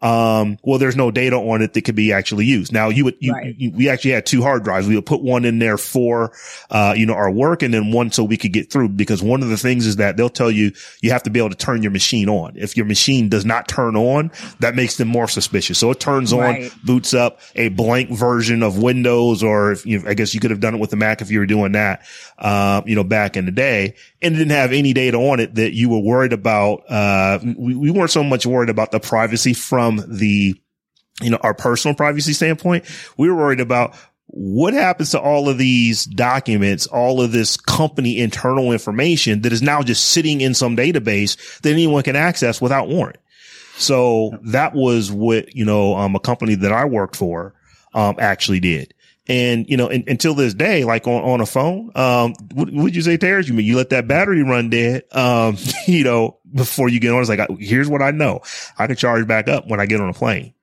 um, 0.03 0.57
well, 0.63 0.77
there's 0.77 0.97
no 0.97 1.09
data 1.11 1.37
on 1.37 1.61
it 1.61 1.73
that 1.73 1.81
could 1.83 1.95
be 1.95 2.11
actually 2.11 2.45
used. 2.45 2.73
Now 2.73 2.89
you 2.89 3.05
would, 3.05 3.15
you, 3.19 3.31
Right. 3.31 3.55
you- 3.57 3.71
we 3.71 3.87
actually 3.89 4.11
had 4.11 4.25
two 4.25 4.41
hard 4.41 4.63
drives. 4.63 4.85
We 4.87 4.95
would 4.95 5.05
put 5.05 5.21
one 5.23 5.45
in 5.45 5.59
there 5.59 5.77
for, 5.77 6.33
uh, 6.69 6.93
you 6.97 7.05
know, 7.05 7.13
our 7.13 7.31
work 7.31 7.63
and 7.63 7.73
then 7.73 7.91
one 7.91 8.11
so 8.11 8.23
we 8.23 8.35
could 8.35 8.51
get 8.51 8.69
through 8.69 8.89
because 8.89 9.23
one 9.23 9.41
of 9.41 9.47
the 9.49 9.57
things 9.57 9.87
is 9.87 9.95
that 9.95 10.17
they'll 10.17 10.29
tell 10.29 10.51
you, 10.51 10.71
you 11.01 11.11
have 11.11 11.23
to 11.23 11.29
be 11.29 11.39
able 11.39 11.49
to 11.51 11.55
turn 11.55 11.81
your 11.81 11.91
machine 11.91 12.27
on. 12.27 12.53
If 12.57 12.75
your 12.75 12.85
machine 12.85 13.29
does 13.29 13.45
not 13.45 13.67
turn 13.69 13.95
on, 13.95 14.29
that 14.59 14.75
makes 14.75 14.97
them 14.97 15.07
more 15.07 15.27
suspicious. 15.29 15.77
So 15.79 15.89
it 15.91 15.99
turns 16.01 16.33
Right. 16.33 16.65
on, 16.65 16.71
boots 16.83 17.13
up 17.13 17.39
a 17.55 17.69
blank 17.69 18.09
version 18.11 18.61
of 18.61 18.77
Windows 18.77 19.41
or 19.41 19.71
if 19.71 19.85
you, 19.85 20.03
I 20.05 20.15
guess 20.15 20.33
you 20.33 20.41
could 20.41 20.51
have 20.51 20.59
done 20.59 20.75
it 20.75 20.79
with 20.79 20.89
the 20.89 20.97
Mac 20.97 21.21
if 21.21 21.31
you 21.31 21.39
were 21.39 21.45
doing 21.45 21.71
that, 21.71 22.01
uh, 22.37 22.81
you 22.85 22.95
know, 22.95 23.05
back 23.05 23.37
in 23.37 23.45
the 23.45 23.51
day 23.51 23.95
and 24.21 24.35
it 24.35 24.37
didn't 24.37 24.51
have 24.51 24.73
any 24.73 24.91
data 24.93 25.17
on 25.17 25.39
it 25.39 25.55
that 25.55 25.73
you 25.73 25.87
were 25.89 25.99
worried 25.99 26.33
about. 26.33 26.83
Uh, 26.89 27.39
we, 27.57 27.73
we 27.75 27.89
weren't 27.89 28.11
so 28.11 28.23
much 28.23 28.45
worried 28.45 28.69
about 28.69 28.91
the 28.91 28.99
privacy 28.99 29.53
from 29.53 29.92
the, 29.97 30.55
you 31.21 31.29
know, 31.29 31.39
our 31.41 31.53
personal 31.53 31.95
privacy 31.95 32.33
standpoint. 32.33 32.85
We 33.17 33.29
were 33.29 33.35
worried 33.35 33.59
about 33.59 33.95
what 34.27 34.73
happens 34.73 35.11
to 35.11 35.19
all 35.19 35.47
of 35.47 35.57
these 35.57 36.05
documents, 36.05 36.87
all 36.87 37.21
of 37.21 37.31
this 37.31 37.55
company 37.57 38.19
internal 38.19 38.71
information 38.71 39.41
that 39.41 39.53
is 39.53 39.61
now 39.61 39.81
just 39.81 40.09
sitting 40.09 40.41
in 40.41 40.53
some 40.53 40.75
database 40.75 41.61
that 41.61 41.71
anyone 41.71 42.03
can 42.03 42.15
access 42.15 42.59
without 42.59 42.87
warrant. 42.87 43.17
So 43.77 44.37
that 44.43 44.73
was 44.73 45.11
what, 45.11 45.55
you 45.55 45.65
know, 45.65 45.95
um, 45.95 46.15
a 46.15 46.19
company 46.19 46.55
that 46.55 46.71
I 46.71 46.85
worked 46.85 47.15
for, 47.15 47.53
um, 47.93 48.15
actually 48.17 48.59
did. 48.59 48.93
And, 49.27 49.65
you 49.69 49.77
know, 49.77 49.87
and, 49.87 50.03
until 50.09 50.33
this 50.35 50.53
day, 50.53 50.83
like 50.83 51.07
on, 51.07 51.23
on 51.23 51.39
a 51.39 51.45
phone, 51.45 51.91
um, 51.95 52.33
what 52.53 52.69
would 52.73 52.95
you 52.95 53.01
say, 53.01 53.15
Terrence? 53.15 53.47
You 53.47 53.53
mean 53.53 53.65
you 53.65 53.77
let 53.77 53.89
that 53.91 54.07
battery 54.07 54.43
run 54.43 54.69
dead, 54.69 55.03
um, 55.13 55.57
you 55.87 56.03
know, 56.03 56.39
before 56.53 56.89
you 56.89 56.99
get 56.99 57.13
on? 57.13 57.21
It's 57.21 57.29
like, 57.29 57.47
here's 57.59 57.89
what 57.89 58.01
I 58.01 58.11
know. 58.11 58.41
I 58.77 58.87
can 58.87 58.97
charge 58.97 59.25
back 59.27 59.47
up 59.47 59.67
when 59.67 59.79
I 59.79 59.85
get 59.85 60.01
on 60.01 60.09
a 60.09 60.13
plane. 60.13 60.53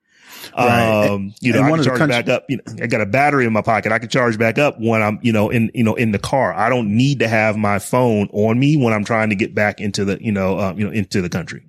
Right. 0.56 1.06
Um, 1.08 1.34
you 1.40 1.52
know, 1.52 1.60
And 1.60 1.68
I 1.68 1.70
can 1.76 1.84
charge 1.84 1.98
country- 1.98 2.16
back 2.16 2.28
up. 2.28 2.44
You 2.48 2.56
know, 2.58 2.82
I 2.82 2.86
got 2.86 3.00
a 3.00 3.06
battery 3.06 3.46
in 3.46 3.52
my 3.52 3.62
pocket. 3.62 3.92
I 3.92 3.98
can 3.98 4.08
charge 4.08 4.38
back 4.38 4.58
up 4.58 4.76
when 4.78 5.02
I'm, 5.02 5.18
you 5.22 5.32
know, 5.32 5.48
in, 5.48 5.70
you 5.74 5.84
know, 5.84 5.94
in 5.94 6.12
the 6.12 6.18
car. 6.18 6.52
I 6.52 6.68
don't 6.68 6.96
need 6.96 7.20
to 7.20 7.28
have 7.28 7.56
my 7.56 7.78
phone 7.78 8.28
on 8.32 8.58
me 8.58 8.76
when 8.76 8.92
I'm 8.92 9.04
trying 9.04 9.30
to 9.30 9.36
get 9.36 9.54
back 9.54 9.80
into 9.80 10.04
the, 10.04 10.18
you 10.22 10.32
know, 10.32 10.58
uh, 10.58 10.74
you 10.76 10.84
know, 10.84 10.92
into 10.92 11.22
the 11.22 11.28
country. 11.28 11.62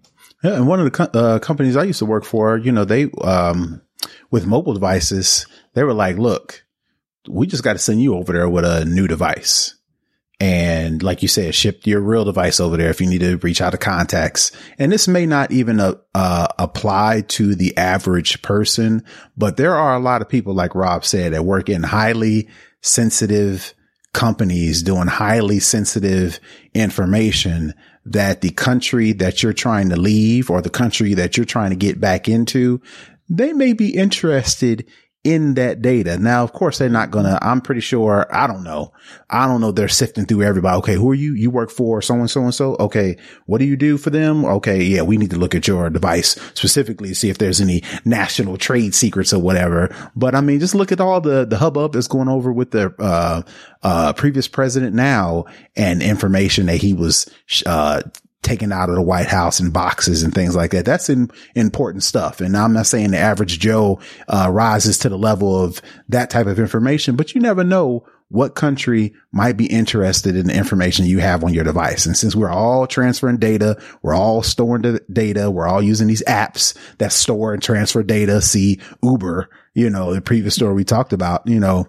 Yeah, 0.43 0.56
and 0.56 0.67
one 0.67 0.80
of 0.80 0.86
the 0.86 0.91
co- 0.91 1.19
uh, 1.19 1.39
companies 1.39 1.77
I 1.77 1.84
used 1.84 1.99
to 1.99 2.06
work 2.06 2.23
for, 2.25 2.58
you 2.58 2.71
know, 2.71 2.84
they 2.84 3.12
um, 3.21 3.82
with 4.32 4.47
mobile 4.47 4.73
devices, 4.73 5.45
they 5.75 5.84
were 5.84 5.93
like, 5.93 6.17
"Look, 6.17 6.65
we 7.28 7.48
just 7.48 7.64
got 7.64 7.74
to 7.74 7.80
send 7.80 8.02
you 8.02 8.16
over 8.16 8.34
there 8.34 8.50
with 8.50 8.66
a 8.66 8.86
new 8.86 9.08
device." 9.08 9.76
And 10.42 11.04
like 11.04 11.22
you 11.22 11.28
said, 11.28 11.54
ship 11.54 11.86
your 11.86 12.02
real 12.02 12.26
device 12.26 12.60
over 12.60 12.76
there 12.76 12.90
if 12.90 13.00
you 13.00 13.06
need 13.06 13.20
to 13.20 13.38
reach 13.38 13.62
out 13.62 13.70
to 13.74 13.78
contacts. 13.78 14.52
And 14.80 14.92
this 14.92 15.08
may 15.08 15.28
not 15.28 15.52
even 15.52 15.80
uh, 15.80 15.94
uh, 16.16 16.48
apply 16.58 17.22
to 17.28 17.54
the 17.54 17.78
average 17.78 18.42
person, 18.42 19.06
but 19.38 19.58
there 19.58 19.76
are 19.76 19.94
a 19.94 20.00
lot 20.00 20.24
of 20.24 20.30
people, 20.30 20.56
like 20.56 20.74
Rob 20.74 21.06
said, 21.06 21.34
that 21.34 21.46
work 21.46 21.70
in 21.70 21.84
highly 21.84 22.50
sensitive 22.82 23.76
companies 24.14 24.82
doing 24.82 25.06
highly 25.06 25.60
sensitive 25.60 26.40
information 26.74 27.76
that 28.06 28.42
the 28.42 28.50
country 28.50 29.12
that 29.14 29.44
you're 29.44 29.54
trying 29.54 29.90
to 29.90 29.96
leave 29.96 30.50
or 30.50 30.60
the 30.60 30.72
country 30.72 31.14
that 31.14 31.38
you're 31.38 31.46
trying 31.46 31.70
to 31.70 31.76
get 31.76 32.00
back 32.00 32.28
into, 32.28 32.82
they 33.30 33.54
may 33.54 33.74
be 33.74 33.96
interested 33.96 34.88
in 35.24 35.54
that 35.54 35.84
data. 35.84 36.17
Now, 36.17 36.44
of 36.44 36.52
course, 36.52 36.80
they're 36.80 36.90
not 36.90 37.12
gonna, 37.12 37.38
I'm 37.44 37.62
pretty 37.62 37.82
sure, 37.82 38.26
I 38.36 38.48
don't 38.48 38.63
know. 38.63 38.92
I 39.30 39.48
don't 39.48 39.62
know. 39.62 39.72
They're 39.72 39.88
sifting 39.88 40.26
through 40.26 40.42
everybody. 40.42 40.78
Okay. 40.80 40.96
Who 40.96 41.12
are 41.12 41.15
you? 41.15 41.36
You 41.36 41.52
work 41.52 41.69
for 41.69 42.02
so 42.02 42.15
and 42.15 42.30
so 42.30 42.42
and 42.42 42.54
so. 42.54 42.76
Okay. 42.80 43.17
What 43.46 43.60
do 43.60 43.65
you 43.65 43.78
do 43.78 43.98
for 43.98 44.10
them? 44.10 44.46
Okay. 44.46 44.82
Yeah. 44.82 45.04
We 45.04 45.17
need 45.17 45.30
to 45.30 45.38
look 45.38 45.54
at 45.54 45.67
your 45.67 45.92
device 45.92 46.30
specifically 46.56 47.10
to 47.10 47.15
see 47.15 47.30
if 47.30 47.38
there's 47.38 47.62
any 47.62 47.84
national 48.04 48.58
trade 48.58 48.96
secrets 48.96 49.32
or 49.32 49.40
whatever. 49.40 49.96
But 50.15 50.34
I 50.34 50.42
mean, 50.42 50.60
just 50.60 50.74
look 50.74 50.92
at 50.92 51.00
all 51.00 51.22
the, 51.22 51.46
the 51.46 51.58
hubbub 51.58 51.94
that's 51.94 52.08
going 52.08 52.28
over 52.28 52.52
with 52.52 52.72
the, 52.72 52.94
uh, 52.98 53.44
uh, 53.84 54.13
previous 54.13 54.48
president 54.48 54.96
now 54.96 55.46
and 55.76 56.02
information 56.02 56.65
that 56.65 56.78
he 56.78 56.94
was, 56.94 57.32
uh, 57.67 58.02
taken 58.42 58.71
out 58.71 58.89
of 58.89 58.96
the 58.96 59.02
White 59.02 59.27
House 59.27 59.60
in 59.60 59.69
boxes 59.69 60.23
and 60.23 60.33
things 60.33 60.56
like 60.56 60.71
that. 60.71 60.85
That's 60.85 61.10
in, 61.10 61.29
important 61.56 62.04
stuff. 62.04 62.42
And 62.42 62.58
I'm 62.58 62.73
not 62.73 62.87
saying 62.87 63.12
the 63.12 63.17
average 63.17 63.60
Joe, 63.60 64.00
uh, 64.27 64.50
rises 64.52 64.98
to 65.00 65.10
the 65.10 65.17
level 65.17 65.63
of 65.63 65.81
that 66.10 66.29
type 66.29 66.48
of 66.48 66.60
information, 66.60 67.15
but 67.15 67.35
you 67.35 67.42
never 67.42 67.63
know 67.63 68.06
what 68.29 68.56
country 68.56 69.13
might 69.33 69.58
be 69.58 69.65
interested 69.65 70.37
in 70.37 70.48
the 70.48 70.56
information 70.56 71.06
you 71.06 71.19
have 71.19 71.44
on 71.44 71.54
your 71.54 71.65
device. 71.65 72.06
And 72.06 72.15
since 72.15 72.33
we're 72.33 72.50
all 72.50 72.87
transferring 72.87 73.37
data, 73.37 73.79
we're 74.02 74.15
all 74.15 74.42
storing 74.42 75.00
data, 75.12 75.52
we're 75.52 75.67
all 75.67 75.81
using 75.81 76.08
these 76.08 76.23
apps 76.23 76.75
that 76.98 77.12
store 77.12 77.54
and 77.54 77.62
transfer 77.62 78.04
data. 78.04 78.42
See 78.42 78.79
Uber, 79.04 79.50
you 79.73 79.89
know, 79.89 80.13
the 80.13 80.21
previous 80.21 80.56
story 80.56 80.73
we 80.73 80.85
talked 80.85 81.12
about, 81.12 81.46
you 81.46 81.60
know, 81.60 81.87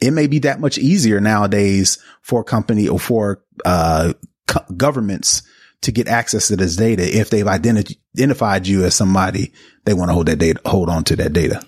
it 0.00 0.12
may 0.12 0.28
be 0.28 0.38
that 0.40 0.60
much 0.60 0.78
easier 0.78 1.20
nowadays 1.20 1.98
for 2.22 2.42
a 2.42 2.44
company 2.44 2.88
or 2.88 3.00
for, 3.00 3.42
uh, 3.64 4.12
governments 4.76 5.42
to 5.82 5.92
get 5.92 6.08
access 6.08 6.48
to 6.48 6.56
this 6.56 6.76
data 6.76 7.02
if 7.02 7.30
they've 7.30 7.44
identi- 7.44 7.96
identified 8.16 8.66
you 8.66 8.84
as 8.84 8.94
somebody 8.94 9.52
they 9.84 9.94
want 9.94 10.08
to 10.08 10.14
hold 10.14 10.26
that 10.26 10.38
data, 10.38 10.60
hold 10.64 10.88
on 10.88 11.04
to 11.04 11.16
that 11.16 11.32
data. 11.32 11.62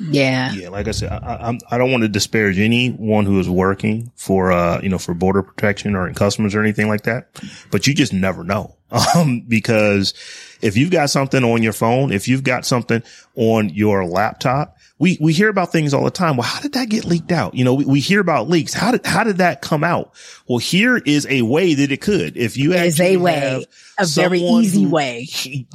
Yeah. 0.00 0.52
Yeah. 0.52 0.68
Like 0.70 0.88
I 0.88 0.90
said, 0.90 1.10
I, 1.12 1.50
I, 1.50 1.58
I 1.70 1.78
don't 1.78 1.92
want 1.92 2.02
to 2.02 2.08
disparage 2.08 2.58
anyone 2.58 3.26
who 3.26 3.38
is 3.38 3.48
working 3.48 4.10
for, 4.16 4.50
uh, 4.50 4.80
you 4.82 4.88
know, 4.88 4.98
for 4.98 5.14
border 5.14 5.42
protection 5.42 5.94
or 5.94 6.08
in 6.08 6.14
customs 6.14 6.54
or 6.54 6.60
anything 6.60 6.88
like 6.88 7.02
that, 7.02 7.28
but 7.70 7.86
you 7.86 7.94
just 7.94 8.12
never 8.12 8.44
know. 8.44 8.76
Um, 9.16 9.40
because 9.40 10.14
if 10.62 10.76
you've 10.76 10.92
got 10.92 11.10
something 11.10 11.42
on 11.42 11.64
your 11.64 11.72
phone, 11.72 12.12
if 12.12 12.28
you've 12.28 12.44
got 12.44 12.64
something 12.64 13.02
on 13.34 13.70
your 13.70 14.06
laptop, 14.06 14.76
we, 14.98 15.18
we 15.20 15.32
hear 15.32 15.48
about 15.48 15.72
things 15.72 15.92
all 15.92 16.04
the 16.04 16.10
time. 16.10 16.36
Well, 16.36 16.46
how 16.46 16.60
did 16.60 16.74
that 16.74 16.88
get 16.88 17.04
leaked 17.04 17.32
out? 17.32 17.54
You 17.54 17.64
know, 17.64 17.74
we, 17.74 17.84
we 17.84 18.00
hear 18.00 18.20
about 18.20 18.48
leaks. 18.48 18.72
How 18.72 18.92
did, 18.92 19.04
how 19.04 19.24
did 19.24 19.38
that 19.38 19.60
come 19.60 19.82
out? 19.82 20.14
Well, 20.46 20.58
here 20.58 20.96
is 20.96 21.26
a 21.28 21.42
way 21.42 21.74
that 21.74 21.90
it 21.90 22.00
could. 22.00 22.36
If 22.36 22.56
you 22.56 22.72
is 22.74 23.00
a 23.00 23.16
way, 23.16 23.66
a 23.98 24.06
very 24.06 24.40
easy 24.40 24.86
way 24.86 25.26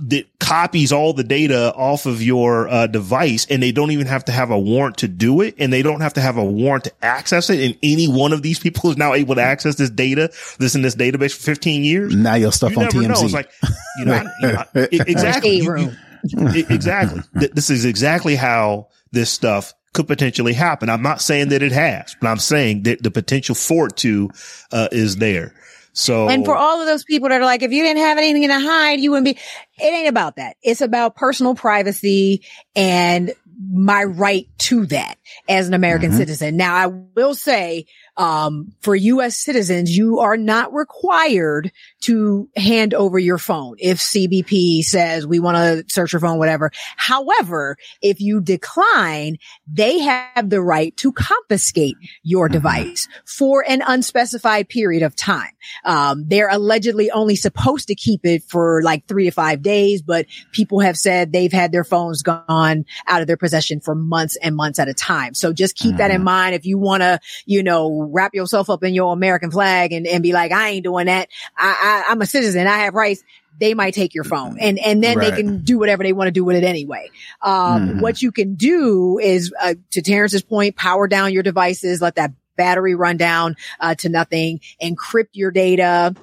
that 0.04 0.28
copies 0.40 0.94
all 0.94 1.12
the 1.12 1.26
data 1.26 1.74
off 1.76 2.06
of 2.06 2.24
your 2.24 2.70
uh, 2.70 2.88
device 2.88 3.46
and 3.50 3.62
they 3.62 3.74
don't 3.74 3.92
even 3.92 4.08
have 4.08 4.24
to 4.26 4.32
have 4.32 4.52
a 4.52 4.60
warrant 4.60 4.98
to 5.00 5.10
do 5.10 5.42
it. 5.42 5.56
And 5.58 5.74
they 5.74 5.82
don't 5.82 6.00
have 6.00 6.14
to 6.14 6.22
have 6.22 6.38
a 6.38 6.46
warrant 6.46 6.86
to 6.86 6.94
access 7.02 7.50
it. 7.50 7.60
And 7.60 7.78
any 7.84 8.08
one 8.08 8.32
of 8.32 8.42
these 8.42 8.60
people 8.60 8.90
is 8.90 8.96
now 8.96 9.14
able 9.14 9.36
to 9.36 9.42
access 9.42 9.76
this 9.76 9.90
data, 9.90 10.32
this 10.60 10.76
in 10.76 10.82
this 10.82 10.96
database 10.96 11.36
for 11.36 11.44
15 11.44 11.84
years. 11.84 12.16
Now 12.16 12.36
your 12.36 12.54
stuff 12.54 12.72
you 12.72 12.82
on 12.82 12.88
TMZ. 12.88 13.08
Know. 13.10 13.26
It's 13.26 13.34
like, 13.34 13.52
you 13.98 14.06
know, 14.06 14.14
I, 14.14 14.24
you 14.42 14.48
know 14.54 14.64
exactly. 14.92 15.58
You, 15.58 15.92
you, 16.24 16.66
exactly. 16.70 17.22
This 17.34 17.70
is 17.70 17.84
exactly 17.84 18.36
how 18.38 18.88
this 19.12 19.30
stuff 19.32 19.74
could 19.94 20.08
potentially 20.08 20.54
happen. 20.54 20.90
I'm 20.90 21.02
not 21.02 21.22
saying 21.22 21.50
that 21.50 21.64
it 21.64 21.72
has, 21.72 22.16
but 22.22 22.28
I'm 22.28 22.38
saying 22.38 22.84
that 22.84 23.02
the 23.02 23.12
potential 23.12 23.56
for 23.56 23.88
it 23.88 23.98
to 23.98 24.30
uh, 24.72 24.88
is 24.92 25.18
there. 25.18 25.54
So, 25.94 26.30
and 26.30 26.46
for 26.46 26.56
all 26.56 26.80
of 26.80 26.88
those 26.88 27.04
people 27.04 27.30
that 27.30 27.42
are 27.42 27.46
like, 27.46 27.64
if 27.64 27.72
you 27.72 27.84
didn't 27.84 28.04
have 28.04 28.18
anything 28.18 28.48
to 28.48 28.60
hide, 28.60 29.00
you 29.00 29.12
wouldn't 29.12 29.26
be. 29.26 29.42
It 29.84 29.94
ain't 29.94 30.08
about 30.08 30.36
that. 30.36 30.56
It's 30.62 30.82
about 30.82 31.16
personal 31.16 31.56
privacy 31.56 32.46
and 32.76 33.34
my 33.72 34.04
right 34.04 34.48
to 34.60 34.86
that 34.86 35.18
as 35.50 35.68
an 35.68 35.74
American 35.74 36.10
mm-hmm. 36.10 36.20
citizen. 36.20 36.56
Now, 36.56 36.76
I 36.76 36.88
will 36.88 37.36
say, 37.36 37.88
um, 38.20 38.74
for 38.82 38.98
U.S. 38.98 39.38
citizens, 39.38 39.96
you 39.96 40.20
are 40.20 40.36
not 40.36 40.74
required 40.74 41.72
to 42.02 42.50
hand 42.54 42.94
over 42.94 43.18
your 43.18 43.38
phone 43.38 43.78
if 43.80 44.00
CBP 44.00 44.82
says 44.82 45.26
we 45.26 45.40
want 45.40 45.56
to 45.56 45.86
search 45.88 46.12
your 46.12 46.20
phone, 46.20 46.38
whatever. 46.38 46.70
However, 46.98 47.78
if 48.02 48.20
you 48.20 48.42
decline, 48.42 49.38
they 49.72 50.00
have 50.00 50.50
the 50.50 50.62
right 50.62 50.96
to 50.98 51.14
confiscate 51.14 51.96
your 52.22 52.48
mm-hmm. 52.48 52.56
device 52.56 53.08
for 53.26 53.64
an 53.66 53.82
unspecified 53.88 54.68
period 54.68 55.02
of 55.02 55.16
time. 55.16 55.52
Um, 55.86 56.26
they're 56.28 56.50
allegedly 56.50 57.12
only 57.12 57.38
supposed 57.38 57.88
to 57.88 57.96
keep 57.96 58.26
it 58.26 58.44
for 58.44 58.82
like 58.84 59.08
three 59.08 59.26
to 59.26 59.32
five 59.32 59.62
days, 59.62 60.02
but 60.02 60.26
people 60.52 60.82
have 60.82 60.98
said 60.98 61.32
they've 61.32 61.54
had 61.54 61.72
their 61.72 61.86
phones 61.86 62.22
gone 62.22 62.84
out 63.08 63.22
of 63.22 63.28
their 63.28 63.38
possession 63.38 63.80
for 63.80 63.96
months 63.96 64.36
and 64.36 64.58
months 64.58 64.78
at 64.78 64.90
a 64.90 64.94
time. 64.94 65.34
So 65.34 65.54
just 65.54 65.78
keep 65.78 65.96
that 65.98 66.12
in 66.12 66.18
mm-hmm. 66.18 66.26
mind. 66.26 66.56
If 66.56 66.66
you 66.66 66.78
want 66.78 67.02
to, 67.02 67.22
you 67.46 67.64
know, 67.64 68.09
wrap 68.12 68.34
yourself 68.34 68.70
up 68.70 68.84
in 68.84 68.94
your 68.94 69.14
American 69.14 69.52
flag 69.52 69.92
and, 69.92 70.08
and 70.08 70.24
be 70.24 70.34
like, 70.34 70.52
I 70.52 70.70
ain't 70.70 70.84
doing 70.84 71.08
that. 71.08 71.30
I, 71.58 72.04
I, 72.08 72.12
I'm 72.12 72.22
a 72.22 72.26
citizen. 72.26 72.68
I 72.68 72.80
have 72.80 72.94
rights 72.94 73.24
they 73.60 73.74
might 73.74 73.94
take 73.94 74.16
your 74.16 74.24
phone 74.24 74.58
and, 74.58 74.80
and 74.80 75.04
then 75.04 75.18
right. 75.18 75.32
they 75.32 75.36
can 75.36 75.64
do 75.64 75.78
whatever 75.78 76.02
they 76.02 76.14
want 76.14 76.28
to 76.28 76.32
do 76.32 76.46
with 76.46 76.56
it 76.56 76.64
anyway. 76.64 77.10
Um, 77.42 77.54
mm-hmm. 77.90 78.00
what 78.00 78.22
you 78.22 78.32
can 78.32 78.56
do 78.56 79.20
is, 79.20 79.54
uh, 79.62 79.76
to 79.92 80.02
Terrence's 80.02 80.44
point, 80.44 80.78
power 80.78 81.08
down 81.10 81.34
your 81.34 81.44
devices, 81.44 82.02
let 82.02 82.16
that 82.16 82.32
battery 82.56 82.96
run 82.96 83.18
down, 83.18 83.58
uh, 83.80 83.96
to 83.96 84.08
nothing, 84.08 84.62
encrypt 84.82 85.30
your 85.34 85.52
data, 85.52 86.16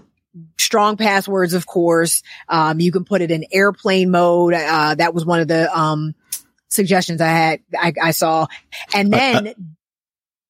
strong 0.59 0.97
passwords, 0.97 1.53
of 1.53 1.67
course. 1.67 2.23
Um, 2.49 2.81
you 2.81 2.91
can 2.91 3.05
put 3.05 3.21
it 3.21 3.31
in 3.31 3.45
airplane 3.53 4.11
mode. 4.11 4.55
Uh, 4.55 4.95
that 4.95 5.13
was 5.13 5.27
one 5.27 5.41
of 5.41 5.49
the, 5.49 5.79
um, 5.79 6.15
suggestions 6.69 7.21
I 7.21 7.29
had, 7.29 7.61
I, 7.79 7.93
I 8.03 8.11
saw. 8.13 8.47
And 8.95 9.13
then, 9.13 9.49
uh, 9.49 9.53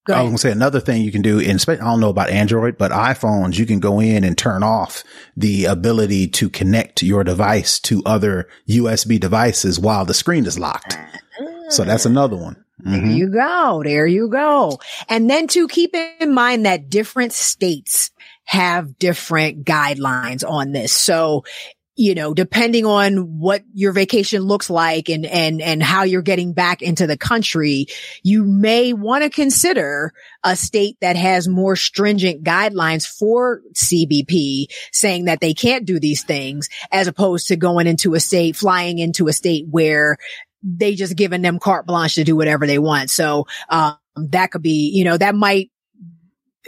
I 0.09 0.22
was 0.22 0.30
gonna 0.30 0.38
say 0.38 0.52
another 0.52 0.80
thing 0.80 1.02
you 1.02 1.12
can 1.12 1.22
do, 1.22 1.40
and 1.40 1.64
I 1.68 1.76
don't 1.76 2.00
know 2.00 2.11
about 2.11 2.30
Android, 2.30 2.78
but 2.78 2.92
iPhones, 2.92 3.59
you 3.59 3.66
can 3.66 3.80
go 3.80 4.00
in 4.00 4.24
and 4.24 4.36
turn 4.36 4.62
off 4.62 5.02
the 5.36 5.64
ability 5.64 6.28
to 6.28 6.48
connect 6.48 7.02
your 7.02 7.24
device 7.24 7.80
to 7.80 8.02
other 8.07 8.48
USB 8.68 9.18
devices 9.18 9.80
while 9.80 10.04
the 10.04 10.14
screen 10.14 10.46
is 10.46 10.59
locked. 10.59 10.96
So 11.68 11.84
that's 11.84 12.07
another 12.07 12.36
one. 12.36 12.64
Mm-hmm. 12.84 12.92
There 12.92 13.16
you 13.16 13.28
go. 13.28 13.82
There 13.84 14.07
you 14.07 14.28
go. 14.28 14.78
And 15.09 15.28
then 15.28 15.48
to 15.48 15.66
keep 15.66 15.94
in 16.20 16.32
mind 16.32 16.66
that 16.66 16.90
different 16.90 17.32
states 17.32 18.11
have 18.44 18.98
different 18.98 19.64
guidelines 19.64 20.48
on 20.48 20.72
this. 20.72 20.92
So 20.92 21.44
you 21.97 22.14
know, 22.14 22.34
depending 22.34 22.84
on 22.84 23.38
what 23.38 23.62
your 23.72 23.92
vacation 23.92 24.42
looks 24.42 24.68
like 24.68 25.09
and, 25.09 25.24
and, 25.24 25.62
and 25.62 25.82
how 25.82 26.03
you're 26.03 26.20
getting 26.20 26.53
back 26.53 26.82
into 26.82 27.07
the 27.07 27.16
country, 27.16 27.86
you 28.22 28.44
may 28.44 28.92
want 28.92 29.24
to 29.24 29.30
consider 29.30 30.12
a 30.44 30.55
state 30.55 30.99
that 31.01 31.16
has 31.16 31.49
more 31.49 31.74
stringent 31.74 32.44
guidelines 32.44 33.07
for 33.07 33.62
CBP 33.74 34.66
saying 34.92 35.24
that 35.24 35.40
they 35.40 35.55
can't 35.55 35.86
do 35.86 35.99
these 35.99 36.22
things 36.22 36.68
as 36.92 37.09
opposed 37.09 37.49
to 37.49 37.57
going 37.57 37.86
into 37.86 38.12
a 38.12 38.20
state, 38.20 38.57
flying 38.57 38.99
into 38.99 39.26
a 39.28 39.32
state 39.32 39.64
where 39.70 40.18
they 40.62 40.94
just 40.94 41.16
giving 41.16 41.42
them 41.42 41.59
carte 41.59 41.86
blanche 41.86 42.16
to 42.16 42.24
do 42.24 42.36
whatever 42.36 42.66
they 42.66 42.78
want. 42.78 43.09
So, 43.09 43.47
um, 43.70 43.97
that 44.16 44.51
could 44.51 44.62
be, 44.62 44.90
you 44.94 45.05
know, 45.05 45.16
that 45.16 45.34
might 45.34 45.70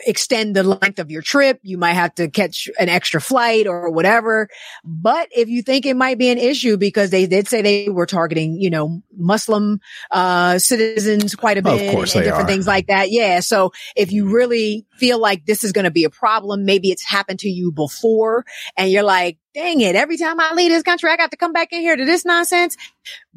extend 0.07 0.57
the 0.57 0.63
length 0.63 0.99
of 0.99 1.11
your 1.11 1.23
trip. 1.23 1.61
You 1.63 1.79
might 1.79 1.95
have 1.95 2.15
to 2.17 2.29
catch 2.29 2.69
an 2.79 2.89
extra 2.89 3.21
flight 3.21 3.67
or 3.67 3.91
whatever. 3.91 4.49
But 4.85 5.29
if 5.31 5.49
you 5.49 5.63
think 5.63 5.87
it 5.87 5.97
might 5.97 6.19
be 6.19 6.31
an 6.31 6.39
issue 6.39 6.77
because 6.77 7.11
they 7.11 7.27
did 7.27 7.49
say 7.49 7.63
they 7.63 7.89
were 7.89 8.07
targeting, 8.07 8.61
you 8.61 8.71
know, 8.71 9.03
Muslim, 9.17 9.81
uh, 10.11 10.59
citizens 10.59 11.35
quite 11.35 11.59
a 11.59 11.63
bit 11.63 11.89
of 11.89 11.95
course 11.95 12.15
and, 12.15 12.25
and 12.25 12.31
different 12.31 12.49
are. 12.49 12.53
things 12.53 12.67
like 12.67 12.87
that. 12.89 13.11
Yeah. 13.11 13.41
So 13.41 13.73
if 13.97 14.13
you 14.13 14.29
really 14.29 14.87
feel 14.99 15.21
like 15.21 15.47
this 15.47 15.65
is 15.65 15.73
going 15.73 15.85
to 15.85 15.91
be 15.91 16.05
a 16.05 16.11
problem, 16.11 16.65
maybe 16.65 16.91
it's 16.91 17.05
happened 17.05 17.41
to 17.41 17.49
you 17.49 17.73
before 17.73 18.45
and 18.77 18.91
you're 18.91 19.03
like, 19.03 19.39
dang 19.55 19.81
it, 19.81 19.97
every 19.97 20.17
time 20.17 20.39
I 20.39 20.53
leave 20.55 20.71
this 20.71 20.83
country, 20.83 21.11
I 21.11 21.17
got 21.17 21.31
to 21.31 21.37
come 21.37 21.53
back 21.53 21.73
in 21.73 21.81
here 21.81 21.97
to 21.97 22.05
this 22.05 22.25
nonsense. 22.25 22.77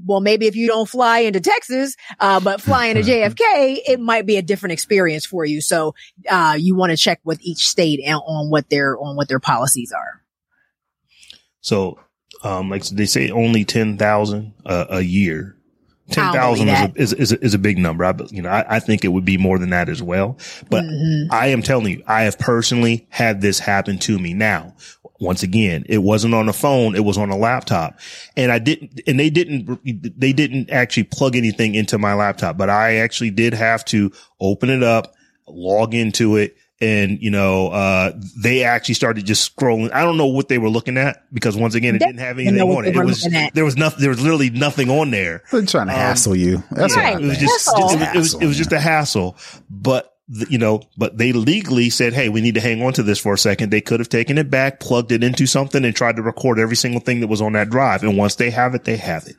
Well, 0.06 0.20
maybe 0.20 0.48
if 0.48 0.56
you 0.56 0.68
don't 0.68 0.88
fly 0.88 1.20
into 1.20 1.40
Texas, 1.40 1.96
uh, 2.20 2.40
but 2.40 2.62
fly 2.62 2.88
into 2.88 3.02
JFK, 3.02 3.80
it 3.88 4.00
might 4.00 4.26
be 4.26 4.38
a 4.38 4.42
different 4.42 4.74
experience 4.74 5.26
for 5.26 5.46
you. 5.46 5.62
So, 5.62 5.96
uh, 6.30 6.58
you 6.60 6.76
want 6.76 6.92
to 6.92 6.98
check 6.98 7.20
with 7.24 7.42
each 7.42 7.68
state 7.68 8.02
on 8.08 8.50
what 8.50 8.70
their, 8.70 8.98
on 9.00 9.16
what 9.16 9.30
their 9.30 9.40
policies 9.40 9.92
are. 9.92 10.22
So, 11.62 12.00
um, 12.44 12.70
like 12.70 12.84
they 12.86 13.06
say, 13.06 13.30
only 13.30 13.66
10,000 13.66 14.54
uh, 14.66 14.86
a 14.90 15.02
year. 15.02 15.58
10,000 16.12 16.70
is 16.70 16.80
a, 16.80 16.94
is, 16.96 17.14
is, 17.14 17.32
a, 17.32 17.44
is 17.46 17.54
a 17.54 17.60
big 17.60 17.78
number. 17.78 18.06
I, 18.06 18.14
you 18.30 18.42
know, 18.42 18.50
I, 18.50 18.76
I, 18.76 18.80
think 18.80 19.04
it 19.04 19.10
would 19.10 19.26
be 19.26 19.38
more 19.38 19.58
than 19.58 19.72
that 19.72 19.90
as 19.90 20.02
well. 20.02 20.38
But 20.70 20.84
mm-hmm. 20.84 21.34
I 21.34 21.48
am 21.48 21.62
telling 21.62 21.88
you, 21.88 22.04
I 22.08 22.24
have 22.24 22.38
personally 22.38 23.08
had 23.10 23.42
this 23.42 23.60
happen 23.60 23.98
to 24.00 24.20
me. 24.20 24.34
Now, 24.34 24.76
once 25.20 25.44
again, 25.44 25.86
it 25.88 26.00
wasn't 26.00 26.34
on 26.34 26.50
a 26.50 26.54
phone. 26.54 26.96
It 26.96 27.06
was 27.06 27.18
on 27.18 27.30
a 27.30 27.38
laptop 27.38 28.00
and 28.36 28.52
I 28.52 28.60
didn't, 28.60 29.02
and 29.08 29.20
they 29.20 29.30
didn't, 29.30 30.20
they 30.20 30.34
didn't 30.34 30.70
actually 30.72 31.04
plug 31.04 31.36
anything 31.36 31.76
into 31.76 31.98
my 31.98 32.14
laptop, 32.14 32.58
but 32.58 32.70
I 32.70 32.96
actually 32.98 33.32
did 33.32 33.54
have 33.54 33.86
to 33.86 34.12
open 34.40 34.70
it 34.70 34.84
up, 34.84 35.14
log 35.48 35.94
into 35.94 36.38
it 36.38 36.58
and 36.82 37.22
you 37.22 37.30
know 37.30 37.68
uh 37.70 38.12
they 38.38 38.64
actually 38.64 38.96
started 38.96 39.26
just 39.26 39.56
scrolling 39.56 39.92
i 39.94 40.04
don't 40.04 40.18
know 40.18 40.26
what 40.28 40.48
they 40.50 40.58
were 40.58 40.70
looking 40.70 40.98
at 40.98 41.24
because 41.34 41.56
once 41.56 41.76
again 41.76 41.96
it 41.96 42.00
They 42.00 42.08
didn't 42.08 42.20
have 42.20 42.40
anything 42.40 42.60
on 42.62 42.84
they 42.84 42.90
it 42.90 42.96
it 42.96 43.06
was 43.06 43.28
there 43.54 43.64
was 43.66 43.78
nothing 43.78 44.02
there 44.02 44.10
was 44.10 44.22
literally 44.22 44.50
nothing 44.50 44.90
on 44.90 45.12
there 45.12 45.44
They're 45.52 45.66
trying 45.66 45.88
to 45.88 45.94
hassle 45.94 46.36
you. 46.36 46.64
That's 46.72 46.96
yeah, 46.96 47.12
all. 47.12 47.18
it 47.18 47.22
was 47.22 47.40
they- 47.40 47.46
just, 47.46 47.68
it 47.68 47.74
was, 47.82 47.94
it 47.94 48.16
was, 48.18 48.34
it 48.34 48.46
was 48.48 48.58
just 48.58 48.72
a 48.72 48.80
hassle. 48.80 49.38
But 49.70 50.14
the, 50.28 50.48
you 50.50 50.58
know, 50.58 50.82
but 50.98 51.18
they 51.18 51.34
legally 51.34 51.90
said, 51.90 52.14
"Hey, 52.14 52.30
we 52.30 52.40
need 52.42 52.56
to 52.56 52.62
hang 52.62 52.82
on 52.82 52.94
to 52.94 53.04
this 53.04 53.20
for 53.20 53.34
a 53.34 53.38
second. 53.38 53.70
They 53.70 53.82
could 53.82 54.00
have 54.00 54.08
taken 54.10 54.38
it 54.38 54.50
back, 54.50 54.80
plugged 54.80 55.12
it 55.12 55.24
into 55.24 55.46
something, 55.46 55.84
and 55.84 55.96
tried 55.96 56.16
to 56.16 56.22
record 56.22 56.58
every 56.58 56.76
single 56.78 57.02
thing 57.02 57.20
that 57.20 57.28
was 57.28 57.42
on 57.42 57.54
that 57.54 57.70
drive. 57.70 58.04
And 58.04 58.18
once 58.18 58.36
they 58.36 58.50
have 58.50 58.74
it, 58.74 58.86
they 58.86 58.96
have 58.98 59.28
it. 59.28 59.36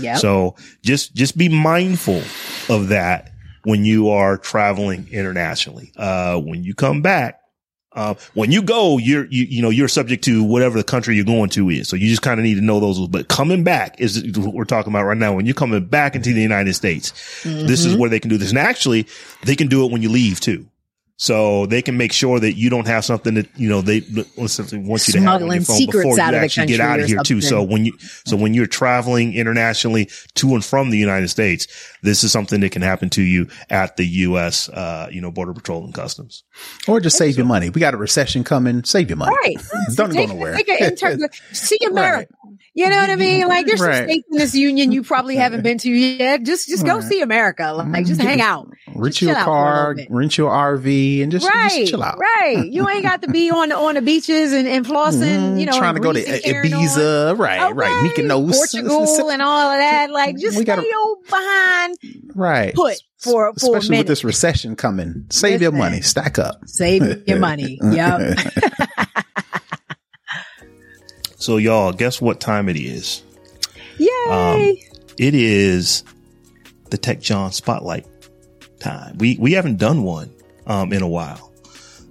Yep. 0.00 0.18
So 0.18 0.54
just 0.82 1.14
just 1.14 1.36
be 1.36 1.48
mindful 1.48 2.22
of 2.68 2.88
that 2.88 3.32
when 3.66 3.84
you 3.84 4.10
are 4.10 4.38
traveling 4.38 5.08
internationally. 5.10 5.92
Uh, 5.96 6.38
when 6.38 6.62
you 6.62 6.72
come 6.72 7.02
back. 7.02 7.40
Uh, 7.90 8.14
when 8.34 8.52
you 8.52 8.62
go, 8.62 8.98
you're, 8.98 9.24
you, 9.24 9.44
you 9.44 9.62
know, 9.62 9.70
you're 9.70 9.88
subject 9.88 10.22
to 10.22 10.44
whatever 10.44 10.76
the 10.78 10.84
country 10.84 11.16
you're 11.16 11.24
going 11.24 11.48
to 11.48 11.68
is. 11.70 11.88
So 11.88 11.96
you 11.96 12.08
just 12.08 12.22
kind 12.22 12.38
of 12.38 12.44
need 12.44 12.56
to 12.56 12.60
know 12.60 12.78
those. 12.78 13.08
But 13.08 13.26
coming 13.26 13.64
back 13.64 13.98
is 13.98 14.22
what 14.36 14.54
we're 14.54 14.66
talking 14.66 14.92
about 14.92 15.04
right 15.04 15.16
now. 15.16 15.34
When 15.34 15.46
you're 15.46 15.54
coming 15.54 15.84
back 15.86 16.14
into 16.14 16.32
the 16.32 16.42
United 16.42 16.74
States, 16.74 17.12
this 17.42 17.84
is 17.84 17.96
where 17.96 18.10
they 18.10 18.20
can 18.20 18.28
do 18.28 18.36
this. 18.36 18.50
And 18.50 18.58
actually, 18.58 19.08
they 19.44 19.56
can 19.56 19.66
do 19.66 19.84
it 19.84 19.90
when 19.90 20.02
you 20.02 20.10
leave 20.10 20.38
too. 20.38 20.68
So 21.18 21.64
they 21.64 21.80
can 21.80 21.96
make 21.96 22.12
sure 22.12 22.38
that 22.40 22.54
you 22.58 22.68
don't 22.68 22.86
have 22.86 23.02
something 23.02 23.34
that, 23.34 23.48
you 23.56 23.70
know, 23.70 23.80
they 23.80 24.02
essentially 24.36 24.82
want 24.82 25.06
you 25.08 25.14
to 25.14 25.20
have 25.22 25.40
on 25.42 25.46
your 25.50 25.62
phone 25.62 25.76
secrets 25.76 26.04
before 26.04 26.20
out 26.20 26.32
you 26.32 26.36
of 26.36 26.40
the 26.40 26.44
actually 26.44 26.66
get 26.66 26.78
country 26.78 26.92
out 26.92 27.00
of 27.00 27.04
or 27.04 27.08
here 27.08 27.18
too. 27.22 27.40
So 27.40 27.62
when 27.62 27.86
you, 27.86 27.94
so 28.26 28.36
when 28.36 28.52
you're 28.52 28.66
traveling 28.66 29.32
internationally 29.32 30.10
to 30.34 30.54
and 30.54 30.62
from 30.62 30.90
the 30.90 30.98
United 30.98 31.28
States, 31.28 31.68
this 32.02 32.22
is 32.22 32.32
something 32.32 32.60
that 32.60 32.70
can 32.72 32.82
happen 32.82 33.08
to 33.10 33.22
you 33.22 33.48
at 33.70 33.96
the 33.96 34.06
U.S., 34.06 34.68
uh, 34.68 35.08
you 35.10 35.22
know, 35.22 35.30
Border 35.30 35.54
Patrol 35.54 35.84
and 35.84 35.94
Customs. 35.94 36.44
or 36.86 37.00
just 37.00 37.16
save 37.16 37.38
your 37.38 37.46
money. 37.46 37.70
We 37.70 37.80
got 37.80 37.94
a 37.94 37.96
recession 37.96 38.44
coming. 38.44 38.84
Save 38.84 39.08
your 39.08 39.16
money. 39.16 39.34
Right. 39.42 39.56
Don't 39.94 40.10
go 40.10 40.16
Take- 40.16 40.28
nowhere. 40.28 40.54
take 40.54 40.68
an 40.68 40.90
intern- 40.90 41.20
See 41.52 41.78
America. 41.88 42.30
You 42.74 42.90
know 42.90 42.96
what 42.98 43.08
I 43.08 43.16
mean? 43.16 43.48
Like 43.48 43.64
there's 43.66 43.80
Right. 43.80 43.96
some 43.96 44.04
states 44.04 44.28
in 44.30 44.36
this 44.38 44.54
union 44.54 44.92
you 44.92 45.02
probably 45.02 45.36
haven't 45.44 45.62
been 45.62 45.78
to 45.78 45.90
yet. 45.90 46.42
Just 46.42 46.68
just 46.68 46.84
go 46.84 46.96
Right. 46.96 47.04
see 47.04 47.22
America. 47.22 47.72
Like 47.72 48.04
just 48.04 48.20
hang 48.20 48.42
out. 48.42 48.68
Rent 48.94 49.14
Just 49.14 49.22
you 49.22 49.30
a 49.30 49.32
chill 49.32 49.36
out 49.40 49.44
for 49.46 49.50
a 49.50 49.54
car, 49.54 49.88
little 49.88 49.94
bit. 49.94 50.10
rent 50.10 50.36
your 50.38 50.50
RV, 51.06 51.22
and 51.22 51.32
just, 51.32 51.46
right. 51.46 51.70
just 51.80 51.90
chill 51.90 52.02
out. 52.02 52.18
Right. 52.18 52.66
You 52.70 52.88
ain't 52.88 53.02
got 53.02 53.22
to 53.22 53.28
be 53.28 53.50
on 53.54 53.68
the 53.70 53.76
on 53.76 53.94
the 53.94 54.02
beaches 54.02 54.52
and, 54.52 54.66
and 54.66 54.84
flossing, 54.86 55.54
Mm, 55.54 55.60
you 55.60 55.66
know, 55.66 55.76
trying 55.78 55.94
to 55.94 56.00
go 56.00 56.12
to 56.12 56.20
Greece 56.22 56.32
and 56.34 56.42
carrying 56.42 56.74
on. 56.74 56.82
Ibiza, 56.84 57.38
right, 57.38 57.74
right, 57.74 58.10
Okay. 58.10 58.22
Mykonos, 58.22 58.52
Portugal 58.52 59.30
and 59.30 59.42
all 59.42 59.70
of 59.72 59.78
that. 59.78 60.10
Like 60.10 60.36
just 60.38 60.56
We 60.56 60.62
stay 60.62 60.76
gotta- 60.76 60.86
your 60.86 61.16
behind 61.28 61.98
right. 62.34 62.74
put 62.74 62.96
for 63.18 63.52
for 63.54 63.76
Especially 63.76 63.90
minute. 63.90 64.00
with 64.00 64.06
this 64.08 64.24
recession 64.24 64.76
coming, 64.76 65.26
save 65.30 65.62
your 65.62 65.72
money, 65.72 66.00
stack 66.00 66.38
up. 66.38 66.60
Save 66.66 67.26
your 67.28 67.38
money. 67.40 67.78
Yep. 67.82 68.38
So 71.38 71.58
y'all, 71.58 71.92
guess 71.92 72.20
what 72.20 72.40
time 72.40 72.68
it 72.68 72.76
is? 72.76 73.22
Yay. 73.98 74.82
It 75.18 75.34
is 75.34 76.02
the 76.90 76.98
Tech 76.98 77.20
Jawn 77.20 77.52
Spotlight 77.52 78.06
time. 78.80 79.16
We 79.18 79.36
we 79.38 79.52
haven't 79.52 79.76
done 79.78 80.02
one 80.02 80.32
um, 80.66 80.92
in 80.92 81.02
a 81.02 81.08
while, 81.08 81.52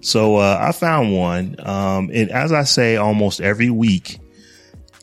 so 0.02 0.38
uh, 0.38 0.58
I 0.62 0.72
found 0.72 1.16
one. 1.16 1.56
Um, 1.60 2.12
and 2.14 2.30
as 2.30 2.52
I 2.52 2.64
say, 2.64 2.96
almost 2.96 3.42
every 3.42 3.70
week, 3.70 4.20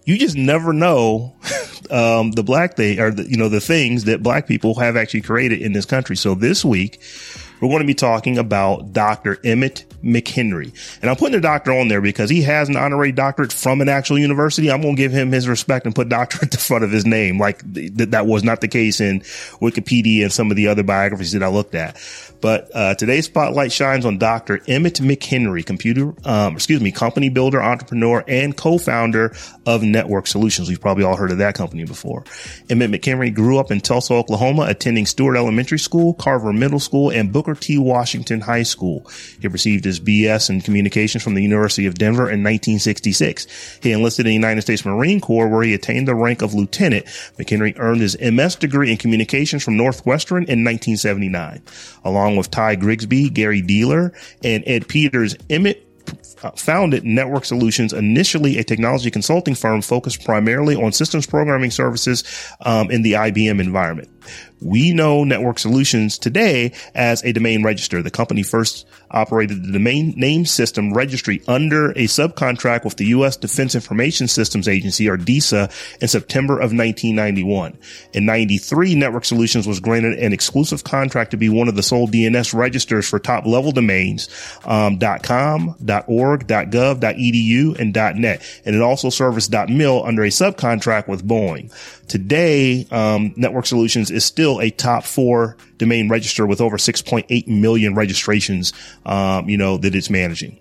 you 0.04 0.16
just 0.16 0.36
never 0.36 0.72
know 0.72 1.34
um, 1.90 2.32
the 2.32 2.42
black 2.42 2.76
thing 2.76 3.00
or 3.00 3.10
the, 3.10 3.28
you 3.28 3.36
know 3.36 3.48
the 3.48 3.60
things 3.60 4.04
that 4.04 4.22
black 4.22 4.46
people 4.46 4.74
have 4.76 4.96
actually 4.96 5.22
created 5.22 5.60
in 5.60 5.72
this 5.72 5.86
country. 5.86 6.16
So 6.16 6.34
this 6.34 6.64
week, 6.64 7.00
we're 7.62 7.68
going 7.68 7.82
to 7.82 7.86
be 7.86 7.94
talking 7.94 8.38
about 8.38 8.92
Dr. 8.92 9.38
Emmit 9.44 9.84
McHenry. 10.02 10.72
And 11.00 11.08
I'm 11.08 11.16
putting 11.16 11.34
the 11.34 11.40
doctor 11.40 11.72
on 11.72 11.88
there 11.88 12.00
because 12.00 12.28
he 12.28 12.42
has 12.42 12.68
an 12.68 12.76
honorary 12.76 13.12
doctorate 13.12 13.52
from 13.52 13.80
an 13.80 13.88
actual 13.88 14.18
university. 14.18 14.70
I'm 14.70 14.82
going 14.82 14.96
to 14.96 15.02
give 15.02 15.12
him 15.12 15.30
his 15.30 15.46
respect 15.46 15.86
and 15.86 15.94
put 15.94 16.08
doctor 16.08 16.38
at 16.42 16.50
the 16.50 16.58
front 16.58 16.84
of 16.84 16.90
his 16.90 17.06
name. 17.06 17.38
Like 17.38 17.62
th- 17.72 17.92
that 18.10 18.26
was 18.26 18.42
not 18.42 18.60
the 18.60 18.68
case 18.68 19.00
in 19.00 19.20
Wikipedia 19.60 20.24
and 20.24 20.32
some 20.32 20.50
of 20.50 20.56
the 20.56 20.68
other 20.68 20.82
biographies 20.82 21.32
that 21.32 21.42
I 21.42 21.48
looked 21.48 21.74
at. 21.74 21.96
But 22.42 22.70
uh, 22.74 22.96
today's 22.96 23.26
spotlight 23.26 23.70
shines 23.70 24.04
on 24.04 24.18
Dr. 24.18 24.60
Emmit 24.66 24.94
McHenry, 24.94 25.64
computer, 25.64 26.12
um, 26.24 26.56
excuse 26.56 26.80
me, 26.80 26.90
company 26.90 27.28
builder, 27.28 27.62
entrepreneur, 27.62 28.24
and 28.26 28.56
co-founder 28.56 29.32
of 29.64 29.84
Network 29.84 30.26
Solutions. 30.26 30.68
We've 30.68 30.80
probably 30.80 31.04
all 31.04 31.14
heard 31.14 31.30
of 31.30 31.38
that 31.38 31.54
company 31.54 31.84
before. 31.84 32.24
Emmit 32.68 32.90
McHenry 32.90 33.32
grew 33.32 33.58
up 33.58 33.70
in 33.70 33.80
Tulsa, 33.80 34.14
Oklahoma, 34.14 34.62
attending 34.62 35.06
Stewart 35.06 35.36
Elementary 35.36 35.78
School, 35.78 36.14
Carver 36.14 36.52
Middle 36.52 36.80
School, 36.80 37.10
and 37.10 37.32
Booker 37.32 37.51
T. 37.54 37.78
Washington 37.78 38.40
High 38.40 38.62
School. 38.62 39.08
He 39.40 39.48
received 39.48 39.84
his 39.84 40.00
BS 40.00 40.50
in 40.50 40.60
communications 40.60 41.22
from 41.22 41.34
the 41.34 41.42
University 41.42 41.86
of 41.86 41.94
Denver 41.94 42.24
in 42.24 42.42
1966. 42.42 43.78
He 43.82 43.92
enlisted 43.92 44.26
in 44.26 44.30
the 44.30 44.34
United 44.34 44.62
States 44.62 44.84
Marine 44.84 45.20
Corps, 45.20 45.48
where 45.48 45.62
he 45.62 45.74
attained 45.74 46.08
the 46.08 46.14
rank 46.14 46.42
of 46.42 46.54
lieutenant. 46.54 47.06
McHenry 47.38 47.78
earned 47.78 48.00
his 48.00 48.18
MS 48.20 48.56
degree 48.56 48.90
in 48.90 48.96
communications 48.96 49.62
from 49.62 49.76
Northwestern 49.76 50.44
in 50.44 50.64
1979. 50.64 51.62
Along 52.04 52.36
with 52.36 52.50
Ty 52.50 52.76
Grigsby, 52.76 53.30
Gary 53.30 53.62
Desler, 53.62 54.12
and 54.42 54.62
Ed 54.66 54.88
Peters, 54.88 55.36
Emmit 55.50 55.88
founded 56.56 57.04
Network 57.04 57.44
Solutions, 57.44 57.92
initially 57.92 58.58
a 58.58 58.64
technology 58.64 59.10
consulting 59.10 59.54
firm 59.54 59.82
focused 59.82 60.24
primarily 60.24 60.74
on 60.74 60.92
systems 60.92 61.26
programming 61.26 61.70
services 61.70 62.24
um, 62.62 62.90
in 62.90 63.02
the 63.02 63.12
IBM 63.12 63.60
environment. 63.60 64.08
We 64.60 64.92
know 64.92 65.24
Network 65.24 65.58
Solutions 65.58 66.18
today 66.18 66.72
as 66.94 67.24
a 67.24 67.32
domain 67.32 67.64
register. 67.64 68.02
The 68.02 68.10
company 68.10 68.42
first 68.42 68.86
operated 69.10 69.64
the 69.64 69.72
domain 69.72 70.14
name 70.16 70.46
system 70.46 70.94
registry 70.94 71.42
under 71.46 71.90
a 71.90 72.04
subcontract 72.04 72.84
with 72.84 72.96
the 72.96 73.06
U.S. 73.06 73.36
Defense 73.36 73.74
Information 73.74 74.28
Systems 74.28 74.68
Agency, 74.68 75.08
or 75.08 75.16
DISA, 75.16 75.68
in 76.00 76.08
September 76.08 76.54
of 76.54 76.72
1991. 76.72 77.76
In 78.12 78.24
93, 78.24 78.94
Network 78.94 79.24
Solutions 79.24 79.66
was 79.66 79.80
granted 79.80 80.18
an 80.18 80.32
exclusive 80.32 80.84
contract 80.84 81.32
to 81.32 81.36
be 81.36 81.48
one 81.48 81.68
of 81.68 81.76
the 81.76 81.82
sole 81.82 82.08
DNS 82.08 82.54
registers 82.54 83.08
for 83.08 83.18
top 83.18 83.46
level 83.46 83.72
domains, 83.72 84.28
um, 84.64 84.98
.com, 85.22 85.74
.org, 86.06 86.46
.gov, 86.46 87.00
.edu, 87.00 87.78
and 87.78 87.94
.net. 88.20 88.60
And 88.64 88.74
it 88.74 88.80
also 88.80 89.10
serviced 89.10 89.52
.mil 89.68 90.04
under 90.04 90.22
a 90.22 90.28
subcontract 90.28 91.08
with 91.08 91.26
Boeing. 91.26 91.72
Today, 92.12 92.86
um, 92.90 93.32
Network 93.38 93.64
Solutions 93.64 94.10
is 94.10 94.22
still 94.22 94.60
a 94.60 94.68
top 94.68 95.04
four 95.04 95.56
domain 95.78 96.10
register 96.10 96.46
with 96.46 96.60
over 96.60 96.76
6.8 96.76 97.48
million 97.48 97.94
registrations, 97.94 98.74
um, 99.06 99.48
you 99.48 99.56
know, 99.56 99.78
that 99.78 99.94
it's 99.94 100.10
managing. 100.10 100.60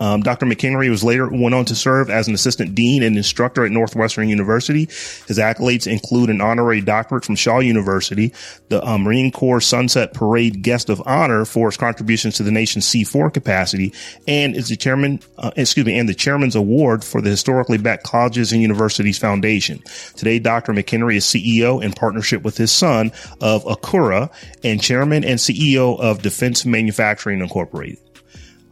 Um, 0.00 0.22
Dr. 0.22 0.46
McHenry 0.46 0.90
was 0.90 1.04
later 1.04 1.28
went 1.28 1.54
on 1.54 1.64
to 1.66 1.74
serve 1.74 2.10
as 2.10 2.28
an 2.28 2.34
assistant 2.34 2.74
dean 2.74 3.02
and 3.02 3.16
instructor 3.16 3.64
at 3.64 3.72
Northwestern 3.72 4.28
University. 4.28 4.84
His 5.26 5.38
accolades 5.38 5.90
include 5.90 6.30
an 6.30 6.40
honorary 6.40 6.80
doctorate 6.80 7.24
from 7.24 7.36
Shaw 7.36 7.60
University, 7.60 8.32
the 8.68 8.86
uh, 8.86 8.98
Marine 8.98 9.30
Corps 9.30 9.60
Sunset 9.60 10.12
Parade 10.12 10.62
Guest 10.62 10.88
of 10.88 11.02
Honor 11.06 11.44
for 11.44 11.68
his 11.68 11.76
contributions 11.76 12.36
to 12.36 12.42
the 12.42 12.50
nation's 12.50 12.86
C4 12.86 13.32
capacity, 13.32 13.92
and 14.26 14.54
is 14.54 14.68
the 14.68 14.76
chairman, 14.76 15.20
uh, 15.38 15.50
excuse 15.56 15.86
me, 15.86 15.98
and 15.98 16.08
the 16.08 16.14
chairman's 16.14 16.56
award 16.56 17.04
for 17.04 17.20
the 17.20 17.30
historically 17.30 17.78
black 17.78 18.02
colleges 18.02 18.52
and 18.52 18.62
universities 18.62 19.18
foundation. 19.18 19.82
Today, 20.16 20.38
Dr. 20.38 20.72
McHenry 20.72 21.16
is 21.16 21.24
CEO 21.24 21.82
in 21.82 21.92
partnership 21.92 22.42
with 22.42 22.56
his 22.56 22.72
son 22.72 23.12
of 23.40 23.64
Akura 23.64 24.30
and 24.64 24.82
chairman 24.82 25.24
and 25.24 25.38
CEO 25.38 25.98
of 25.98 26.22
Defense 26.22 26.64
Manufacturing 26.64 27.40
Incorporated. 27.40 27.98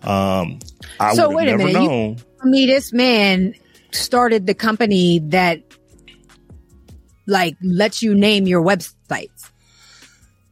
Um, 0.04 0.58
I 1.00 1.14
So 1.14 1.30
wait 1.30 1.48
a 1.48 1.56
minute, 1.56 1.72
known. 1.72 2.16
I 2.42 2.46
mean, 2.46 2.68
this 2.68 2.92
man 2.92 3.54
started 3.92 4.46
the 4.46 4.54
company 4.54 5.20
that 5.20 5.62
like 7.26 7.56
lets 7.62 8.02
you 8.02 8.14
name 8.14 8.46
your 8.46 8.62
websites. 8.62 9.50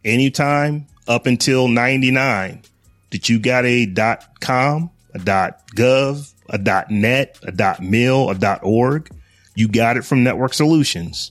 anytime 0.05 0.87
up 1.07 1.27
until 1.27 1.69
99 1.69 2.63
that 3.11 3.29
you 3.29 3.39
got 3.39 3.65
a 3.67 3.85
dot 3.87 4.41
com, 4.41 4.91
a 5.15 5.19
dot 5.19 5.61
gov, 5.77 6.33
a 6.49 6.59
dot 6.59 6.91
net, 6.91 7.39
a 7.43 7.53
dot 7.53 7.83
mil, 7.83 8.31
a 8.31 8.35
dot 8.35 8.61
org, 8.63 9.11
you 9.55 9.69
got 9.69 9.97
it 9.97 10.05
from 10.05 10.25
Network 10.25 10.55
Solutions. 10.55 11.31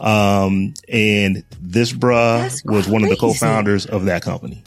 Um, 0.00 0.74
and 0.88 1.44
this 1.60 1.92
bruh 1.92 2.40
That's 2.40 2.64
was 2.64 2.88
one 2.88 3.02
of 3.04 3.10
the 3.10 3.16
co-founders 3.16 3.86
of 3.86 4.06
that 4.06 4.22
company. 4.22 4.62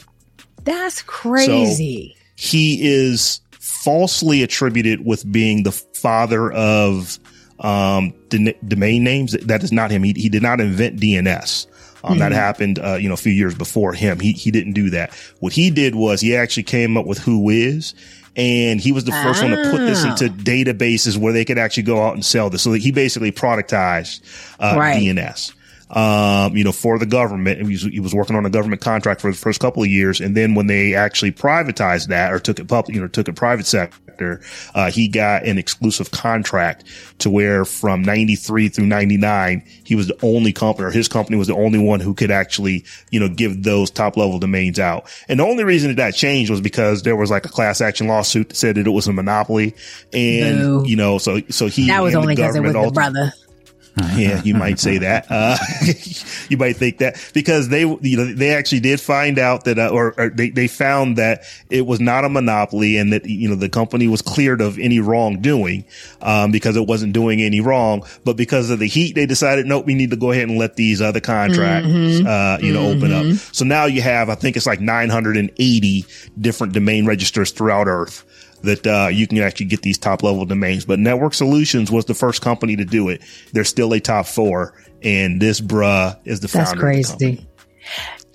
That's 0.64 1.02
crazy. 1.02 2.16
He 2.36 2.78
is 2.86 3.40
falsely 3.60 4.42
attributed 4.42 5.04
with 5.04 5.30
being 5.30 5.62
the 5.62 5.72
father 5.72 6.52
of 6.52 7.18
um, 7.60 8.12
the 8.30 8.54
domain 8.66 9.02
names. 9.04 9.32
That 9.32 9.62
is 9.64 9.72
not 9.72 9.90
him. 9.90 10.02
He, 10.02 10.12
he 10.12 10.28
did 10.28 10.42
not 10.42 10.60
invent 10.60 11.00
DNS. 11.00 11.66
Um, 12.04 12.18
That 12.18 12.32
happened, 12.32 12.78
uh, 12.78 12.94
you 13.00 13.08
know, 13.08 13.14
a 13.14 13.16
few 13.18 13.32
years 13.32 13.54
before 13.54 13.92
him. 13.92 14.20
He 14.20 14.32
he 14.32 14.50
didn't 14.52 14.74
do 14.74 14.90
that. 14.90 15.12
What 15.40 15.52
he 15.52 15.70
did 15.70 15.94
was 15.96 16.20
he 16.20 16.36
actually 16.36 16.62
came 16.64 16.96
up 16.96 17.04
with 17.06 17.18
WHOIS, 17.26 17.94
and 18.36 18.80
he 18.80 18.92
was 18.92 19.04
the 19.04 19.12
first 19.12 19.42
one 19.42 19.50
to 19.50 19.70
put 19.70 19.78
this 19.78 20.04
Ah. 20.04 20.10
into 20.12 20.28
databases 20.28 21.16
where 21.16 21.32
they 21.32 21.44
could 21.44 21.58
actually 21.58 21.82
go 21.84 22.04
out 22.06 22.14
and 22.14 22.24
sell 22.24 22.48
this. 22.50 22.62
So 22.62 22.70
that 22.72 22.82
he 22.82 22.92
basically 22.92 23.32
productized 23.32 24.20
uh, 24.60 24.76
Right. 24.78 25.02
DNS. 25.02 25.52
Um, 25.90 26.56
you 26.56 26.64
know, 26.64 26.72
for 26.72 26.98
the 26.98 27.06
government. 27.06 27.60
He 27.60 27.72
was, 27.72 27.82
he 27.82 28.00
was 28.00 28.14
working 28.14 28.36
on 28.36 28.44
a 28.44 28.50
government 28.50 28.80
contract 28.80 29.20
for 29.20 29.30
the 29.30 29.36
first 29.36 29.60
couple 29.60 29.82
of 29.82 29.88
years. 29.88 30.20
And 30.20 30.36
then 30.36 30.54
when 30.54 30.66
they 30.66 30.94
actually 30.94 31.32
privatized 31.32 32.08
that 32.08 32.32
or 32.32 32.38
took 32.38 32.58
it 32.58 32.66
public, 32.66 32.94
you 32.94 33.00
know, 33.00 33.08
took 33.08 33.28
it 33.28 33.34
private 33.34 33.66
sector, 33.66 34.40
uh, 34.74 34.90
he 34.90 35.08
got 35.08 35.44
an 35.44 35.58
exclusive 35.58 36.10
contract 36.10 36.84
to 37.18 37.30
where 37.30 37.64
from 37.64 38.02
93 38.02 38.68
through 38.68 38.86
99, 38.86 39.62
he 39.84 39.94
was 39.94 40.08
the 40.08 40.18
only 40.22 40.52
company 40.52 40.86
or 40.86 40.90
his 40.90 41.06
company 41.06 41.36
was 41.36 41.48
the 41.48 41.54
only 41.54 41.78
one 41.78 42.00
who 42.00 42.14
could 42.14 42.30
actually, 42.30 42.84
you 43.10 43.20
know, 43.20 43.28
give 43.28 43.62
those 43.62 43.90
top 43.90 44.16
level 44.16 44.38
domains 44.38 44.78
out. 44.80 45.08
And 45.28 45.38
the 45.38 45.44
only 45.44 45.64
reason 45.64 45.90
that 45.90 45.96
that 45.96 46.14
changed 46.14 46.50
was 46.50 46.60
because 46.60 47.02
there 47.02 47.16
was 47.16 47.30
like 47.30 47.44
a 47.44 47.50
class 47.50 47.80
action 47.80 48.08
lawsuit 48.08 48.48
that 48.48 48.56
said 48.56 48.76
that 48.76 48.86
it 48.86 48.90
was 48.90 49.06
a 49.06 49.12
monopoly. 49.12 49.74
And, 50.12 50.58
Boo. 50.58 50.84
you 50.86 50.96
know, 50.96 51.18
so, 51.18 51.40
so 51.50 51.66
he, 51.68 51.86
That 51.88 52.02
was 52.02 52.14
only 52.14 52.34
because 52.34 52.56
it 52.56 52.60
was 52.60 52.72
the 52.72 52.90
brother. 52.90 53.32
yeah, 54.16 54.42
you 54.42 54.54
might 54.54 54.78
say 54.78 54.98
that. 54.98 55.26
Uh, 55.30 55.56
you 56.50 56.58
might 56.58 56.76
think 56.76 56.98
that 56.98 57.30
because 57.32 57.70
they, 57.70 57.80
you 57.80 58.16
know, 58.16 58.26
they 58.26 58.50
actually 58.50 58.80
did 58.80 59.00
find 59.00 59.38
out 59.38 59.64
that, 59.64 59.78
uh, 59.78 59.88
or, 59.88 60.14
or 60.18 60.28
they, 60.28 60.50
they 60.50 60.68
found 60.68 61.16
that 61.16 61.44
it 61.70 61.86
was 61.86 61.98
not 61.98 62.24
a 62.24 62.28
monopoly 62.28 62.98
and 62.98 63.14
that, 63.14 63.24
you 63.24 63.48
know, 63.48 63.54
the 63.54 63.70
company 63.70 64.06
was 64.06 64.20
cleared 64.20 64.60
of 64.60 64.78
any 64.78 65.00
wrongdoing, 65.00 65.86
um, 66.20 66.52
because 66.52 66.76
it 66.76 66.86
wasn't 66.86 67.14
doing 67.14 67.40
any 67.40 67.60
wrong. 67.60 68.04
But 68.22 68.36
because 68.36 68.68
of 68.68 68.80
the 68.80 68.86
heat, 68.86 69.14
they 69.14 69.24
decided, 69.24 69.64
nope, 69.64 69.86
we 69.86 69.94
need 69.94 70.10
to 70.10 70.16
go 70.16 70.30
ahead 70.30 70.48
and 70.48 70.58
let 70.58 70.76
these 70.76 71.00
other 71.00 71.20
contracts, 71.20 71.88
uh, 71.88 72.58
you 72.60 72.74
know, 72.74 72.88
open 72.88 73.12
up. 73.12 73.36
So 73.52 73.64
now 73.64 73.86
you 73.86 74.02
have, 74.02 74.28
I 74.28 74.34
think 74.34 74.58
it's 74.58 74.66
like 74.66 74.80
980 74.80 76.04
different 76.38 76.74
domain 76.74 77.06
registers 77.06 77.50
throughout 77.50 77.86
Earth 77.86 78.24
that 78.66 78.86
uh, 78.86 79.08
you 79.08 79.26
can 79.26 79.38
actually 79.38 79.66
get 79.66 79.82
these 79.82 79.98
top 79.98 80.22
level 80.22 80.44
domains. 80.44 80.84
But 80.84 80.98
Network 80.98 81.34
Solutions 81.34 81.90
was 81.90 82.04
the 82.04 82.14
first 82.14 82.42
company 82.42 82.76
to 82.76 82.84
do 82.84 83.08
it. 83.08 83.22
They're 83.52 83.64
still 83.64 83.92
a 83.94 84.00
top 84.00 84.26
four, 84.26 84.74
and 85.02 85.40
this 85.40 85.60
bruh 85.60 86.18
is 86.24 86.40
the 86.40 86.48
That's 86.48 86.70
founder. 86.70 86.88
Of 86.88 87.18
the 87.18 87.36
crazy. 87.36 87.48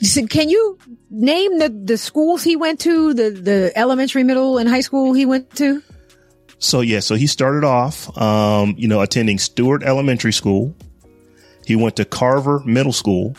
So 0.01 0.25
can 0.25 0.49
you 0.49 0.79
name 1.11 1.59
the, 1.59 1.69
the 1.69 1.97
schools 1.97 2.43
he 2.43 2.55
went 2.55 2.79
to, 2.81 3.13
the, 3.13 3.29
the 3.29 3.71
elementary, 3.75 4.23
middle, 4.23 4.57
and 4.57 4.67
high 4.67 4.81
school 4.81 5.13
he 5.13 5.25
went 5.25 5.55
to? 5.57 5.83
So 6.57 6.81
yeah, 6.81 6.99
so 7.01 7.15
he 7.15 7.27
started 7.27 7.63
off, 7.63 8.15
um, 8.17 8.75
you 8.77 8.87
know, 8.87 9.01
attending 9.01 9.37
Stewart 9.37 9.83
Elementary 9.83 10.33
School. 10.33 10.75
He 11.65 11.75
went 11.75 11.95
to 11.97 12.05
Carver 12.05 12.61
Middle 12.65 12.93
School 12.93 13.35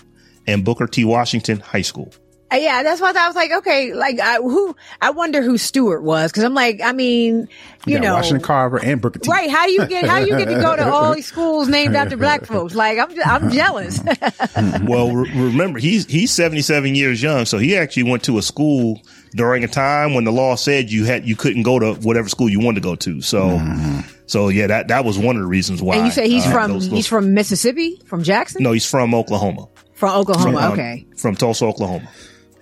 and 0.47 0.65
Booker 0.65 0.87
T. 0.87 1.05
Washington 1.05 1.61
High 1.61 1.83
School. 1.83 2.13
Yeah, 2.57 2.83
that's 2.83 3.01
why 3.01 3.13
I 3.17 3.27
was 3.27 3.37
like, 3.37 3.51
okay, 3.53 3.95
like 3.95 4.19
I, 4.21 4.37
who? 4.37 4.75
I 5.01 5.11
wonder 5.11 5.43
who 5.43 5.57
Stewart 5.59 6.03
was 6.03 6.31
because 6.31 6.45
I'm 6.45 6.55
like, 6.55 6.81
I 6.83 6.93
mean, 6.93 7.49
you 7.87 7.95
You 7.95 7.99
got 7.99 8.03
know, 8.05 8.15
Washington 8.15 8.45
Carver 8.45 8.79
and 8.83 9.01
Booker 9.01 9.19
T. 9.19 9.31
right? 9.31 9.51
How 9.51 9.67
do 9.67 9.73
you 9.73 9.87
get? 9.87 10.05
How 10.07 10.21
do 10.21 10.27
you 10.27 10.37
get 10.39 10.47
to 10.49 10.61
go 10.61 10.77
to 10.77 10.89
all 10.93 11.15
these 11.15 11.27
schools 11.27 11.69
named 11.69 11.95
after 11.97 12.17
black 12.17 12.47
folks? 12.47 12.75
Like, 12.75 12.99
I'm, 12.99 13.15
ju- 13.15 13.23
I'm 13.25 13.51
jealous. 13.51 14.01
well, 14.83 15.13
re- 15.15 15.31
remember 15.35 15.79
he's 15.79 16.07
he's 16.07 16.31
77 16.33 16.95
years 16.95 17.23
young, 17.23 17.45
so 17.45 17.59
he 17.59 17.77
actually 17.77 18.05
went 18.05 18.25
to 18.25 18.39
a 18.39 18.43
school 18.43 19.01
during 19.33 19.65
a 19.65 19.69
time 19.69 20.15
when 20.15 20.25
the 20.25 20.33
law 20.33 20.55
said 20.57 20.91
you 20.91 21.05
had 21.05 21.27
you 21.27 21.37
couldn't 21.37 21.63
go 21.63 21.79
to 21.79 21.95
whatever 21.95 22.29
school 22.29 22.49
you 22.49 22.61
wanted 22.61 22.83
to 22.83 22.89
go 22.89 22.95
to. 22.97 23.21
So, 23.23 23.61
so 24.27 24.49
yeah, 24.49 24.67
that 24.67 24.89
that 24.89 25.05
was 25.05 25.19
one 25.19 25.37
of 25.37 25.43
the 25.43 25.49
reasons 25.49 25.83
why. 25.83 25.97
and 25.97 26.07
you 26.07 26.13
say 26.13 26.29
he's 26.29 26.47
uh, 26.47 26.51
from 26.53 26.73
those- 26.73 26.89
those- 26.89 26.97
he's 26.99 27.07
from 27.07 27.35
Mississippi, 27.35 28.01
from 28.07 28.23
Jackson, 28.23 28.63
no, 28.63 28.73
he's 28.73 28.89
from 28.89 29.15
Oklahoma. 29.15 29.69
from 29.95 30.11
Oklahoma. 30.21 30.53
From, 30.53 30.57
um, 30.57 30.73
okay, 30.73 31.07
from 31.17 31.35
Tulsa, 31.37 31.65
Oklahoma. 31.67 32.09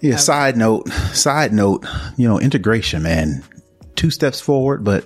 Yeah. 0.01 0.17
Side 0.17 0.57
note, 0.57 0.89
side 1.13 1.53
note, 1.53 1.85
you 2.17 2.29
know, 2.29 2.39
integration, 2.41 3.03
man. 3.03 3.43
Two 3.97 4.11
steps 4.11 4.41
forward, 4.41 4.83
but 4.83 5.05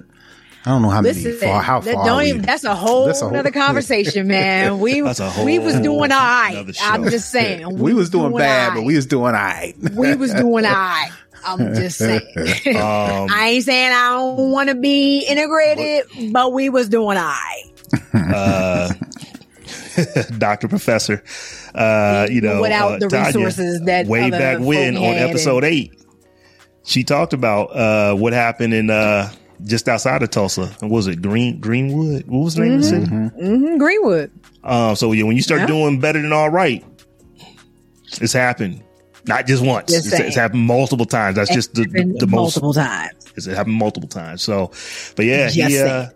I 0.64 0.70
don't 0.70 0.82
know 0.82 0.88
how 0.88 1.02
many, 1.02 1.20
Listen, 1.20 1.48
far, 1.48 1.60
how 1.60 1.80
that 1.80 1.94
far. 1.94 2.04
don't 2.06 2.22
even, 2.24 2.42
that's 2.42 2.64
a 2.64 2.74
whole 2.76 3.06
That's 3.06 3.20
a 3.20 3.28
whole- 3.28 3.36
other 3.36 3.50
conversation, 3.50 4.28
man. 4.28 4.78
We 4.78 5.00
That's 5.02 5.20
a 5.20 5.44
we 5.44 5.58
was 5.58 5.74
doing 5.80 6.12
all 6.12 6.18
right. 6.18 6.64
I'm 6.80 7.04
just 7.10 7.30
saying. 7.30 7.76
we 7.78 7.92
was 7.92 8.08
doing 8.10 8.32
bad, 8.36 8.70
all 8.70 8.76
but 8.76 8.84
we 8.86 8.94
was 8.94 9.06
doing 9.06 9.26
all 9.26 9.32
right. 9.32 9.74
we 9.94 10.14
was 10.14 10.32
doing 10.32 10.64
all 10.64 10.72
right. 10.72 11.10
I'm 11.46 11.74
just 11.74 11.98
saying. 11.98 12.22
Um, 12.68 13.28
I 13.30 13.50
ain't 13.52 13.64
saying 13.64 13.92
I 13.92 14.10
don't 14.14 14.50
want 14.52 14.70
to 14.70 14.74
be 14.74 15.26
integrated, 15.28 16.32
but 16.32 16.52
we 16.54 16.70
was 16.70 16.88
doing 16.88 17.18
all 17.18 17.24
right. 17.24 17.64
uh, 18.14 18.88
Doctor 20.38 20.68
Professor, 20.68 21.22
uh, 21.74 22.26
you 22.30 22.40
know, 22.40 22.60
Without 22.60 22.92
uh, 22.94 22.98
the 22.98 23.08
Tanya, 23.08 23.26
resources 23.26 23.80
that 23.82 24.06
way 24.06 24.30
back 24.30 24.60
when 24.60 24.96
on 24.96 25.14
episode 25.16 25.64
eight, 25.64 25.92
she 26.84 27.04
talked 27.04 27.32
about 27.32 27.66
uh, 27.74 28.14
what 28.14 28.32
happened 28.32 28.74
in 28.74 28.90
uh, 28.90 29.30
just 29.64 29.88
outside 29.88 30.22
of 30.22 30.30
Tulsa. 30.30 30.74
Was 30.82 31.06
it 31.06 31.22
Green 31.22 31.60
Greenwood? 31.60 32.26
What 32.26 32.44
was 32.44 32.54
the 32.54 32.62
name 32.62 32.74
of 32.74 32.82
the 32.82 32.88
city? 32.88 33.06
hmm 33.06 33.78
Greenwood. 33.78 34.30
Uh, 34.62 34.94
so 34.94 35.12
yeah, 35.12 35.24
when 35.24 35.36
you 35.36 35.42
start 35.42 35.60
Yeah. 35.62 35.66
doing 35.66 36.00
better 36.00 36.20
than 36.20 36.32
all 36.32 36.50
right, 36.50 36.84
it's 38.20 38.32
happened. 38.32 38.82
Not 39.26 39.46
just 39.46 39.64
once. 39.64 39.90
Just 39.90 40.06
It's, 40.08 40.20
it's 40.20 40.36
happened 40.36 40.62
multiple 40.66 41.06
times. 41.06 41.36
That's 41.36 41.50
just 41.52 41.72
the, 41.74 41.84
the, 41.84 42.04
the 42.18 42.26
most 42.26 42.30
multiple 42.60 42.74
times. 42.74 43.12
It's 43.36 43.46
happened 43.46 43.74
multiple 43.76 44.08
times. 44.08 44.42
So, 44.42 44.70
but 45.16 45.24
yeah, 45.24 45.48
Just 45.48 45.56
he, 45.56 45.78
uh, 45.80 46.08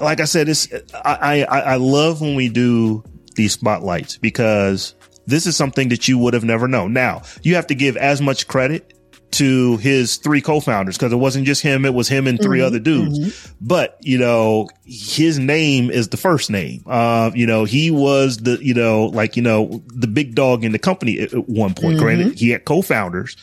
like 0.00 0.20
I 0.20 0.24
said, 0.24 0.48
it's, 0.48 0.66
I, 0.94 1.44
I, 1.44 1.58
I 1.60 1.76
love 1.76 2.22
when 2.22 2.34
we 2.34 2.48
do 2.48 3.04
these 3.36 3.52
spotlights 3.52 4.18
because 4.18 4.94
this 5.26 5.46
is 5.46 5.56
something 5.56 5.90
that 5.90 6.08
you 6.08 6.18
would 6.18 6.34
have 6.34 6.44
never 6.44 6.68
known. 6.68 6.92
Now 6.92 7.22
you 7.42 7.54
have 7.56 7.68
to 7.68 7.74
give 7.74 7.96
as 7.96 8.20
much 8.20 8.48
credit 8.48 8.92
to 9.32 9.76
his 9.78 10.16
three 10.16 10.40
co-founders 10.40 10.96
because 10.96 11.12
it 11.12 11.16
wasn't 11.16 11.46
just 11.46 11.62
him. 11.62 11.84
It 11.84 11.92
was 11.92 12.08
him 12.08 12.26
and 12.26 12.40
3 12.40 12.58
mm-hmm. 12.58 12.66
other 12.66 12.78
dudes. 12.78 13.18
Mm-hmm. 13.18 13.54
But, 13.60 13.98
you 14.00 14.18
know, 14.18 14.68
his 14.84 15.38
name 15.38 15.90
is 15.90 16.08
the 16.08 16.16
first 16.16 16.48
name. 16.48 16.84
Uh, 16.86 17.30
you 17.34 17.46
know, 17.46 17.64
he 17.64 17.90
was 17.90 18.38
the, 18.38 18.58
you 18.62 18.72
know, 18.72 19.06
like, 19.06 19.36
you 19.36 19.42
know, 19.42 19.82
the 19.88 20.06
big 20.06 20.34
dog 20.34 20.64
in 20.64 20.72
the 20.72 20.78
company 20.78 21.20
at, 21.20 21.34
at 21.34 21.48
one 21.48 21.74
point. 21.74 21.96
Mm-hmm. 21.96 22.02
Granted, 22.02 22.38
he 22.38 22.50
had 22.50 22.64
co-founders. 22.64 23.36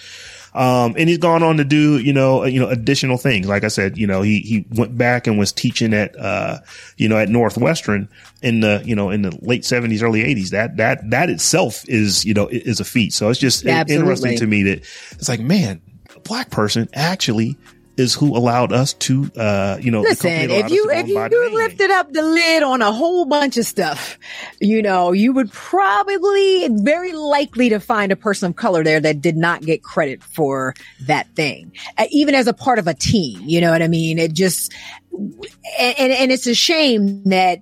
Um, 0.55 0.93
and 0.97 1.09
he's 1.09 1.17
gone 1.17 1.41
on 1.41 1.57
to 1.57 1.63
do, 1.63 1.97
you 1.97 2.13
know, 2.13 2.43
uh, 2.43 2.45
you 2.45 2.59
know, 2.59 2.69
additional 2.69 3.17
things. 3.17 3.47
Like 3.47 3.63
I 3.63 3.69
said, 3.69 3.97
you 3.97 4.05
know, 4.05 4.21
he, 4.21 4.39
he 4.41 4.65
went 4.75 4.95
back 4.95 5.25
and 5.25 5.39
was 5.39 5.51
teaching 5.51 5.93
at, 5.95 6.15
uh, 6.15 6.59
you 6.97 7.09
know, 7.09 7.17
at 7.17 7.27
Northwestern 7.27 8.07
in 8.43 8.59
the, 8.59 8.81
you 8.85 8.95
know, 8.95 9.09
in 9.09 9.23
the 9.23 9.35
late 9.41 9.65
seventies, 9.65 10.03
early 10.03 10.21
eighties. 10.21 10.51
That, 10.51 10.77
that, 10.77 11.09
that 11.09 11.31
itself 11.31 11.83
is, 11.87 12.23
you 12.23 12.35
know, 12.35 12.47
is 12.49 12.79
a 12.79 12.85
feat. 12.85 13.13
So 13.13 13.29
it's 13.29 13.39
just 13.39 13.65
Absolutely. 13.65 13.95
interesting 13.95 14.37
to 14.37 14.45
me 14.45 14.63
that 14.63 14.79
it's 15.11 15.27
like, 15.27 15.39
man, 15.39 15.81
a 16.15 16.19
black 16.19 16.51
person 16.51 16.87
actually 16.93 17.57
is 17.95 18.13
who 18.15 18.35
allowed 18.35 18.73
us 18.73 18.93
to, 18.93 19.31
uh, 19.37 19.77
you 19.79 19.91
know, 19.91 20.01
Listen, 20.01 20.31
if 20.31 20.71
you 20.71 20.89
if 20.89 21.07
you 21.07 21.55
lifted 21.55 21.91
up 21.91 22.11
the 22.11 22.23
lid 22.23 22.63
on 22.63 22.81
a 22.81 22.91
whole 22.91 23.25
bunch 23.25 23.57
of 23.57 23.65
stuff, 23.65 24.17
you 24.59 24.81
know, 24.81 25.11
you 25.11 25.31
would 25.33 25.51
probably 25.51 26.67
very 26.69 27.13
likely 27.13 27.69
to 27.69 27.79
find 27.79 28.11
a 28.11 28.15
person 28.15 28.49
of 28.49 28.55
color 28.55 28.83
there 28.83 28.99
that 28.99 29.21
did 29.21 29.37
not 29.37 29.61
get 29.61 29.83
credit 29.83 30.23
for 30.23 30.73
that 31.01 31.27
thing, 31.35 31.71
uh, 31.97 32.05
even 32.09 32.33
as 32.33 32.47
a 32.47 32.53
part 32.53 32.79
of 32.79 32.87
a 32.87 32.93
team. 32.93 33.41
You 33.43 33.61
know 33.61 33.71
what 33.71 33.81
I 33.81 33.87
mean? 33.87 34.17
It 34.17 34.33
just 34.33 34.73
and, 35.79 36.11
and 36.11 36.31
it's 36.31 36.47
a 36.47 36.55
shame 36.55 37.23
that 37.25 37.61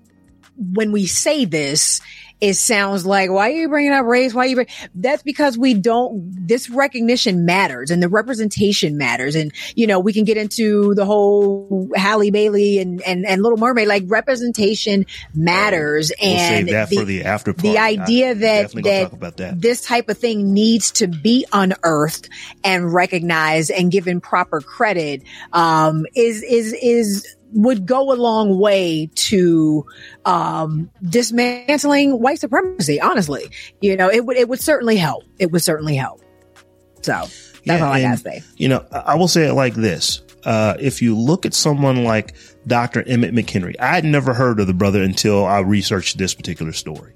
when 0.55 0.91
we 0.91 1.05
say 1.07 1.45
this, 1.45 2.01
it 2.41 2.55
sounds 2.55 3.05
like, 3.05 3.29
why 3.29 3.51
are 3.51 3.53
you 3.53 3.69
bringing 3.69 3.91
up 3.91 4.03
race? 4.05 4.33
Why 4.33 4.45
are 4.45 4.47
you 4.47 4.55
bring? 4.55 4.67
That's 4.95 5.21
because 5.21 5.59
we 5.59 5.75
don't, 5.75 6.47
this 6.47 6.71
recognition 6.71 7.45
matters 7.45 7.91
and 7.91 8.01
the 8.01 8.09
representation 8.09 8.97
matters. 8.97 9.35
And, 9.35 9.53
you 9.75 9.85
know, 9.85 9.99
we 9.99 10.11
can 10.11 10.25
get 10.25 10.37
into 10.37 10.95
the 10.95 11.05
whole 11.05 11.87
Halle 11.95 12.31
Bailey 12.31 12.79
and, 12.79 12.99
and, 13.03 13.27
and 13.27 13.43
Little 13.43 13.59
Mermaid, 13.59 13.87
like 13.87 14.03
representation 14.07 15.05
matters. 15.35 16.11
We'll 16.19 16.31
and 16.31 16.69
that 16.69 16.89
for 16.89 17.05
the 17.05 17.25
after 17.25 17.53
party. 17.53 17.69
the 17.69 17.77
idea 17.77 18.31
I- 18.31 18.33
that, 18.33 18.71
that 18.71 19.37
that. 19.37 19.61
this 19.61 19.83
type 19.85 20.09
of 20.09 20.17
thing 20.17 20.51
needs 20.51 20.91
to 20.93 21.07
be 21.07 21.45
unearthed 21.53 22.27
and 22.63 22.91
recognized 22.91 23.69
and 23.69 23.91
given 23.91 24.19
proper 24.19 24.61
credit, 24.61 25.21
um, 25.53 26.07
is, 26.15 26.41
is, 26.41 26.73
is, 26.73 27.35
would 27.53 27.85
go 27.85 28.11
a 28.11 28.15
long 28.15 28.57
way 28.59 29.09
to 29.15 29.85
um, 30.25 30.89
dismantling 31.03 32.19
white 32.21 32.39
supremacy. 32.39 32.99
Honestly, 33.01 33.49
you 33.81 33.95
know, 33.97 34.09
it 34.09 34.25
would 34.25 34.37
it 34.37 34.47
would 34.49 34.59
certainly 34.59 34.97
help. 34.97 35.23
It 35.39 35.51
would 35.51 35.61
certainly 35.61 35.95
help. 35.95 36.21
So 37.01 37.11
that's 37.13 37.61
Yeah, 37.63 37.85
all 37.85 37.91
I 37.93 38.01
gotta 38.01 38.17
say. 38.17 38.41
You 38.57 38.69
know, 38.69 38.85
I 38.91 39.15
will 39.15 39.27
say 39.27 39.47
it 39.47 39.53
like 39.53 39.73
this. 39.73 40.21
Uh, 40.43 40.75
if 40.79 41.01
you 41.01 41.15
look 41.17 41.45
at 41.45 41.53
someone 41.53 42.03
like 42.03 42.35
Dr. 42.65 43.03
Emmit 43.07 43.33
McHenry, 43.33 43.75
I 43.79 43.87
had 43.95 44.05
never 44.05 44.33
heard 44.33 44.59
of 44.59 44.67
the 44.67 44.73
brother 44.73 45.03
until 45.03 45.45
I 45.45 45.59
researched 45.59 46.17
this 46.17 46.33
particular 46.33 46.71
story. 46.73 47.13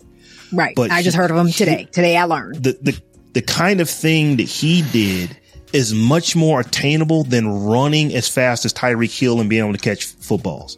Right. 0.54 0.76
but 0.76 0.92
I 0.92 1.02
just 1.02 1.16
he- 1.16 1.22
heard 1.22 1.32
of 1.32 1.38
him 1.38 1.50
today. 1.52 1.88
Today 1.92 2.18
I 2.18 2.26
learned. 2.26 2.64
The, 2.64 2.78
the, 2.82 3.02
the 3.34 3.42
kind 3.42 3.82
of 3.82 3.90
thing 3.90 4.38
that 4.38 4.44
he 4.48 4.84
did 4.92 5.36
is 5.76 5.94
much 5.94 6.38
more 6.38 6.62
attainable 6.62 7.26
than 7.26 7.66
running 7.66 8.14
as 8.16 8.30
fast 8.30 8.64
as 8.64 8.74
Tyreek 8.74 9.18
Hill 9.18 9.42
and 9.42 9.50
being 9.50 9.62
able 9.62 9.74
to 9.74 9.80
catch 9.80 10.06
footballs. 10.06 10.78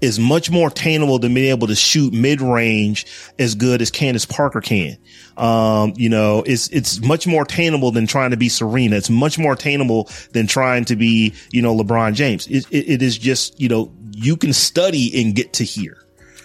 Is 0.00 0.18
much 0.18 0.50
more 0.50 0.68
attainable 0.68 1.18
than 1.18 1.34
being 1.34 1.50
able 1.50 1.66
to 1.66 1.74
shoot 1.74 2.14
mid 2.14 2.40
range 2.40 3.04
as 3.38 3.54
good 3.54 3.82
as 3.82 3.90
Candace 3.90 4.24
Parker 4.24 4.60
can. 4.60 4.96
Um, 5.36 5.92
you 5.96 6.08
know, 6.08 6.44
it's, 6.46 6.68
it's 6.68 7.00
much 7.00 7.26
more 7.26 7.42
attainable 7.42 7.90
than 7.90 8.06
trying 8.06 8.30
to 8.30 8.36
be 8.36 8.48
Serena. 8.48 8.96
It's 8.96 9.10
much 9.10 9.38
more 9.38 9.52
attainable 9.52 10.08
than 10.32 10.46
trying 10.46 10.84
to 10.86 10.96
be, 10.96 11.34
you 11.50 11.60
know, 11.60 11.76
LeBron 11.76 12.14
James. 12.14 12.46
It, 12.46 12.64
it, 12.70 12.88
it 12.88 13.02
is 13.02 13.18
just, 13.18 13.60
you 13.60 13.68
know, 13.68 13.92
you 14.12 14.36
can 14.36 14.52
study 14.52 15.20
and 15.20 15.34
get 15.34 15.52
to 15.54 15.64
here. 15.64 15.98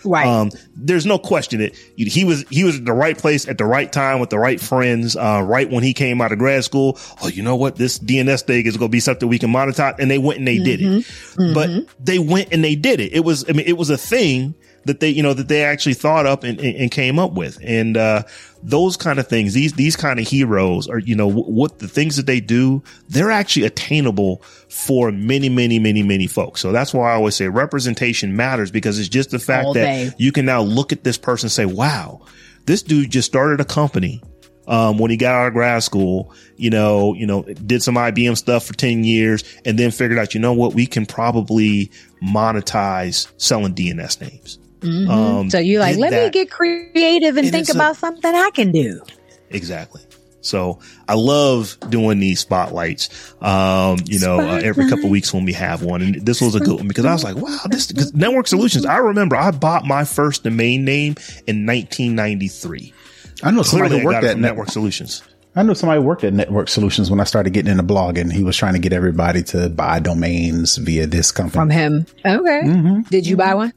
Right. 0.05 0.27
Um, 0.27 0.51
there's 0.75 1.05
no 1.05 1.17
question 1.17 1.59
that 1.59 1.75
he 1.95 2.23
was 2.23 2.45
he 2.49 2.63
was 2.63 2.79
at 2.79 2.85
the 2.85 2.93
right 2.93 3.17
place 3.17 3.47
at 3.47 3.57
the 3.57 3.65
right 3.65 3.91
time 3.91 4.19
with 4.19 4.29
the 4.29 4.39
right 4.39 4.59
friends. 4.59 5.15
Uh, 5.15 5.41
right 5.45 5.69
when 5.69 5.83
he 5.83 5.93
came 5.93 6.21
out 6.21 6.31
of 6.31 6.39
grad 6.39 6.63
school. 6.63 6.97
Oh, 7.21 7.27
you 7.27 7.43
know 7.43 7.55
what? 7.55 7.75
This 7.75 7.99
DNS 7.99 8.41
thing 8.43 8.65
is 8.65 8.77
going 8.77 8.89
to 8.89 8.91
be 8.91 8.99
something 8.99 9.27
we 9.29 9.39
can 9.39 9.51
monetize, 9.51 9.95
and 9.99 10.09
they 10.09 10.17
went 10.17 10.39
and 10.39 10.47
they 10.47 10.59
did 10.59 10.81
it. 10.81 10.85
Mm-hmm. 10.85 11.53
But 11.53 12.05
they 12.05 12.19
went 12.19 12.49
and 12.51 12.63
they 12.63 12.75
did 12.75 12.99
it. 12.99 13.13
It 13.13 13.21
was 13.21 13.49
I 13.49 13.53
mean 13.53 13.65
it 13.67 13.77
was 13.77 13.89
a 13.89 13.97
thing 13.97 14.55
that 14.85 14.99
they 14.99 15.09
you 15.09 15.23
know 15.23 15.33
that 15.33 15.47
they 15.47 15.63
actually 15.63 15.93
thought 15.93 16.25
up 16.25 16.43
and, 16.43 16.59
and, 16.59 16.91
came 16.91 17.17
up 17.17 17.33
with, 17.33 17.57
and 17.63 17.95
uh, 17.95 18.23
those 18.61 18.97
kind 18.97 19.19
of 19.19 19.27
things. 19.27 19.53
These 19.53 19.73
these 19.73 19.95
kind 19.95 20.19
of 20.19 20.27
heroes 20.27 20.87
are 20.87 20.99
you 20.99 21.15
know 21.15 21.29
what 21.29 21.79
the 21.79 21.87
things 21.87 22.17
that 22.17 22.25
they 22.25 22.39
do. 22.39 22.83
They're 23.09 23.31
actually 23.31 23.65
attainable 23.65 24.41
for 24.69 25.11
many 25.11 25.49
many 25.49 25.79
many 25.79 26.03
many 26.03 26.27
folks. 26.27 26.61
So 26.61 26.71
that's 26.71 26.93
why 26.93 27.11
I 27.11 27.15
always 27.15 27.35
say 27.35 27.47
representation 27.47 28.35
matters 28.35 28.71
because 28.71 28.99
it's 28.99 29.09
just 29.09 29.31
the 29.31 29.39
fact 29.39 29.67
All 29.67 29.73
that 29.73 29.83
day. 29.83 30.11
you 30.17 30.31
can 30.31 30.45
now 30.45 30.61
look 30.61 30.91
at 30.91 31.03
this 31.03 31.17
person 31.17 31.47
and 31.47 31.51
say, 31.51 31.65
wow, 31.65 32.21
this 32.65 32.83
dude 32.83 33.11
just 33.11 33.27
started 33.27 33.61
a 33.61 33.65
company. 33.65 34.21
Um, 34.65 34.97
when 34.97 35.11
he 35.11 35.17
got 35.17 35.35
out 35.35 35.47
of 35.47 35.53
grad 35.53 35.83
school, 35.83 36.33
you 36.55 36.69
know, 36.69 37.13
you 37.15 37.25
know, 37.25 37.43
did 37.43 37.83
some 37.83 37.95
IBM 37.95 38.37
stuff 38.37 38.65
for 38.65 38.71
10 38.71 39.03
years 39.03 39.43
and 39.65 39.77
then 39.77 39.91
figured 39.91 40.17
out, 40.17 40.33
you 40.33 40.39
know 40.39 40.53
what, 40.53 40.73
we 40.73 40.85
can 40.85 41.05
probably 41.05 41.91
monetize 42.23 43.29
selling 43.35 43.75
DNS 43.75 44.21
names. 44.21 44.59
Um, 44.83 45.49
so 45.49 45.59
you're 45.59 45.79
like, 45.79 45.93
did 45.95 46.01
let 46.01 46.11
me 46.11 46.29
get 46.29 46.51
creative 46.51 47.37
and 47.37 47.45
And 47.45 47.51
think 47.51 47.61
it's 47.61 47.69
a- 47.73 47.77
about 47.77 47.95
something 47.97 48.33
I 48.33 48.49
can 48.53 48.71
do. 48.71 49.01
Exactly. 49.49 50.01
So 50.41 50.79
I 51.07 51.13
love 51.13 51.77
doing 51.89 52.19
these 52.19 52.41
spotlights. 52.41 53.33
Um, 53.41 53.99
you 54.05 54.19
know, 54.19 54.39
uh, 54.41 54.59
every 54.61 54.89
couple 54.89 55.05
of 55.05 55.11
weeks 55.11 55.33
when 55.33 55.45
we 55.45 55.53
have 55.53 55.83
one, 55.83 56.01
and 56.01 56.15
this 56.25 56.41
was 56.41 56.53
a 56.55 56.59
good 56.59 56.75
one 56.75 56.87
because 56.89 57.05
I 57.05 57.13
was 57.13 57.23
like, 57.23 57.37
wow, 57.37 57.59
this 57.69 57.89
cause 57.93 58.13
network 58.13 58.47
solutions. 58.47 58.85
I 58.85 58.97
remember 58.97 59.37
I 59.37 59.51
bought 59.51 59.85
my 59.85 60.03
first 60.03 60.43
domain 60.43 60.83
name 60.83 61.15
in 61.47 61.65
1993. 61.65 62.93
I 63.41 63.51
know 63.51 63.61
somebody 63.63 63.89
Clearly, 63.89 64.01
who 64.01 64.05
worked 64.05 64.17
at 64.17 64.37
Network. 64.37 64.41
Network 64.41 64.69
Solutions. 64.69 65.23
I 65.55 65.63
know 65.63 65.73
somebody 65.73 66.01
worked 66.01 66.23
at 66.23 66.33
Network 66.33 66.67
Solutions 66.67 67.09
when 67.11 67.19
I 67.19 67.25
started 67.25 67.51
getting 67.53 67.71
into 67.71 67.83
blogging. 67.83 68.21
And 68.21 68.33
he 68.33 68.43
was 68.43 68.57
trying 68.57 68.73
to 68.73 68.79
get 68.79 68.91
everybody 68.91 69.43
to 69.43 69.69
buy 69.69 69.99
domains 69.99 70.77
via 70.77 71.07
this 71.07 71.31
company. 71.31 71.53
From 71.53 71.69
him. 71.69 72.05
Okay. 72.25 72.61
Mm-hmm. 72.63 73.01
Did 73.03 73.27
you 73.27 73.37
buy 73.37 73.53
one? 73.53 73.73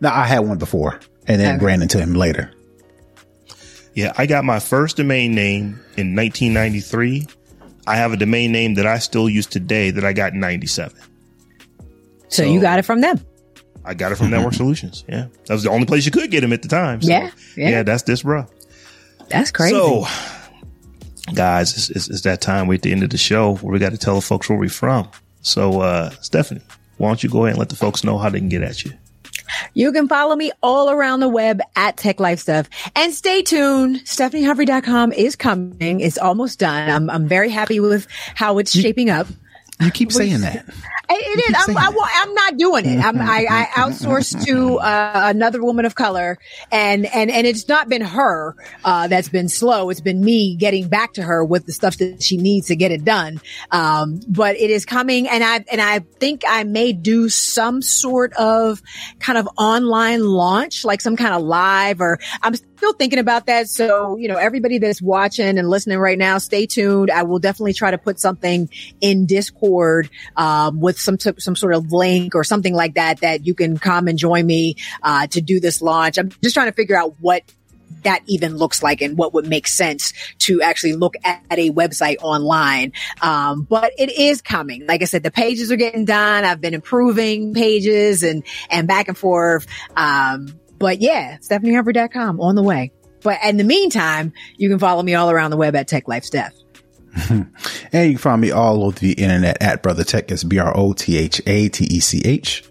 Now, 0.00 0.14
I 0.14 0.26
had 0.26 0.40
one 0.40 0.58
before 0.58 1.00
and 1.26 1.40
then 1.40 1.56
Okay. 1.56 1.64
ran 1.64 1.82
into 1.82 1.98
him 1.98 2.14
later. 2.14 2.50
Yeah, 3.94 4.12
I 4.18 4.26
got 4.26 4.44
my 4.44 4.58
first 4.58 4.96
domain 4.96 5.34
name 5.34 5.80
in 5.96 6.14
1993. 6.16 7.26
I 7.86 7.96
have 7.96 8.12
a 8.12 8.16
domain 8.16 8.50
name 8.50 8.74
that 8.74 8.86
I 8.86 8.98
still 8.98 9.28
use 9.28 9.46
today 9.46 9.90
that 9.90 10.04
I 10.04 10.12
got 10.12 10.32
in 10.32 10.40
97. 10.40 10.96
So, 12.28 12.42
So- 12.42 12.44
you 12.44 12.60
got 12.60 12.78
it 12.78 12.84
from 12.84 13.00
them. 13.00 13.20
I 13.84 13.94
got 13.94 14.10
it 14.12 14.16
from 14.16 14.30
Network 14.30 14.54
Solutions. 14.54 15.04
Yeah. 15.08 15.26
That 15.46 15.54
was 15.54 15.62
the 15.62 15.70
only 15.70 15.86
place 15.86 16.06
you 16.06 16.10
could 16.12 16.30
get 16.30 16.40
them 16.40 16.52
at 16.52 16.62
the 16.62 16.68
time. 16.68 17.02
So, 17.02 17.10
Yeah, 17.10 17.30
yeah. 17.56 17.82
that's 17.82 18.02
this, 18.02 18.22
bro. 18.22 18.46
That's 19.28 19.50
crazy. 19.50 19.74
So, 19.74 20.06
guys, 21.34 21.76
it's, 21.76 21.90
it's, 21.90 22.08
it's 22.08 22.20
that 22.22 22.40
time. 22.40 22.66
We're 22.66 22.74
at 22.74 22.82
the 22.82 22.92
end 22.92 23.02
of 23.02 23.10
the 23.10 23.18
show 23.18 23.56
where 23.56 23.72
we 23.72 23.78
got 23.78 23.92
to 23.92 23.98
tell 23.98 24.14
the 24.16 24.20
folks 24.22 24.48
where 24.48 24.58
we're 24.58 24.68
from. 24.70 25.08
So, 25.42 25.80
uh, 25.80 26.10
Stephanie, 26.20 26.62
why 26.96 27.08
don't 27.08 27.22
you 27.22 27.28
go 27.30 27.44
ahead 27.44 27.50
and 27.52 27.58
let 27.58 27.68
the 27.68 27.76
folks 27.76 28.02
know 28.04 28.18
how 28.18 28.28
they 28.30 28.38
can 28.38 28.48
get 28.48 28.62
at 28.62 28.84
you? 28.84 28.92
You 29.74 29.92
can 29.92 30.08
follow 30.08 30.36
me 30.36 30.52
all 30.62 30.90
around 30.90 31.20
the 31.20 31.28
web 31.28 31.60
at 31.76 31.96
Tech 31.96 32.20
Life 32.20 32.40
Steph. 32.40 32.68
And 32.94 33.12
stay 33.12 33.42
tuned. 33.42 34.00
StephanieHumphrey.com 34.04 35.12
is 35.12 35.36
coming. 35.36 36.00
It's 36.00 36.18
almost 36.18 36.58
done. 36.58 36.90
I'm, 36.90 37.10
I'm 37.10 37.28
very 37.28 37.50
happy 37.50 37.80
with 37.80 38.06
how 38.34 38.58
it's 38.58 38.72
shaping 38.72 39.10
up. 39.10 39.26
You 39.84 39.90
keep 39.90 40.12
saying 40.12 40.40
that. 40.40 40.64
It, 41.10 41.38
it 41.38 41.50
is. 41.50 41.68
I'm, 41.68 41.76
I, 41.76 42.22
I'm 42.22 42.34
not 42.34 42.56
doing 42.56 42.86
it. 42.86 43.04
I'm, 43.04 43.20
I, 43.20 43.46
I 43.48 43.64
outsourced 43.74 44.44
to 44.46 44.78
uh, 44.78 45.22
another 45.26 45.62
woman 45.62 45.84
of 45.84 45.94
color, 45.94 46.38
and 46.72 47.04
and 47.06 47.30
and 47.30 47.46
it's 47.46 47.68
not 47.68 47.88
been 47.88 48.00
her 48.00 48.56
uh, 48.84 49.06
that's 49.08 49.28
been 49.28 49.48
slow. 49.48 49.90
It's 49.90 50.00
been 50.00 50.24
me 50.24 50.56
getting 50.56 50.88
back 50.88 51.12
to 51.14 51.22
her 51.22 51.44
with 51.44 51.66
the 51.66 51.72
stuff 51.72 51.98
that 51.98 52.22
she 52.22 52.36
needs 52.36 52.68
to 52.68 52.76
get 52.76 52.90
it 52.90 53.04
done. 53.04 53.40
Um, 53.70 54.20
but 54.26 54.56
it 54.56 54.70
is 54.70 54.86
coming, 54.86 55.28
and 55.28 55.44
I 55.44 55.64
and 55.70 55.80
I 55.80 55.98
think 55.98 56.42
I 56.48 56.64
may 56.64 56.92
do 56.92 57.28
some 57.28 57.82
sort 57.82 58.32
of 58.34 58.80
kind 59.18 59.36
of 59.36 59.48
online 59.58 60.24
launch, 60.24 60.84
like 60.84 61.00
some 61.00 61.16
kind 61.16 61.34
of 61.34 61.42
live, 61.42 62.00
or 62.00 62.18
I'm 62.42 62.54
still 62.84 62.92
thinking 62.92 63.18
about 63.18 63.46
that. 63.46 63.68
So 63.68 64.16
you 64.16 64.28
know, 64.28 64.36
everybody 64.36 64.78
that's 64.78 65.00
watching 65.00 65.58
and 65.58 65.68
listening 65.70 65.98
right 65.98 66.18
now, 66.18 66.38
stay 66.38 66.66
tuned. 66.66 67.10
I 67.10 67.22
will 67.22 67.38
definitely 67.38 67.72
try 67.72 67.90
to 67.90 67.98
put 67.98 68.20
something 68.20 68.68
in 69.00 69.24
Discord 69.24 70.10
um, 70.36 70.80
with 70.80 71.00
some 71.00 71.16
t- 71.16 71.32
some 71.38 71.56
sort 71.56 71.74
of 71.74 71.92
link 71.92 72.34
or 72.34 72.44
something 72.44 72.74
like 72.74 72.94
that 72.94 73.20
that 73.20 73.46
you 73.46 73.54
can 73.54 73.78
come 73.78 74.06
and 74.06 74.18
join 74.18 74.44
me 74.44 74.76
uh, 75.02 75.26
to 75.28 75.40
do 75.40 75.60
this 75.60 75.80
launch. 75.80 76.18
I'm 76.18 76.28
just 76.42 76.54
trying 76.54 76.68
to 76.68 76.72
figure 76.72 76.96
out 76.96 77.14
what 77.20 77.42
that 78.02 78.20
even 78.26 78.56
looks 78.56 78.82
like 78.82 79.00
and 79.00 79.16
what 79.16 79.32
would 79.32 79.46
make 79.46 79.66
sense 79.66 80.12
to 80.38 80.60
actually 80.60 80.92
look 80.92 81.14
at, 81.24 81.42
at 81.50 81.58
a 81.58 81.70
website 81.70 82.16
online. 82.20 82.92
Um, 83.22 83.62
but 83.62 83.92
it 83.96 84.10
is 84.10 84.42
coming. 84.42 84.86
Like 84.86 85.00
I 85.00 85.06
said, 85.06 85.22
the 85.22 85.30
pages 85.30 85.72
are 85.72 85.76
getting 85.76 86.04
done. 86.04 86.44
I've 86.44 86.60
been 86.60 86.74
improving 86.74 87.54
pages 87.54 88.22
and 88.22 88.44
and 88.68 88.86
back 88.86 89.08
and 89.08 89.16
forth. 89.16 89.66
Um, 89.96 90.60
but 90.84 91.00
yeah, 91.00 91.38
StephanieHumphrey.com 91.38 92.42
on 92.42 92.56
the 92.56 92.62
way. 92.62 92.92
But 93.22 93.38
in 93.42 93.56
the 93.56 93.64
meantime, 93.64 94.34
you 94.58 94.68
can 94.68 94.78
follow 94.78 95.02
me 95.02 95.14
all 95.14 95.30
around 95.30 95.50
the 95.50 95.56
web 95.56 95.74
at 95.74 95.88
Tech 95.88 96.06
Life 96.08 96.24
Steph. 96.24 96.52
And 97.30 98.08
you 98.08 98.14
can 98.14 98.18
find 98.18 98.40
me 98.42 98.50
all 98.50 98.84
over 98.84 98.98
the 98.98 99.12
internet 99.12 99.62
at 99.62 99.82
Brother 99.82 100.04
Tech. 100.04 100.30
It's 100.30 100.44
B 100.44 100.58
R 100.58 100.76
O 100.76 100.92
T 100.92 101.16
H 101.16 101.40
A 101.46 101.70
T 101.70 101.84
E 101.84 102.00
C 102.00 102.20
H. 102.22 102.68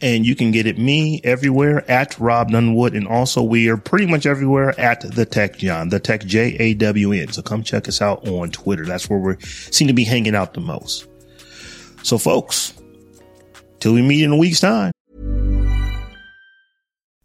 And 0.00 0.26
you 0.26 0.34
can 0.34 0.50
get 0.50 0.66
at 0.66 0.76
me 0.76 1.20
everywhere 1.22 1.88
at 1.88 2.18
Rob 2.18 2.50
Dunwood. 2.50 2.94
And 2.94 3.06
also 3.06 3.44
we 3.44 3.68
are 3.68 3.76
pretty 3.76 4.06
much 4.06 4.26
everywhere 4.26 4.74
at 4.80 5.02
the 5.02 5.24
Tech 5.24 5.58
Jawn, 5.58 5.90
the 5.90 6.00
Tech 6.00 6.24
J 6.24 6.56
A 6.58 6.74
W 6.74 7.12
N. 7.12 7.28
So 7.28 7.42
come 7.42 7.62
check 7.62 7.86
us 7.86 8.02
out 8.02 8.26
on 8.26 8.50
Twitter. 8.50 8.84
That's 8.84 9.08
where 9.08 9.20
we 9.20 9.36
seem 9.40 9.86
to 9.86 9.94
be 9.94 10.04
hanging 10.04 10.34
out 10.34 10.54
the 10.54 10.60
most. 10.60 11.06
So 12.02 12.18
folks, 12.18 12.74
till 13.78 13.94
we 13.94 14.02
meet 14.02 14.24
in 14.24 14.32
a 14.32 14.36
week's 14.36 14.60
time. 14.60 14.90